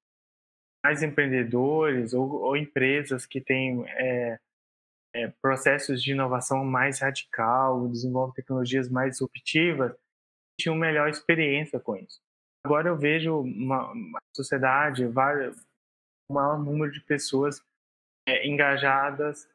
mais 0.84 1.02
empreendedores 1.02 2.14
ou, 2.14 2.30
ou 2.40 2.56
empresas 2.56 3.26
que 3.26 3.40
têm 3.40 3.84
é, 3.88 4.38
é, 5.14 5.28
processos 5.42 6.02
de 6.02 6.12
inovação 6.12 6.64
mais 6.64 7.00
radical, 7.00 7.88
desenvolvem 7.88 8.34
tecnologias 8.34 8.88
mais 8.88 9.12
disruptivas, 9.12 9.94
tinham 10.60 10.76
melhor 10.76 11.08
experiência 11.08 11.78
com 11.78 11.96
isso. 11.96 12.20
Agora 12.64 12.88
eu 12.88 12.96
vejo 12.96 13.40
uma, 13.40 13.90
uma 13.92 14.18
sociedade, 14.34 15.04
um 15.06 15.12
maior 16.34 16.58
número 16.58 16.92
de 16.92 17.00
pessoas 17.00 17.62
é, 18.28 18.46
engajadas, 18.46 19.48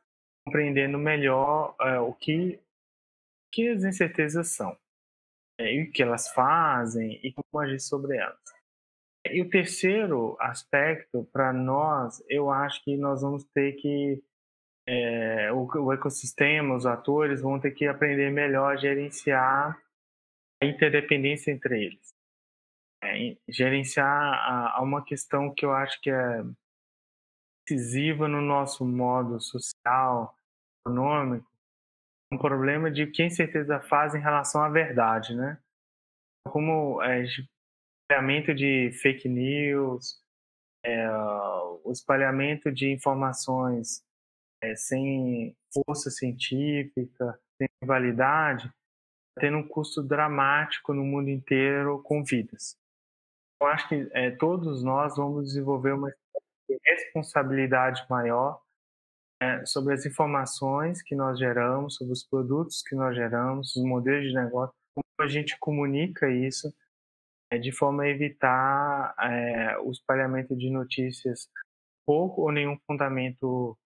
compreendendo 0.45 0.97
melhor 0.97 1.75
é, 1.79 1.99
o 1.99 2.13
que, 2.13 2.59
que 3.53 3.69
as 3.69 3.83
incertezas 3.83 4.49
são, 4.49 4.77
o 5.83 5.91
que 5.91 6.03
elas 6.03 6.29
fazem 6.29 7.19
e 7.23 7.33
como 7.33 7.63
agir 7.63 7.79
sobre 7.79 8.17
elas. 8.17 8.39
E 9.25 9.41
o 9.41 9.49
terceiro 9.49 10.35
aspecto, 10.39 11.23
para 11.31 11.53
nós, 11.53 12.21
eu 12.29 12.51
acho 12.51 12.83
que 12.83 12.97
nós 12.97 13.21
vamos 13.21 13.43
ter 13.45 13.73
que 13.73 14.21
é, 14.85 15.51
o, 15.53 15.65
o, 15.65 15.93
ecossistema, 15.93 16.75
os 16.75 16.85
atores 16.85 17.41
vão 17.41 17.59
ter 17.59 17.71
que 17.71 17.87
aprender 17.87 18.29
melhor 18.31 18.73
a 18.73 18.75
gerenciar 18.75 19.81
a 20.61 20.65
interdependência 20.65 21.51
entre 21.51 21.85
eles. 21.85 22.13
É, 23.01 23.37
gerenciar 23.47 24.07
a, 24.09 24.77
a, 24.77 24.81
uma 24.81 25.03
questão 25.03 25.53
que 25.53 25.65
eu 25.65 25.71
acho 25.71 26.01
que 26.01 26.09
é 26.09 26.43
decisiva 27.65 28.27
no 28.27 28.41
nosso 28.41 28.85
modo 28.85 29.39
social, 29.39 30.37
econômico, 30.81 31.49
um 32.33 32.37
problema 32.37 32.89
de 32.89 33.07
quem 33.07 33.29
certeza 33.29 33.79
faz 33.79 34.15
em 34.15 34.19
relação 34.19 34.63
à 34.63 34.69
verdade, 34.69 35.35
né? 35.35 35.57
Como 36.47 37.01
é, 37.01 37.23
espalhamento 37.23 38.53
de 38.53 38.91
fake 39.01 39.29
news, 39.29 40.21
é, 40.83 41.09
o 41.83 41.91
espalhamento 41.91 42.71
de 42.71 42.89
informações 42.91 44.03
é, 44.61 44.75
sem 44.75 45.55
força 45.73 46.09
científica, 46.09 47.39
sem 47.57 47.67
validade, 47.83 48.71
tendo 49.39 49.57
um 49.57 49.67
custo 49.67 50.01
dramático 50.01 50.93
no 50.93 51.03
mundo 51.03 51.29
inteiro 51.29 52.01
com 52.03 52.23
vidas. 52.23 52.77
Eu 53.61 53.67
acho 53.67 53.87
que 53.87 54.09
é, 54.11 54.31
todos 54.31 54.83
nós 54.83 55.15
vamos 55.15 55.45
desenvolver 55.45 55.93
uma 55.93 56.13
responsabilidade 56.85 58.05
maior 58.09 58.62
é, 59.43 59.65
sobre 59.65 59.93
as 59.93 60.05
informações 60.05 61.01
que 61.01 61.15
nós 61.15 61.37
geramos, 61.37 61.95
sobre 61.95 62.13
os 62.13 62.23
produtos 62.23 62.81
que 62.81 62.95
nós 62.95 63.15
geramos, 63.15 63.75
os 63.75 63.83
modelos 63.83 64.29
de 64.29 64.33
negócio, 64.33 64.73
como 64.93 65.05
a 65.19 65.27
gente 65.27 65.57
comunica 65.59 66.29
isso, 66.29 66.73
é, 67.51 67.57
de 67.57 67.71
forma 67.71 68.03
a 68.03 68.09
evitar 68.09 69.13
é, 69.19 69.77
o 69.79 69.91
espalhamento 69.91 70.55
de 70.55 70.69
notícias 70.69 71.49
pouco 72.05 72.41
ou 72.41 72.51
nenhum 72.51 72.77
fundamento 72.87 73.77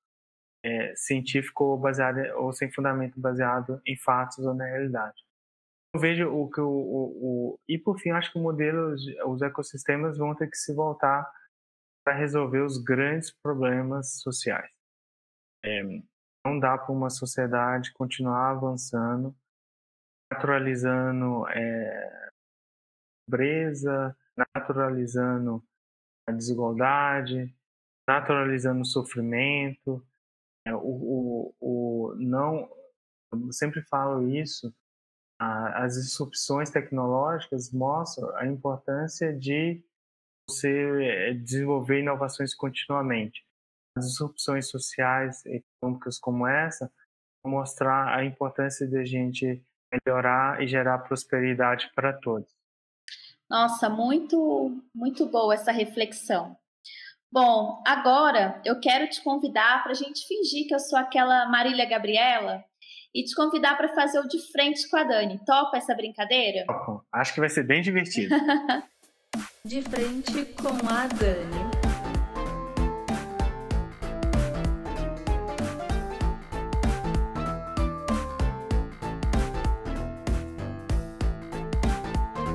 é, 0.64 0.94
científico 0.96 1.64
ou, 1.64 1.78
baseado, 1.78 2.20
ou 2.36 2.54
sem 2.54 2.72
fundamento 2.72 3.20
baseado 3.20 3.82
em 3.86 3.98
fatos 3.98 4.40
ou 4.40 4.54
na 4.54 4.66
realidade. 4.66 5.24
Eu 5.94 6.00
vejo 6.00 6.30
o 6.30 6.50
que 6.50 6.62
o, 6.62 6.70
o, 6.70 7.54
o 7.54 7.60
e 7.68 7.78
por 7.78 8.00
fim 8.00 8.12
acho 8.12 8.32
que 8.32 8.38
o 8.38 8.44
modelo, 8.44 8.96
os 9.26 9.42
ecossistemas 9.42 10.18
vão 10.18 10.36
ter 10.36 10.50
que 10.50 10.58
se 10.58 10.74
voltar 10.74 11.28
para 12.06 12.16
resolver 12.16 12.60
os 12.60 12.78
grandes 12.78 13.32
problemas 13.42 14.22
sociais. 14.22 14.77
É, 15.68 15.84
não 16.46 16.58
dá 16.60 16.78
para 16.78 16.94
uma 16.94 17.10
sociedade 17.10 17.92
continuar 17.92 18.52
avançando, 18.52 19.36
naturalizando 20.32 21.46
é, 21.50 22.30
pobreza, 23.26 24.16
naturalizando 24.56 25.62
a 26.26 26.32
desigualdade, 26.32 27.54
naturalizando 28.08 28.82
o 28.82 28.86
sofrimento, 28.86 30.06
é, 30.66 30.74
o, 30.74 30.80
o, 30.80 31.56
o 31.60 32.16
não, 32.16 32.70
eu 33.34 33.52
sempre 33.52 33.82
falo 33.82 34.28
isso, 34.30 34.74
as 35.40 35.94
disrupções 35.96 36.72
tecnológicas 36.72 37.72
mostram 37.72 38.36
a 38.38 38.48
importância 38.48 39.38
de 39.38 39.84
você 40.50 41.04
é, 41.04 41.34
desenvolver 41.34 42.00
inovações 42.00 42.56
continuamente. 42.56 43.47
As 43.98 44.06
disrupções 44.06 44.70
sociais 44.70 45.46
e 45.46 45.64
econômicas 45.82 46.20
como 46.20 46.48
essa 46.48 46.92
mostrar 47.48 48.16
a 48.16 48.26
importância 48.26 48.88
de 48.88 48.98
a 48.98 49.06
gente 49.06 49.64
melhorar 49.92 50.62
e 50.62 50.68
gerar 50.68 51.00
prosperidade 51.00 51.90
para 51.96 52.14
todos. 52.14 52.50
Nossa, 53.50 53.90
muito, 53.90 54.84
muito 54.94 55.26
boa 55.28 55.54
essa 55.54 55.72
reflexão. 55.72 56.56
Bom, 57.32 57.82
agora 57.86 58.62
eu 58.66 58.80
quero 58.80 59.10
te 59.10 59.22
convidar 59.24 59.84
para 59.84 59.92
a 59.92 59.96
gente 59.96 60.28
fingir 60.28 60.68
que 60.68 60.76
eu 60.76 60.80
sou 60.80 61.00
aquela 61.00 61.48
Marília 61.50 61.88
Gabriela 61.88 62.64
e 63.14 63.24
te 63.24 63.34
convidar 63.36 63.78
para 63.78 63.94
fazer 63.94 64.20
o 64.20 64.28
de 64.28 64.40
frente 64.52 64.90
com 64.90 64.98
a 64.98 65.04
Dani. 65.04 65.40
Topa 65.46 65.78
essa 65.78 65.96
brincadeira? 65.96 66.66
Acho 67.12 67.34
que 67.34 67.40
vai 67.40 67.50
ser 67.50 67.64
bem 67.64 67.82
divertido. 67.82 68.36
de 69.64 69.82
frente 69.82 70.46
com 70.56 70.88
a 70.90 71.08
Dani. 71.08 71.77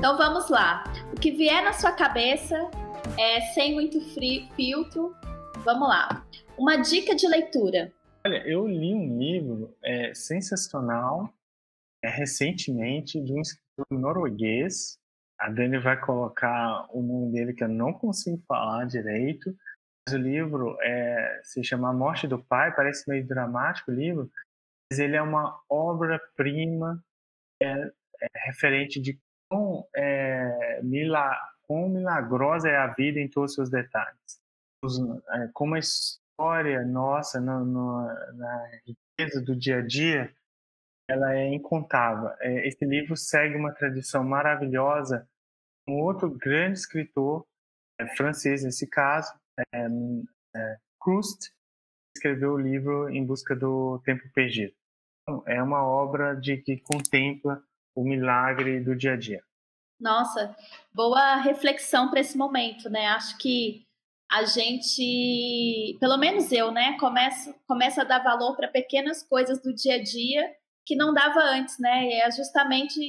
Então 0.03 0.17
vamos 0.17 0.49
lá. 0.49 0.83
O 1.13 1.15
que 1.15 1.31
vier 1.31 1.63
na 1.63 1.71
sua 1.71 1.93
cabeça, 1.93 2.69
é, 3.17 3.39
sem 3.53 3.73
muito 3.73 4.01
filtro. 4.53 5.15
Vamos 5.63 5.87
lá. 5.87 6.27
Uma 6.57 6.75
dica 6.75 7.15
de 7.15 7.25
leitura. 7.25 7.89
Olha, 8.27 8.45
eu 8.45 8.67
li 8.67 8.93
um 8.93 9.17
livro 9.17 9.73
é, 9.81 10.13
sensacional 10.13 11.33
é, 12.03 12.09
recentemente 12.09 13.17
de 13.21 13.31
um 13.31 13.39
escritor 13.39 13.85
norueguês. 13.91 14.99
A 15.39 15.49
Dani 15.49 15.77
vai 15.77 15.97
colocar 15.97 16.85
o 16.93 17.01
nome 17.01 17.31
dele 17.31 17.53
que 17.53 17.63
eu 17.63 17.69
não 17.69 17.93
consigo 17.93 18.43
falar 18.45 18.85
direito. 18.85 19.55
Mas 20.05 20.15
o 20.15 20.21
livro 20.21 20.77
é, 20.81 21.39
se 21.45 21.63
chama 21.63 21.91
A 21.91 21.93
Morte 21.93 22.27
do 22.27 22.43
Pai, 22.43 22.75
parece 22.75 23.09
meio 23.09 23.25
dramático 23.25 23.89
o 23.89 23.95
livro, 23.95 24.29
mas 24.91 24.99
ele 24.99 25.15
é 25.15 25.21
uma 25.21 25.57
obra-prima 25.69 27.01
é, 27.61 27.71
é, 27.71 28.27
referente 28.47 28.99
de 28.99 29.17
é, 29.95 30.81
mila, 30.83 31.35
quão 31.63 31.89
milagrosa 31.89 32.69
é 32.69 32.77
a 32.77 32.87
vida 32.87 33.19
em 33.19 33.27
todos 33.27 33.51
os 33.51 33.55
seus 33.55 33.69
detalhes. 33.69 34.41
Os, 34.83 34.99
é, 35.29 35.49
como 35.53 35.75
a 35.75 35.79
história 35.79 36.83
nossa 36.85 37.39
no, 37.39 37.65
no, 37.65 38.07
na 38.33 38.69
riqueza 38.85 39.41
do 39.41 39.55
dia 39.55 39.77
a 39.77 39.81
dia, 39.81 40.33
ela 41.09 41.35
é 41.35 41.47
incontável. 41.53 42.29
É, 42.39 42.67
esse 42.67 42.83
livro 42.85 43.15
segue 43.15 43.55
uma 43.55 43.71
tradição 43.71 44.23
maravilhosa. 44.23 45.27
Um 45.87 45.99
outro 45.99 46.29
grande 46.29 46.79
escritor 46.79 47.45
é, 47.99 48.07
francês 48.15 48.63
nesse 48.63 48.87
caso, 48.87 49.33
é, 49.57 49.87
é, 50.55 50.77
Proust, 50.99 51.51
escreveu 52.15 52.53
o 52.53 52.59
livro 52.59 53.09
Em 53.09 53.25
Busca 53.25 53.55
do 53.55 53.99
Tempo 54.05 54.23
Perdido. 54.33 54.73
Então, 55.21 55.43
é 55.45 55.61
uma 55.61 55.85
obra 55.85 56.35
de 56.35 56.57
que 56.57 56.77
contempla 56.77 57.63
o 57.95 58.03
milagre 58.03 58.79
do 58.79 58.95
dia 58.95 59.13
a 59.13 59.17
dia. 59.17 59.43
Nossa, 59.99 60.55
boa 60.93 61.37
reflexão 61.37 62.09
para 62.09 62.19
esse 62.19 62.37
momento, 62.37 62.89
né? 62.89 63.07
Acho 63.07 63.37
que 63.37 63.85
a 64.31 64.43
gente, 64.43 65.97
pelo 65.99 66.17
menos 66.17 66.51
eu, 66.51 66.71
né, 66.71 66.97
começa, 66.99 67.55
começa 67.67 68.01
a 68.01 68.05
dar 68.05 68.23
valor 68.23 68.55
para 68.55 68.67
pequenas 68.67 69.23
coisas 69.23 69.61
do 69.61 69.73
dia 69.73 69.95
a 69.95 70.03
dia 70.03 70.55
que 70.85 70.95
não 70.95 71.13
dava 71.13 71.39
antes, 71.39 71.79
né? 71.79 72.05
E 72.05 72.13
é 72.21 72.31
justamente 72.31 72.99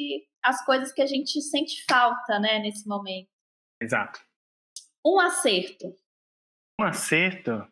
as 0.44 0.64
coisas 0.64 0.92
que 0.92 1.02
a 1.02 1.06
gente 1.06 1.40
sente 1.40 1.84
falta, 1.88 2.38
né, 2.38 2.58
nesse 2.58 2.86
momento. 2.86 3.28
Exato. 3.82 4.20
Um 5.04 5.18
acerto. 5.18 5.96
Um 6.80 6.84
acerto, 6.84 7.66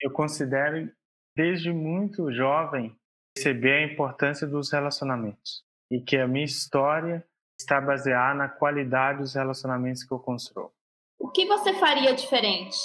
eu 0.00 0.10
considero 0.10 0.92
desde 1.36 1.72
muito 1.72 2.32
jovem 2.32 2.94
perceber 3.34 3.72
a 3.72 3.92
importância 3.92 4.46
dos 4.46 4.70
relacionamentos 4.70 5.65
e 5.90 6.00
que 6.00 6.16
a 6.16 6.26
minha 6.26 6.44
história 6.44 7.24
está 7.58 7.80
baseada 7.80 8.34
na 8.34 8.48
qualidade 8.48 9.20
dos 9.20 9.34
relacionamentos 9.34 10.04
que 10.04 10.12
eu 10.12 10.18
construo. 10.18 10.72
O 11.18 11.30
que 11.30 11.46
você 11.46 11.72
faria 11.74 12.14
diferente? 12.14 12.76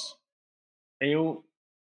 Eu 0.99 1.43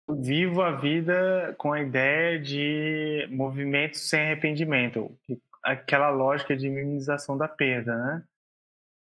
vivo 0.09 0.61
a 0.61 0.71
vida 0.71 1.55
com 1.57 1.71
a 1.71 1.81
ideia 1.81 2.39
de 2.39 3.27
movimento 3.31 3.97
sem 3.97 4.21
arrependimento, 4.21 5.17
aquela 5.63 6.09
lógica 6.09 6.57
de 6.57 6.69
minimização 6.69 7.37
da 7.37 7.47
perda, 7.47 7.95
né? 7.95 8.23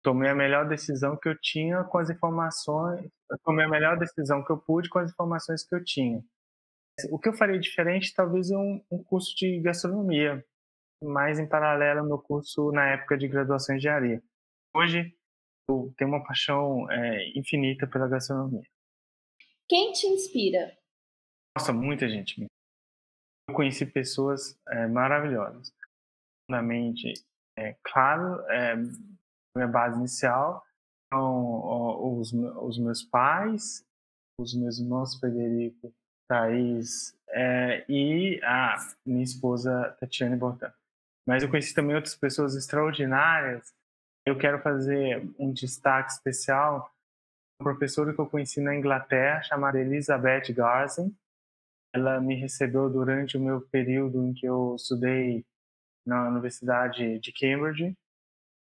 Tomei 0.02 0.30
a 0.30 0.34
melhor 0.34 0.68
decisão 0.68 1.16
que 1.16 1.28
eu 1.28 1.38
tinha 1.40 1.84
com 1.84 1.98
as 1.98 2.10
informações, 2.10 3.08
tomei 3.44 3.64
a 3.64 3.68
melhor 3.68 3.98
decisão 3.98 4.44
que 4.44 4.50
eu 4.50 4.58
pude 4.58 4.88
com 4.88 4.98
as 4.98 5.10
informações 5.10 5.64
que 5.64 5.74
eu 5.74 5.84
tinha. 5.84 6.22
O 7.10 7.18
que 7.18 7.28
eu 7.28 7.32
faria 7.32 7.58
diferente, 7.58 8.12
talvez 8.14 8.50
um, 8.50 8.80
um 8.90 9.02
curso 9.02 9.34
de 9.36 9.60
gastronomia, 9.60 10.44
mais 11.02 11.38
em 11.38 11.48
paralelo 11.48 12.00
ao 12.00 12.06
meu 12.06 12.18
curso 12.18 12.70
na 12.72 12.88
época 12.90 13.16
de 13.16 13.28
graduação 13.28 13.74
em 13.74 13.78
engenharia. 13.78 14.22
Hoje, 14.74 15.16
eu 15.68 15.92
tenho 15.96 16.10
uma 16.10 16.24
paixão 16.24 16.90
é, 16.90 17.38
infinita 17.38 17.86
pela 17.86 18.08
gastronomia. 18.08 18.66
Quem 19.68 19.92
te 19.92 20.06
inspira? 20.06 20.76
Nossa, 21.56 21.72
muita 21.72 22.08
gente. 22.08 22.46
Eu 23.48 23.54
conheci 23.54 23.84
pessoas 23.86 24.58
é, 24.68 24.86
maravilhosas. 24.86 25.72
Fundamente, 26.46 27.12
é, 27.58 27.76
claro, 27.82 28.40
é, 28.50 28.76
minha 29.54 29.68
base 29.68 29.98
inicial 29.98 30.64
são 31.12 32.18
os, 32.18 32.32
os 32.32 32.78
meus 32.78 33.02
pais, 33.02 33.84
os 34.40 34.54
meus 34.54 34.78
irmãos 34.78 35.18
Frederico, 35.18 35.92
Thaís 36.28 37.14
é, 37.28 37.84
e 37.88 38.40
a 38.42 38.76
minha 39.04 39.22
esposa 39.22 39.94
Tatiane 40.00 40.36
Bortan. 40.36 40.72
Mas 41.26 41.42
eu 41.42 41.48
conheci 41.48 41.74
também 41.74 41.94
outras 41.94 42.16
pessoas 42.16 42.56
extraordinárias. 42.56 43.72
Eu 44.26 44.36
quero 44.38 44.60
fazer 44.60 45.28
um 45.38 45.52
destaque 45.52 46.12
especial 46.12 46.92
uma 47.62 47.72
professora 47.72 48.12
que 48.12 48.20
eu 48.20 48.26
conheci 48.26 48.60
na 48.60 48.74
Inglaterra, 48.74 49.42
chamada 49.42 49.80
Elizabeth 49.80 50.52
Garzen. 50.52 51.16
Ela 51.94 52.20
me 52.20 52.34
recebeu 52.34 52.90
durante 52.90 53.36
o 53.36 53.40
meu 53.40 53.60
período 53.60 54.26
em 54.26 54.34
que 54.34 54.46
eu 54.46 54.74
estudei 54.74 55.44
na 56.04 56.28
Universidade 56.28 57.20
de 57.20 57.32
Cambridge, 57.32 57.96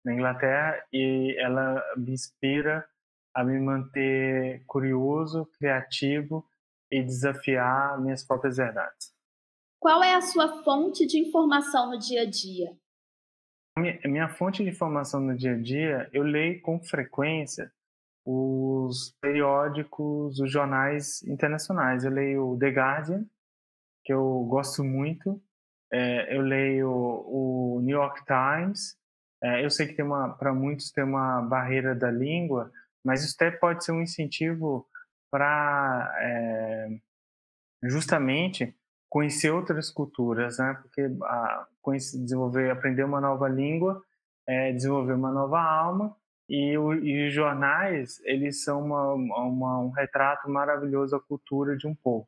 na 0.04 0.12
Inglaterra, 0.12 0.82
e 0.92 1.36
ela 1.38 1.82
me 1.96 2.12
inspira 2.12 2.88
a 3.32 3.44
me 3.44 3.60
manter 3.60 4.64
curioso, 4.66 5.46
criativo 5.58 6.44
e 6.90 7.02
desafiar 7.02 8.00
minhas 8.00 8.24
próprias 8.24 8.56
verdades. 8.56 9.14
Qual 9.80 10.02
é 10.02 10.14
a 10.14 10.20
sua 10.20 10.62
fonte 10.62 11.06
de 11.06 11.18
informação 11.18 11.90
no 11.90 11.98
dia 11.98 12.22
a 12.22 12.30
dia? 12.30 12.76
Minha, 13.78 14.00
minha 14.04 14.28
fonte 14.28 14.62
de 14.64 14.70
informação 14.70 15.20
no 15.20 15.36
dia 15.36 15.54
a 15.54 15.60
dia, 15.60 16.08
eu 16.12 16.24
leio 16.24 16.60
com 16.60 16.82
frequência 16.82 17.72
os 18.30 19.16
periódicos, 19.22 20.38
os 20.38 20.52
jornais 20.52 21.22
internacionais. 21.22 22.04
Eu 22.04 22.10
leio 22.10 22.50
o 22.50 22.58
The 22.58 22.68
Guardian, 22.68 23.24
que 24.04 24.12
eu 24.12 24.44
gosto 24.44 24.84
muito. 24.84 25.42
É, 25.90 26.36
eu 26.36 26.42
leio 26.42 26.90
o 26.90 27.80
New 27.82 27.96
York 27.96 28.22
Times. 28.26 28.98
É, 29.42 29.64
eu 29.64 29.70
sei 29.70 29.86
que 29.86 29.94
tem 29.94 30.04
uma, 30.04 30.36
para 30.36 30.52
muitos 30.52 30.90
tem 30.90 31.04
uma 31.04 31.40
barreira 31.40 31.94
da 31.94 32.10
língua, 32.10 32.70
mas 33.02 33.24
isso 33.24 33.34
até 33.36 33.50
pode 33.50 33.82
ser 33.82 33.92
um 33.92 34.02
incentivo 34.02 34.86
para 35.30 36.14
é, 36.20 36.88
justamente 37.84 38.76
conhecer 39.08 39.50
outras 39.50 39.90
culturas, 39.90 40.58
né? 40.58 40.78
Porque 40.82 41.02
a, 41.22 41.66
conhecer, 41.80 42.18
desenvolver, 42.18 42.70
aprender 42.70 43.04
uma 43.04 43.20
nova 43.20 43.48
língua, 43.48 44.02
é, 44.46 44.72
desenvolver 44.72 45.14
uma 45.14 45.30
nova 45.30 45.60
alma 45.60 46.16
e, 46.48 46.76
o, 46.78 46.94
e, 46.94 47.28
os 47.28 47.34
jornais 47.34 48.20
eles 48.24 48.62
são 48.62 48.84
uma, 48.84 49.12
uma, 49.12 49.80
um 49.80 49.90
retrato 49.90 50.48
maravilhoso 50.48 51.12
da 51.12 51.22
cultura 51.22 51.76
de 51.76 51.86
um 51.86 51.94
povo, 51.94 52.26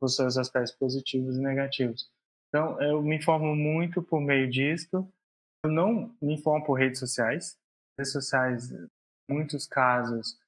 com 0.00 0.08
seus 0.08 0.38
aspectos 0.38 0.72
positivos 0.72 1.36
e 1.36 1.40
negativos. 1.40 2.10
Então 2.48 2.80
eu 2.82 3.02
me 3.02 3.16
informo 3.16 3.54
muito 3.54 4.02
por 4.02 4.20
meio 4.20 4.50
disto. 4.50 5.06
Eu 5.64 5.70
não 5.70 6.14
me 6.20 6.34
informo 6.34 6.64
por 6.64 6.74
redes 6.74 6.98
sociais. 6.98 7.58
Redes 7.98 8.12
sociais, 8.12 8.72
em 8.72 8.88
muitos 9.28 9.66
casos, 9.66 10.38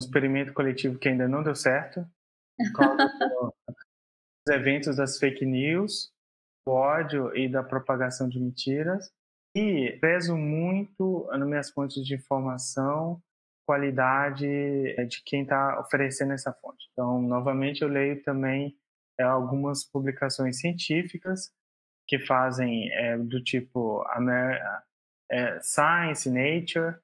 um 0.00 0.06
experimento 0.06 0.52
coletivo 0.52 0.98
que 0.98 1.08
ainda 1.08 1.28
não 1.28 1.42
deu 1.42 1.54
certo 1.54 2.06
eventos 4.48 4.96
das 4.96 5.18
fake 5.18 5.44
news, 5.44 6.12
do 6.66 6.72
ódio 6.72 7.36
e 7.36 7.48
da 7.48 7.62
propagação 7.62 8.28
de 8.28 8.40
mentiras. 8.40 9.10
E 9.56 9.96
prezo 10.00 10.36
muito 10.36 11.28
nas 11.30 11.46
minhas 11.46 11.70
fontes 11.70 12.04
de 12.04 12.14
informação, 12.14 13.22
qualidade 13.66 14.46
é, 14.46 15.04
de 15.04 15.22
quem 15.24 15.42
está 15.42 15.80
oferecendo 15.80 16.32
essa 16.32 16.52
fonte. 16.52 16.88
Então, 16.92 17.22
novamente, 17.22 17.82
eu 17.82 17.88
leio 17.88 18.22
também 18.22 18.76
é, 19.18 19.22
algumas 19.22 19.84
publicações 19.84 20.58
científicas 20.58 21.52
que 22.06 22.18
fazem 22.18 22.90
é, 22.92 23.16
do 23.16 23.42
tipo 23.42 24.02
Amer 24.08 24.60
é, 25.30 25.60
Science, 25.60 26.28
Nature, 26.28 26.96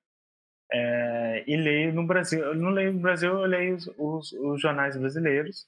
é, 0.72 1.44
e 1.46 1.56
leio 1.56 1.92
no 1.92 2.06
Brasil. 2.06 2.40
Eu 2.40 2.54
não 2.54 2.70
leio 2.70 2.92
no 2.92 3.00
Brasil, 3.00 3.30
eu 3.30 3.46
leio 3.46 3.76
os, 3.98 4.32
os 4.32 4.60
jornais 4.60 4.96
brasileiros, 4.96 5.66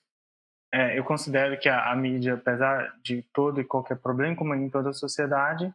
é, 0.73 0.99
eu 0.99 1.05
considero 1.05 1.59
que 1.61 1.69
a, 1.69 1.93
a, 1.93 1.97
mídia, 1.97 2.35
apesar 2.35 2.99
de 3.03 3.23
todo 3.35 3.61
e 3.61 3.65
qualquer 3.65 3.99
problema, 3.99 4.35
como 4.35 4.55
em 4.55 4.71
toda 4.71 4.91
a 4.91 4.95
sociedade, 4.95 5.73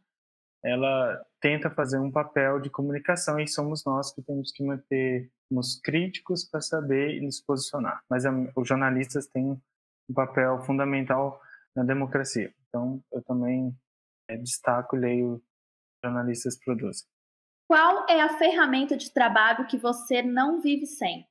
ela 0.63 1.23
tenta 1.39 1.69
fazer 1.69 1.99
um 1.99 2.11
papel 2.11 2.59
de 2.59 2.69
comunicação 2.69 3.39
e 3.39 3.47
somos 3.47 3.85
nós 3.85 4.11
que 4.11 4.23
temos 4.23 4.51
que 4.51 4.63
manter-nos 4.63 5.79
críticos 5.81 6.43
para 6.43 6.61
saber 6.61 7.15
e 7.15 7.21
nos 7.21 7.39
posicionar. 7.39 8.01
Mas 8.09 8.25
a, 8.25 8.31
os 8.55 8.67
jornalistas 8.67 9.27
têm 9.27 9.61
um 10.09 10.13
papel 10.13 10.63
fundamental 10.63 11.39
na 11.75 11.83
democracia. 11.83 12.51
Então, 12.67 12.99
eu 13.11 13.21
também 13.21 13.77
é, 14.27 14.35
destaco 14.35 14.95
e 14.95 14.99
leio 14.99 15.43
jornalistas 16.03 16.57
produzem. 16.57 17.07
Qual 17.67 18.07
é 18.09 18.21
a 18.21 18.37
ferramenta 18.37 18.97
de 18.97 19.11
trabalho 19.13 19.67
que 19.67 19.77
você 19.77 20.23
não 20.23 20.59
vive 20.59 20.85
sem? 20.87 21.27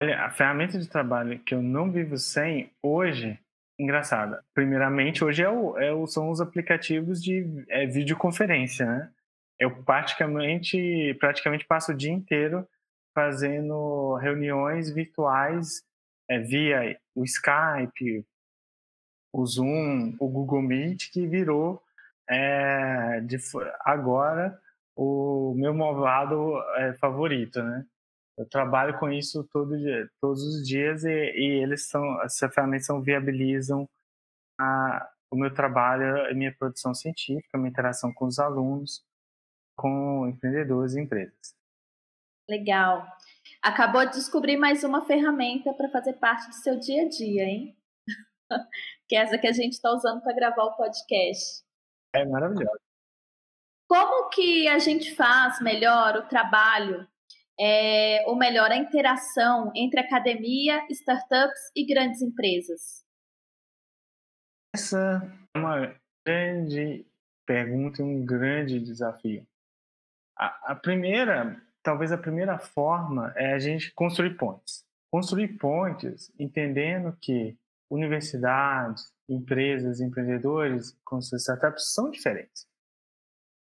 A 0.00 0.30
ferramenta 0.30 0.78
de 0.78 0.88
trabalho 0.88 1.38
que 1.38 1.54
eu 1.54 1.62
não 1.62 1.90
vivo 1.90 2.16
sem 2.18 2.70
hoje, 2.82 3.38
engraçada. 3.78 4.44
Primeiramente, 4.54 5.24
hoje 5.24 5.42
é 5.42 5.48
o, 5.48 5.78
é 5.78 5.92
o, 5.92 6.06
são 6.06 6.30
os 6.30 6.40
aplicativos 6.40 7.22
de 7.22 7.64
é, 7.68 7.86
videoconferência, 7.86 8.86
né? 8.86 9.10
Eu 9.58 9.82
praticamente, 9.82 11.14
praticamente 11.20 11.64
passo 11.64 11.92
o 11.92 11.96
dia 11.96 12.12
inteiro 12.12 12.66
fazendo 13.14 14.16
reuniões 14.16 14.90
virtuais 14.90 15.84
é, 16.28 16.38
via 16.38 16.98
o 17.14 17.24
Skype, 17.24 18.26
o 19.32 19.46
Zoom, 19.46 20.16
o 20.18 20.28
Google 20.28 20.62
Meet, 20.62 21.10
que 21.12 21.26
virou 21.26 21.82
é, 22.28 23.20
de, 23.20 23.36
agora 23.80 24.58
o 24.96 25.54
meu 25.56 25.74
movado 25.74 26.56
é, 26.76 26.92
favorito, 26.94 27.62
né? 27.62 27.84
Eu 28.36 28.48
trabalho 28.48 28.98
com 28.98 29.10
isso 29.10 29.48
todo 29.52 29.78
dia, 29.78 30.10
todos 30.20 30.42
os 30.42 30.66
dias 30.66 31.04
e, 31.04 31.08
e 31.08 31.62
eles 31.62 31.88
são, 31.88 32.20
essas 32.22 32.52
ferramentas 32.52 32.86
são, 32.86 33.00
viabilizam 33.00 33.88
a, 34.58 35.08
o 35.30 35.36
meu 35.36 35.54
trabalho, 35.54 36.26
a 36.26 36.34
minha 36.34 36.54
produção 36.54 36.92
científica, 36.94 37.50
a 37.54 37.58
minha 37.58 37.70
interação 37.70 38.12
com 38.12 38.26
os 38.26 38.40
alunos, 38.40 39.04
com 39.76 40.26
empreendedores 40.28 40.94
e 40.94 41.00
empresas. 41.00 41.54
Legal. 42.48 43.06
Acabou 43.62 44.04
de 44.04 44.12
descobrir 44.12 44.56
mais 44.56 44.82
uma 44.84 45.06
ferramenta 45.06 45.72
para 45.72 45.88
fazer 45.88 46.14
parte 46.14 46.48
do 46.48 46.54
seu 46.54 46.78
dia 46.78 47.04
a 47.04 47.08
dia, 47.08 47.44
hein? 47.44 47.76
que 49.08 49.16
é 49.16 49.20
essa 49.20 49.38
que 49.38 49.46
a 49.46 49.52
gente 49.52 49.72
está 49.72 49.92
usando 49.92 50.22
para 50.22 50.34
gravar 50.34 50.64
o 50.64 50.76
podcast. 50.76 51.64
É 52.14 52.24
maravilhoso. 52.24 52.78
Como 53.88 54.28
que 54.30 54.66
a 54.68 54.78
gente 54.78 55.14
faz 55.14 55.60
melhor 55.60 56.16
o 56.16 56.28
trabalho 56.28 57.08
é, 57.58 58.24
ou 58.26 58.36
melhor, 58.36 58.70
a 58.70 58.76
interação 58.76 59.70
entre 59.74 60.00
academia, 60.00 60.84
startups 60.90 61.70
e 61.74 61.86
grandes 61.86 62.20
empresas? 62.20 63.04
Essa 64.74 65.22
é 65.54 65.58
uma 65.58 65.94
grande 66.26 67.06
pergunta 67.46 68.02
e 68.02 68.04
um 68.04 68.24
grande 68.24 68.80
desafio. 68.80 69.46
A, 70.36 70.72
a, 70.72 70.74
primeira, 70.74 71.60
talvez 71.82 72.10
a 72.10 72.18
primeira 72.18 72.58
forma 72.58 73.32
é 73.36 73.52
a 73.52 73.58
gente 73.58 73.92
construir 73.92 74.36
pontes. 74.36 74.84
Construir 75.12 75.56
pontes 75.58 76.32
entendendo 76.38 77.16
que 77.20 77.56
universidades, 77.88 79.12
empresas, 79.28 80.00
empreendedores 80.00 80.98
com 81.04 81.20
suas 81.20 81.42
startups 81.42 81.92
são 81.92 82.10
diferentes. 82.10 82.66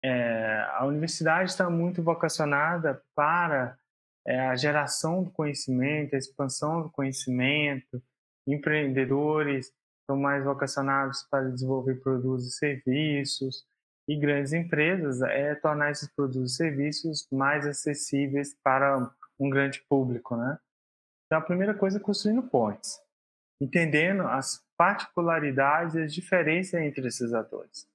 É, 0.04 0.66
a 0.72 0.86
universidade 0.86 1.50
está 1.50 1.70
muito 1.70 2.02
vocacionada 2.02 3.02
para 3.16 3.78
é, 4.26 4.40
a 4.48 4.56
geração 4.56 5.24
do 5.24 5.32
conhecimento, 5.32 6.16
a 6.16 6.18
expansão 6.18 6.82
do 6.84 6.90
conhecimento, 6.90 8.02
empreendedores 8.48 9.74
estão 10.02 10.18
mais 10.18 10.44
vocacionados 10.44 11.24
para 11.30 11.50
desenvolver 11.50 11.96
produtos 11.96 12.48
e 12.48 12.52
serviços, 12.52 13.66
e 14.08 14.16
grandes 14.16 14.54
empresas 14.54 15.22
é 15.22 15.54
tornar 15.54 15.92
esses 15.92 16.10
produtos 16.10 16.54
e 16.54 16.56
serviços 16.56 17.28
mais 17.32 17.68
acessíveis 17.68 18.56
para 18.64 19.12
um 19.40 19.50
grande 19.52 19.82
público, 19.88 20.36
né? 20.36 20.58
Então, 21.26 21.38
a 21.38 21.44
primeira 21.44 21.76
coisa 21.76 22.00
é 22.00 22.02
construindo 22.02 22.42
pontes, 22.42 23.00
entendendo 23.62 24.24
as 24.24 24.66
particularidades 24.76 25.94
e 25.94 26.02
as 26.02 26.12
diferenças 26.12 26.82
entre 26.82 27.08
esses 27.08 27.34
atores. 27.34 27.88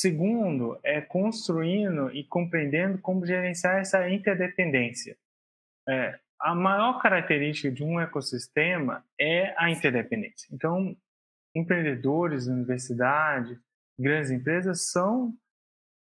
Segundo, 0.00 0.80
é 0.82 0.98
construindo 0.98 2.10
e 2.10 2.24
compreendendo 2.24 2.96
como 2.96 3.26
gerenciar 3.26 3.80
essa 3.80 4.08
interdependência. 4.08 5.14
É, 5.86 6.18
a 6.40 6.54
maior 6.54 7.02
característica 7.02 7.70
de 7.70 7.84
um 7.84 8.00
ecossistema 8.00 9.04
é 9.20 9.54
a 9.58 9.68
interdependência. 9.68 10.48
Então, 10.50 10.96
empreendedores, 11.54 12.46
universidades, 12.46 13.58
grandes 13.98 14.30
empresas 14.30 14.90
são 14.90 15.34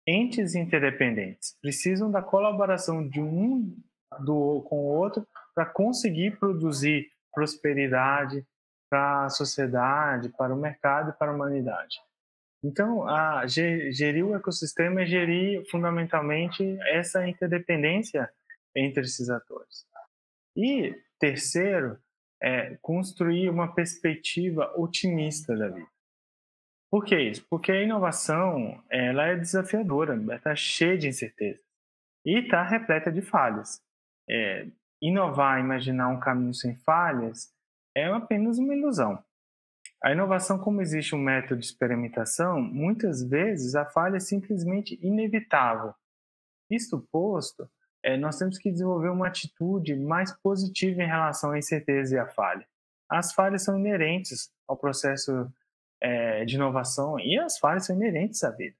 entes 0.07 0.55
interdependentes, 0.55 1.57
precisam 1.61 2.09
da 2.09 2.21
colaboração 2.21 3.05
de 3.05 3.19
um 3.19 3.75
do, 4.21 4.61
com 4.61 4.79
o 4.79 4.95
outro 4.97 5.27
para 5.53 5.65
conseguir 5.65 6.39
produzir 6.39 7.11
prosperidade 7.33 8.47
para 8.89 9.25
a 9.25 9.29
sociedade, 9.29 10.29
para 10.29 10.55
o 10.55 10.57
mercado 10.57 11.09
e 11.09 11.13
para 11.19 11.31
a 11.31 11.35
humanidade. 11.35 11.99
Então, 12.63 13.07
a, 13.07 13.47
gerir 13.47 14.25
o 14.25 14.35
ecossistema 14.35 15.01
é 15.01 15.05
gerir 15.05 15.65
fundamentalmente 15.69 16.77
essa 16.87 17.27
interdependência 17.27 18.29
entre 18.75 19.03
esses 19.03 19.29
atores. 19.29 19.85
E 20.55 20.93
terceiro, 21.17 21.97
é 22.41 22.77
construir 22.81 23.49
uma 23.49 23.73
perspectiva 23.73 24.73
otimista 24.77 25.55
da 25.55 25.67
vida. 25.67 25.87
Por 26.89 27.05
que 27.05 27.19
isso? 27.19 27.45
Porque 27.49 27.71
a 27.71 27.83
inovação 27.83 28.81
ela 28.89 29.27
é 29.27 29.35
desafiadora, 29.35 30.15
está 30.33 30.55
cheia 30.55 30.97
de 30.97 31.07
incertezas 31.07 31.63
e 32.25 32.39
está 32.39 32.63
repleta 32.63 33.11
de 33.11 33.21
falhas. 33.21 33.81
É, 34.27 34.67
inovar, 35.01 35.59
imaginar 35.59 36.09
um 36.09 36.19
caminho 36.19 36.53
sem 36.53 36.75
falhas, 36.77 37.53
é 37.95 38.05
apenas 38.05 38.57
uma 38.57 38.75
ilusão. 38.75 39.23
A 40.01 40.11
inovação, 40.13 40.57
como 40.57 40.81
existe 40.81 41.13
um 41.13 41.19
método 41.19 41.59
de 41.59 41.65
experimentação, 41.65 42.61
muitas 42.61 43.21
vezes 43.21 43.75
a 43.75 43.85
falha 43.85 44.15
é 44.15 44.19
simplesmente 44.19 44.97
inevitável. 45.01 45.93
Isto 46.69 47.05
posto, 47.11 47.69
é, 48.01 48.15
nós 48.15 48.37
temos 48.37 48.57
que 48.57 48.71
desenvolver 48.71 49.09
uma 49.09 49.27
atitude 49.27 49.95
mais 49.95 50.31
positiva 50.31 51.01
em 51.01 51.07
relação 51.07 51.51
à 51.51 51.57
incerteza 51.57 52.15
e 52.15 52.19
à 52.19 52.27
falha. 52.27 52.65
As 53.09 53.33
falhas 53.33 53.63
são 53.63 53.77
inerentes 53.77 54.49
ao 54.67 54.77
processo 54.77 55.51
é, 55.99 56.45
de 56.45 56.55
inovação 56.55 57.19
e 57.19 57.37
as 57.37 57.57
falhas 57.57 57.85
são 57.85 57.95
inerentes 57.95 58.43
à 58.43 58.51
vida. 58.51 58.77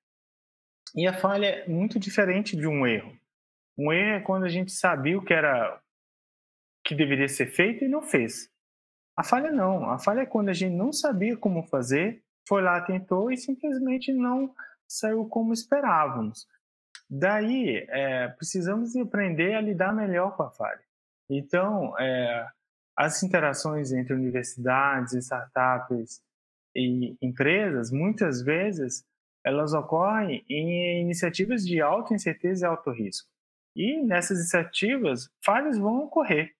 E 0.95 1.05
a 1.05 1.13
falha 1.13 1.47
é 1.47 1.67
muito 1.67 1.99
diferente 1.99 2.55
de 2.55 2.65
um 2.65 2.87
erro. 2.87 3.13
Um 3.77 3.91
erro 3.91 4.17
é 4.17 4.21
quando 4.21 4.45
a 4.45 4.49
gente 4.49 4.71
sabia 4.71 5.17
o 5.17 5.23
que 5.23 5.33
era 5.33 5.81
que 6.83 6.95
deveria 6.95 7.27
ser 7.27 7.47
feito 7.47 7.83
e 7.83 7.89
não 7.89 8.01
fez. 8.01 8.49
A 9.19 9.23
falha 9.23 9.51
não. 9.51 9.89
A 9.89 9.99
falha 9.99 10.21
é 10.21 10.25
quando 10.25 10.47
a 10.47 10.53
gente 10.53 10.73
não 10.77 10.93
sabia 10.93 11.35
como 11.35 11.61
fazer, 11.61 12.23
foi 12.47 12.61
lá, 12.61 12.79
tentou 12.79 13.29
e 13.29 13.35
simplesmente 13.35 14.13
não 14.13 14.55
saiu 14.87 15.25
como 15.25 15.51
esperávamos. 15.51 16.47
Daí, 17.09 17.85
é, 17.89 18.29
precisamos 18.29 18.95
aprender 18.95 19.55
a 19.55 19.61
lidar 19.61 19.93
melhor 19.93 20.37
com 20.37 20.43
a 20.43 20.49
falha. 20.49 20.79
Então, 21.29 21.99
é, 21.99 22.47
as 22.95 23.21
interações 23.21 23.91
entre 23.91 24.13
universidades, 24.13 25.11
startups 25.11 26.21
e 26.73 27.17
empresas, 27.21 27.91
muitas 27.91 28.41
vezes, 28.41 29.03
elas 29.43 29.73
ocorrem 29.73 30.45
em 30.47 31.01
iniciativas 31.01 31.67
de 31.67 31.81
alta 31.81 32.13
incerteza 32.13 32.65
e 32.65 32.69
alto 32.69 32.89
risco. 32.89 33.27
E 33.75 34.01
nessas 34.01 34.39
iniciativas, 34.39 35.29
falhas 35.43 35.77
vão 35.77 36.05
ocorrer, 36.05 36.55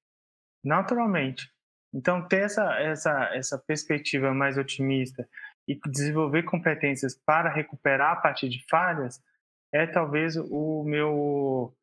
naturalmente. 0.62 1.50
Então, 1.94 2.28
ter 2.28 2.44
essa, 2.44 2.80
essa, 2.80 3.30
essa 3.34 3.58
perspectiva 3.58 4.34
mais 4.34 4.58
otimista 4.58 5.28
e 5.68 5.80
desenvolver 5.88 6.44
competências 6.44 7.16
para 7.16 7.52
recuperar 7.52 8.14
a 8.14 8.22
partir 8.22 8.50
de 8.50 8.64
falhas 8.70 9.22
é 9.72 9.86
talvez 9.86 10.36
o 10.36 10.84
meu, 10.84 11.74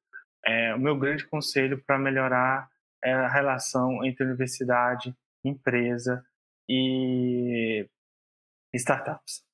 é, 0.44 0.74
o 0.74 0.78
meu 0.78 0.96
grande 0.98 1.26
conselho 1.26 1.82
para 1.84 1.98
melhorar 1.98 2.68
é, 3.02 3.12
a 3.12 3.28
relação 3.28 4.04
entre 4.04 4.24
universidade, 4.24 5.14
empresa 5.44 6.24
e 6.68 7.88
startups. 8.74 9.44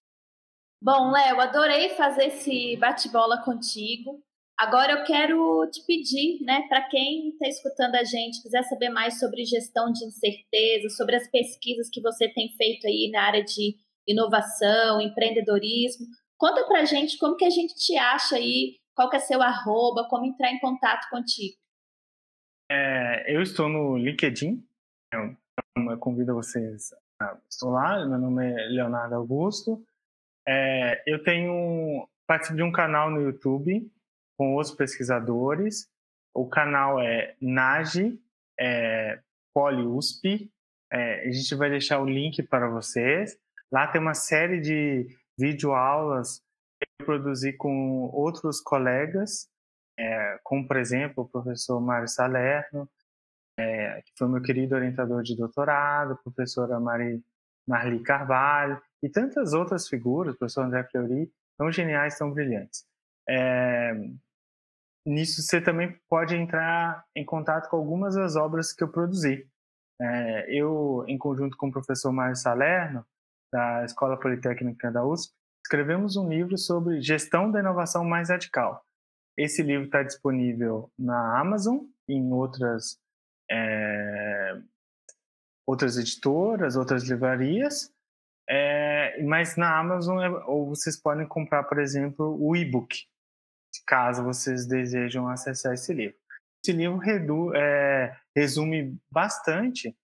Bom, 0.83 1.13
Léo, 1.13 1.41
adorei 1.41 1.91
fazer 1.91 2.25
esse 2.25 2.77
bate-bola 2.77 3.43
contigo. 3.45 4.23
Agora 4.63 4.93
eu 4.93 5.03
quero 5.03 5.69
te 5.73 5.85
pedir, 5.85 6.41
né, 6.45 6.63
para 6.69 6.83
quem 6.83 7.31
está 7.31 7.49
escutando 7.49 7.97
a 7.97 8.05
gente, 8.05 8.41
quiser 8.41 8.63
saber 8.63 8.91
mais 8.91 9.19
sobre 9.19 9.45
gestão 9.45 9.93
de 9.93 10.05
incerteza, 10.05 10.89
sobre 10.91 11.17
as 11.17 11.29
pesquisas 11.29 11.91
que 11.91 12.01
você 12.01 12.29
tem 12.29 12.49
feito 12.57 12.87
aí 12.87 13.11
na 13.13 13.25
área 13.25 13.43
de 13.43 13.75
inovação, 14.07 15.01
empreendedorismo, 15.01 16.07
conta 16.39 16.65
para 16.65 16.83
a 16.83 16.85
gente 16.85 17.19
como 17.19 17.35
que 17.35 17.45
a 17.45 17.51
gente 17.51 17.75
te 17.75 17.97
acha 17.97 18.37
aí, 18.37 18.77
qual 18.95 19.11
que 19.11 19.17
é 19.17 19.19
seu 19.19 19.43
arroba, 19.43 20.07
como 20.09 20.27
entrar 20.27 20.53
em 20.53 20.61
contato 20.61 21.11
contigo. 21.11 21.57
É, 22.71 23.35
eu 23.35 23.43
estou 23.43 23.69
no 23.69 23.97
LinkedIn, 23.97 24.65
eu, 25.13 25.37
eu 25.91 25.99
convido 25.99 26.35
vocês 26.35 26.95
a 27.21 27.37
estou 27.51 27.71
lá, 27.71 28.07
meu 28.07 28.17
nome 28.17 28.49
é 28.49 28.69
Leonardo 28.69 29.17
Augusto. 29.17 29.85
É, 30.47 31.03
eu 31.05 31.21
tenho 31.25 32.09
participo 32.29 32.59
de 32.59 32.63
um 32.63 32.71
canal 32.71 33.11
no 33.11 33.21
YouTube 33.21 33.91
com 34.43 34.55
outros 34.55 34.75
pesquisadores. 34.75 35.89
O 36.35 36.49
canal 36.49 37.01
é 37.01 37.37
NAGE, 37.41 38.21
é, 38.59 39.21
PoliUSP. 39.55 40.51
É, 40.93 41.29
a 41.29 41.31
gente 41.31 41.55
vai 41.55 41.71
deixar 41.71 42.01
o 42.01 42.05
link 42.05 42.43
para 42.43 42.69
vocês. 42.69 43.39
Lá 43.71 43.87
tem 43.87 44.01
uma 44.01 44.15
série 44.15 44.61
de 44.61 45.07
videoaulas 45.39 46.41
que 46.81 46.89
eu 46.99 47.07
produzi 47.07 47.53
com 47.53 48.11
outros 48.13 48.61
colegas, 48.61 49.49
é, 49.97 50.41
como, 50.43 50.67
por 50.67 50.77
exemplo, 50.77 51.23
o 51.23 51.29
professor 51.29 51.81
Mário 51.81 52.09
Salerno, 52.09 52.91
é, 53.57 54.03
que 54.03 54.11
foi 54.19 54.27
meu 54.27 54.43
querido 54.43 54.75
orientador 54.75 55.23
de 55.23 55.37
doutorado, 55.37 56.15
a 56.15 56.17
professora 56.17 56.81
Mari, 56.81 57.23
Marli 57.65 58.03
Carvalho, 58.03 58.83
e 59.01 59.09
tantas 59.09 59.53
outras 59.53 59.87
figuras, 59.87 60.35
o 60.35 60.39
professor 60.39 60.65
André 60.65 60.83
Fleury, 60.91 61.31
tão 61.57 61.71
geniais, 61.71 62.19
tão 62.19 62.33
brilhantes. 62.33 62.85
É, 63.29 63.93
nisso 65.05 65.43
você 65.43 65.61
também 65.61 65.99
pode 66.09 66.35
entrar 66.35 67.05
em 67.15 67.25
contato 67.25 67.69
com 67.69 67.77
algumas 67.77 68.15
das 68.15 68.37
obras 68.37 68.73
que 68.73 68.83
eu 68.83 68.89
produzi. 68.89 69.47
É, 70.01 70.47
eu, 70.49 71.05
em 71.07 71.17
conjunto 71.19 71.57
com 71.57 71.69
o 71.69 71.73
professor 71.73 72.13
Mário 72.13 72.37
Salerno, 72.37 73.05
da 73.53 73.85
Escola 73.85 74.19
Politécnica 74.19 74.91
da 74.91 75.05
USP, 75.05 75.33
escrevemos 75.65 76.17
um 76.17 76.29
livro 76.29 76.57
sobre 76.57 77.01
gestão 77.03 77.51
da 77.51 77.61
inovação 77.61 78.05
mais 78.05 78.31
radical. 78.31 78.85
Esse 79.37 79.63
livro 79.63 79.87
está 79.87 80.03
disponível 80.03 80.91
na 80.99 81.39
Amazon 81.39 81.79
em 82.09 82.33
outras, 82.33 82.99
é, 83.51 84.61
outras 85.67 85.97
editoras, 85.97 86.77
outras 86.77 87.05
livrarias, 87.05 87.93
é, 88.49 89.23
mas 89.23 89.57
na 89.57 89.79
Amazon 89.79 90.21
é, 90.21 90.29
ou 90.47 90.69
vocês 90.69 91.01
podem 91.01 91.27
comprar, 91.27 91.63
por 91.65 91.79
exemplo, 91.79 92.37
o 92.41 92.57
e-book, 92.57 93.07
caso 93.87 94.25
vocês 94.25 94.67
desejam 94.67 95.29
acessar 95.29 95.75
esse 95.75 95.93
livro. 95.93 96.17
Esse 96.65 96.73
livro 96.77 96.99
redu, 96.99 97.55
é, 97.55 98.17
resume 98.37 98.99
bastante 99.11 99.97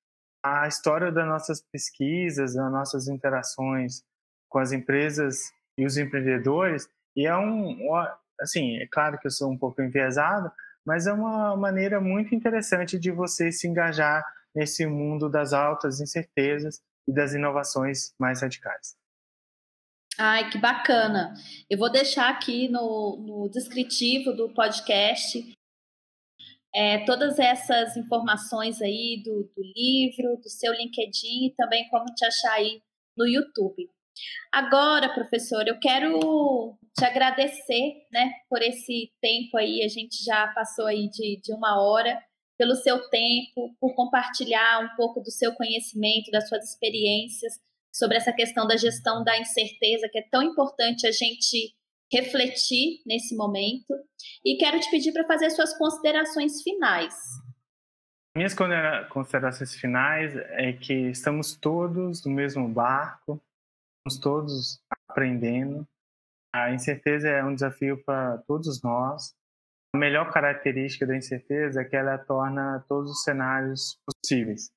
a 0.43 0.67
história 0.67 1.11
das 1.13 1.27
nossas 1.27 1.61
pesquisas, 1.61 2.55
das 2.55 2.73
nossas 2.73 3.09
interações 3.09 4.03
com 4.49 4.59
as 4.59 4.73
empresas 4.73 5.53
e 5.77 5.85
os 5.85 5.97
empreendedores, 5.97 6.89
e 7.15 7.27
é 7.27 7.37
um, 7.37 7.77
assim, 8.41 8.77
é 8.79 8.87
claro 8.87 9.19
que 9.19 9.27
eu 9.27 9.31
sou 9.31 9.51
um 9.51 9.59
pouco 9.59 9.83
enviesado, 9.83 10.51
mas 10.85 11.07
é 11.07 11.13
uma 11.13 11.57
maneira 11.57 12.01
muito 12.01 12.35
interessante 12.35 12.99
de 12.99 13.11
você 13.11 13.53
se 13.53 13.69
engajar 13.69 14.25
nesse 14.55 14.87
mundo 14.87 15.29
das 15.29 15.53
altas 15.53 16.01
incertezas 16.01 16.81
e 17.07 17.13
das 17.13 17.35
inovações 17.35 18.15
mais 18.19 18.41
radicais. 18.41 18.97
Ai, 20.21 20.51
que 20.51 20.59
bacana! 20.59 21.33
Eu 21.71 21.79
vou 21.79 21.89
deixar 21.89 22.29
aqui 22.29 22.69
no, 22.69 23.17
no 23.25 23.49
descritivo 23.49 24.33
do 24.33 24.53
podcast 24.53 25.39
é, 26.75 27.05
todas 27.05 27.39
essas 27.39 27.97
informações 27.97 28.83
aí 28.83 29.23
do, 29.25 29.45
do, 29.57 29.63
livro, 29.63 30.37
do 30.43 30.51
seu 30.51 30.73
LinkedIn 30.73 31.47
e 31.47 31.55
também 31.57 31.89
como 31.89 32.13
te 32.17 32.25
achar 32.25 32.55
aí 32.55 32.83
no 33.17 33.29
YouTube. 33.29 33.89
Agora, 34.51 35.15
professor, 35.15 35.69
eu 35.69 35.79
quero 35.79 36.77
te 36.99 37.05
agradecer, 37.05 38.05
né, 38.11 38.33
por 38.51 38.61
esse 38.61 39.13
tempo 39.21 39.57
aí, 39.57 39.85
a 39.85 39.89
gente 39.89 40.25
já 40.25 40.49
passou 40.49 40.87
aí 40.87 41.09
de, 41.11 41.41
de 41.41 41.55
uma 41.55 41.81
hora, 41.81 42.21
pelo 42.59 42.75
seu 42.75 43.09
tempo, 43.09 43.73
por 43.81 43.95
compartilhar 43.95 44.81
um 44.81 44.97
pouco 44.97 45.21
do 45.21 45.31
seu 45.31 45.55
conhecimento, 45.55 46.33
das 46.33 46.49
suas 46.49 46.69
experiências 46.69 47.61
sobre 47.99 48.17
essa 48.17 48.33
questão 48.33 48.67
da 48.67 48.77
gestão 48.77 49.25
da 49.25 49.37
incerteza, 49.39 50.09
que 50.11 50.19
é 50.19 50.29
tão 50.31 50.43
importante 50.43 51.07
a 51.07 51.11
gente 51.11 51.75
refletir 52.13 53.03
nesse 53.05 53.37
momento. 53.37 53.93
E 54.45 54.57
quero 54.57 54.79
te 54.79 54.89
pedir 54.91 55.13
para 55.13 55.27
fazer 55.27 55.51
suas 55.51 55.77
considerações 55.77 56.63
finais. 56.63 57.15
Minhas 58.37 58.55
considerações 59.11 59.75
finais 59.75 60.35
é 60.37 60.73
que 60.73 61.11
estamos 61.11 61.57
todos 61.57 62.25
no 62.25 62.33
mesmo 62.33 62.69
barco, 62.69 63.43
estamos 64.07 64.23
todos 64.23 64.81
aprendendo. 65.09 65.87
A 66.55 66.73
incerteza 66.73 67.29
é 67.29 67.45
um 67.45 67.55
desafio 67.55 68.03
para 68.05 68.39
todos 68.47 68.81
nós. 68.81 69.35
A 69.93 69.99
melhor 69.99 70.33
característica 70.33 71.07
da 71.07 71.17
incerteza 71.17 71.81
é 71.81 71.85
que 71.85 71.97
ela 71.97 72.17
torna 72.17 72.85
todos 72.89 73.11
os 73.11 73.23
cenários 73.25 73.99
possíveis. 74.07 74.71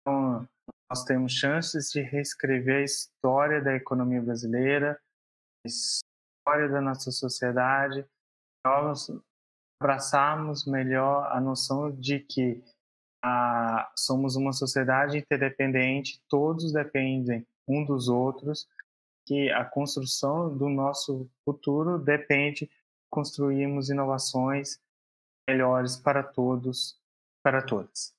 Então, 0.00 0.48
nós 0.90 1.04
temos 1.04 1.32
chances 1.32 1.92
de 1.92 2.00
reescrever 2.00 2.78
a 2.78 2.84
história 2.84 3.62
da 3.62 3.76
economia 3.76 4.20
brasileira, 4.20 5.00
a 5.64 5.68
história 5.68 6.68
da 6.68 6.80
nossa 6.80 7.12
sociedade, 7.12 8.04
nós 8.66 9.08
abraçarmos 9.80 10.66
melhor 10.66 11.30
a 11.30 11.40
noção 11.40 11.92
de 11.92 12.18
que 12.18 12.60
ah, 13.24 13.90
somos 13.96 14.34
uma 14.34 14.52
sociedade 14.52 15.18
interdependente, 15.18 16.20
todos 16.28 16.72
dependem 16.72 17.46
um 17.68 17.84
dos 17.84 18.08
outros, 18.08 18.68
que 19.26 19.48
a 19.50 19.64
construção 19.64 20.56
do 20.56 20.68
nosso 20.68 21.30
futuro 21.44 21.98
depende 21.98 22.66
de 22.66 22.70
construirmos 23.08 23.90
inovações 23.90 24.80
melhores 25.48 25.96
para 25.96 26.22
todos, 26.22 27.00
para 27.44 27.62
todas. 27.62 28.12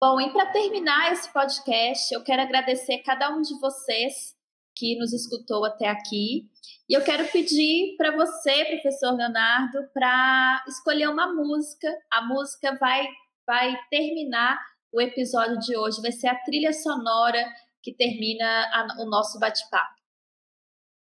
Bom, 0.00 0.20
e 0.20 0.32
para 0.32 0.46
terminar 0.46 1.10
esse 1.10 1.32
podcast, 1.32 2.14
eu 2.14 2.22
quero 2.22 2.42
agradecer 2.42 2.98
cada 2.98 3.36
um 3.36 3.42
de 3.42 3.58
vocês 3.58 4.32
que 4.76 4.96
nos 4.96 5.12
escutou 5.12 5.64
até 5.64 5.88
aqui. 5.88 6.48
E 6.88 6.96
eu 6.96 7.02
quero 7.02 7.26
pedir 7.32 7.96
para 7.96 8.14
você, 8.14 8.64
professor 8.66 9.10
Leonardo, 9.16 9.88
para 9.92 10.64
escolher 10.68 11.08
uma 11.08 11.34
música. 11.34 11.88
A 12.12 12.24
música 12.24 12.76
vai, 12.78 13.08
vai 13.44 13.76
terminar 13.90 14.56
o 14.92 15.00
episódio 15.00 15.58
de 15.58 15.76
hoje, 15.76 16.00
vai 16.00 16.12
ser 16.12 16.28
a 16.28 16.40
trilha 16.44 16.72
sonora 16.72 17.44
que 17.82 17.92
termina 17.92 18.46
a, 18.46 19.02
o 19.02 19.10
nosso 19.10 19.40
bate-papo. 19.40 19.98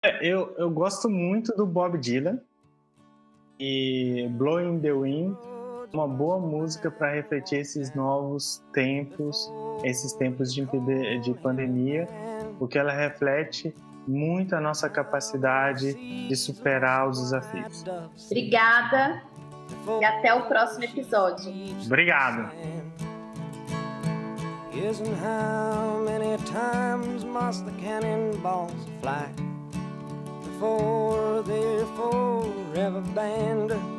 É, 0.03 0.25
eu, 0.25 0.55
eu 0.57 0.71
gosto 0.71 1.07
muito 1.07 1.55
do 1.55 1.67
Bob 1.67 1.95
Dylan 1.99 2.41
e 3.59 4.27
Blowing 4.31 4.81
the 4.81 4.93
Wind 4.93 5.58
uma 5.93 6.07
boa 6.07 6.39
música 6.39 6.91
para 6.91 7.13
refletir 7.13 7.59
esses 7.59 7.93
novos 7.93 8.63
tempos, 8.73 9.51
esses 9.83 10.13
tempos 10.13 10.53
de, 10.53 10.65
de 11.19 11.33
pandemia, 11.35 12.07
porque 12.57 12.77
ela 12.77 12.91
reflete 12.91 13.73
muito 14.07 14.55
a 14.55 14.61
nossa 14.61 14.89
capacidade 14.89 15.93
de 16.27 16.35
superar 16.35 17.07
os 17.07 17.19
desafios. 17.19 17.83
Obrigada 18.25 19.23
e 19.99 20.05
até 20.05 20.33
o 20.33 20.47
próximo 20.47 20.83
episódio. 20.83 21.51
Obrigado. 21.85 22.51
Isn't 24.71 25.13
how 25.15 25.99
many 26.05 26.37
times 26.45 27.25
must 27.25 27.65
the 27.65 27.71
cannonballs 27.81 28.71
fly 29.01 29.27
before 30.41 31.43
they're 31.43 31.85
forever 31.97 33.01
banned? 33.13 33.98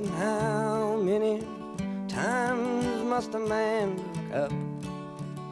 and 0.00 0.08
how 0.14 0.96
many 0.96 1.42
times 2.08 3.04
must 3.04 3.34
a 3.34 3.38
man 3.38 3.98
look 3.98 4.34
up 4.34 4.52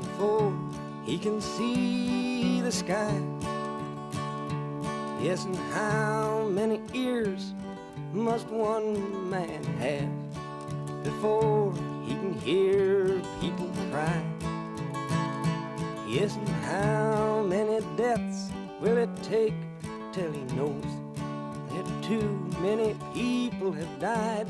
before 0.01 0.59
he 1.05 1.19
can 1.19 1.39
see 1.41 2.63
the 2.63 2.73
sky? 2.73 3.13
Yes, 5.21 5.45
and 5.45 5.57
how 5.75 6.49
many 6.51 6.81
ears 6.95 7.53
must 8.15 8.47
one 8.49 9.29
man 9.29 9.63
have 9.85 11.05
before 11.05 11.75
he 12.07 12.15
can 12.15 12.33
hear 12.41 13.21
people 13.43 13.71
cry? 13.91 14.23
Yes, 16.09 16.37
and 16.37 16.49
how 16.65 17.43
many 17.43 17.85
deaths 17.99 18.51
will 18.81 18.97
it 18.97 19.11
take 19.23 19.55
till 20.15 20.33
he 20.33 20.41
knows 20.57 20.98
too 22.09 22.41
many 22.63 22.97
people 23.13 23.71
have 23.71 24.01
died? 24.01 24.49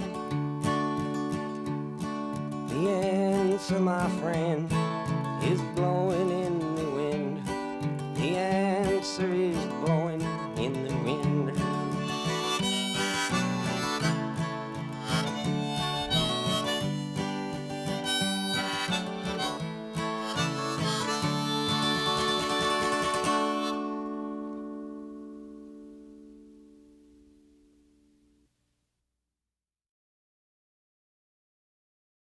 The 2.68 2.88
answer, 2.88 3.80
my 3.80 4.08
friend, 4.20 4.72
is 5.42 5.60
blowing 5.74 6.30
in 6.30 6.76
the 6.76 6.88
wind. 6.90 7.44
The 8.14 8.36
answer 8.36 9.28
is 9.32 9.56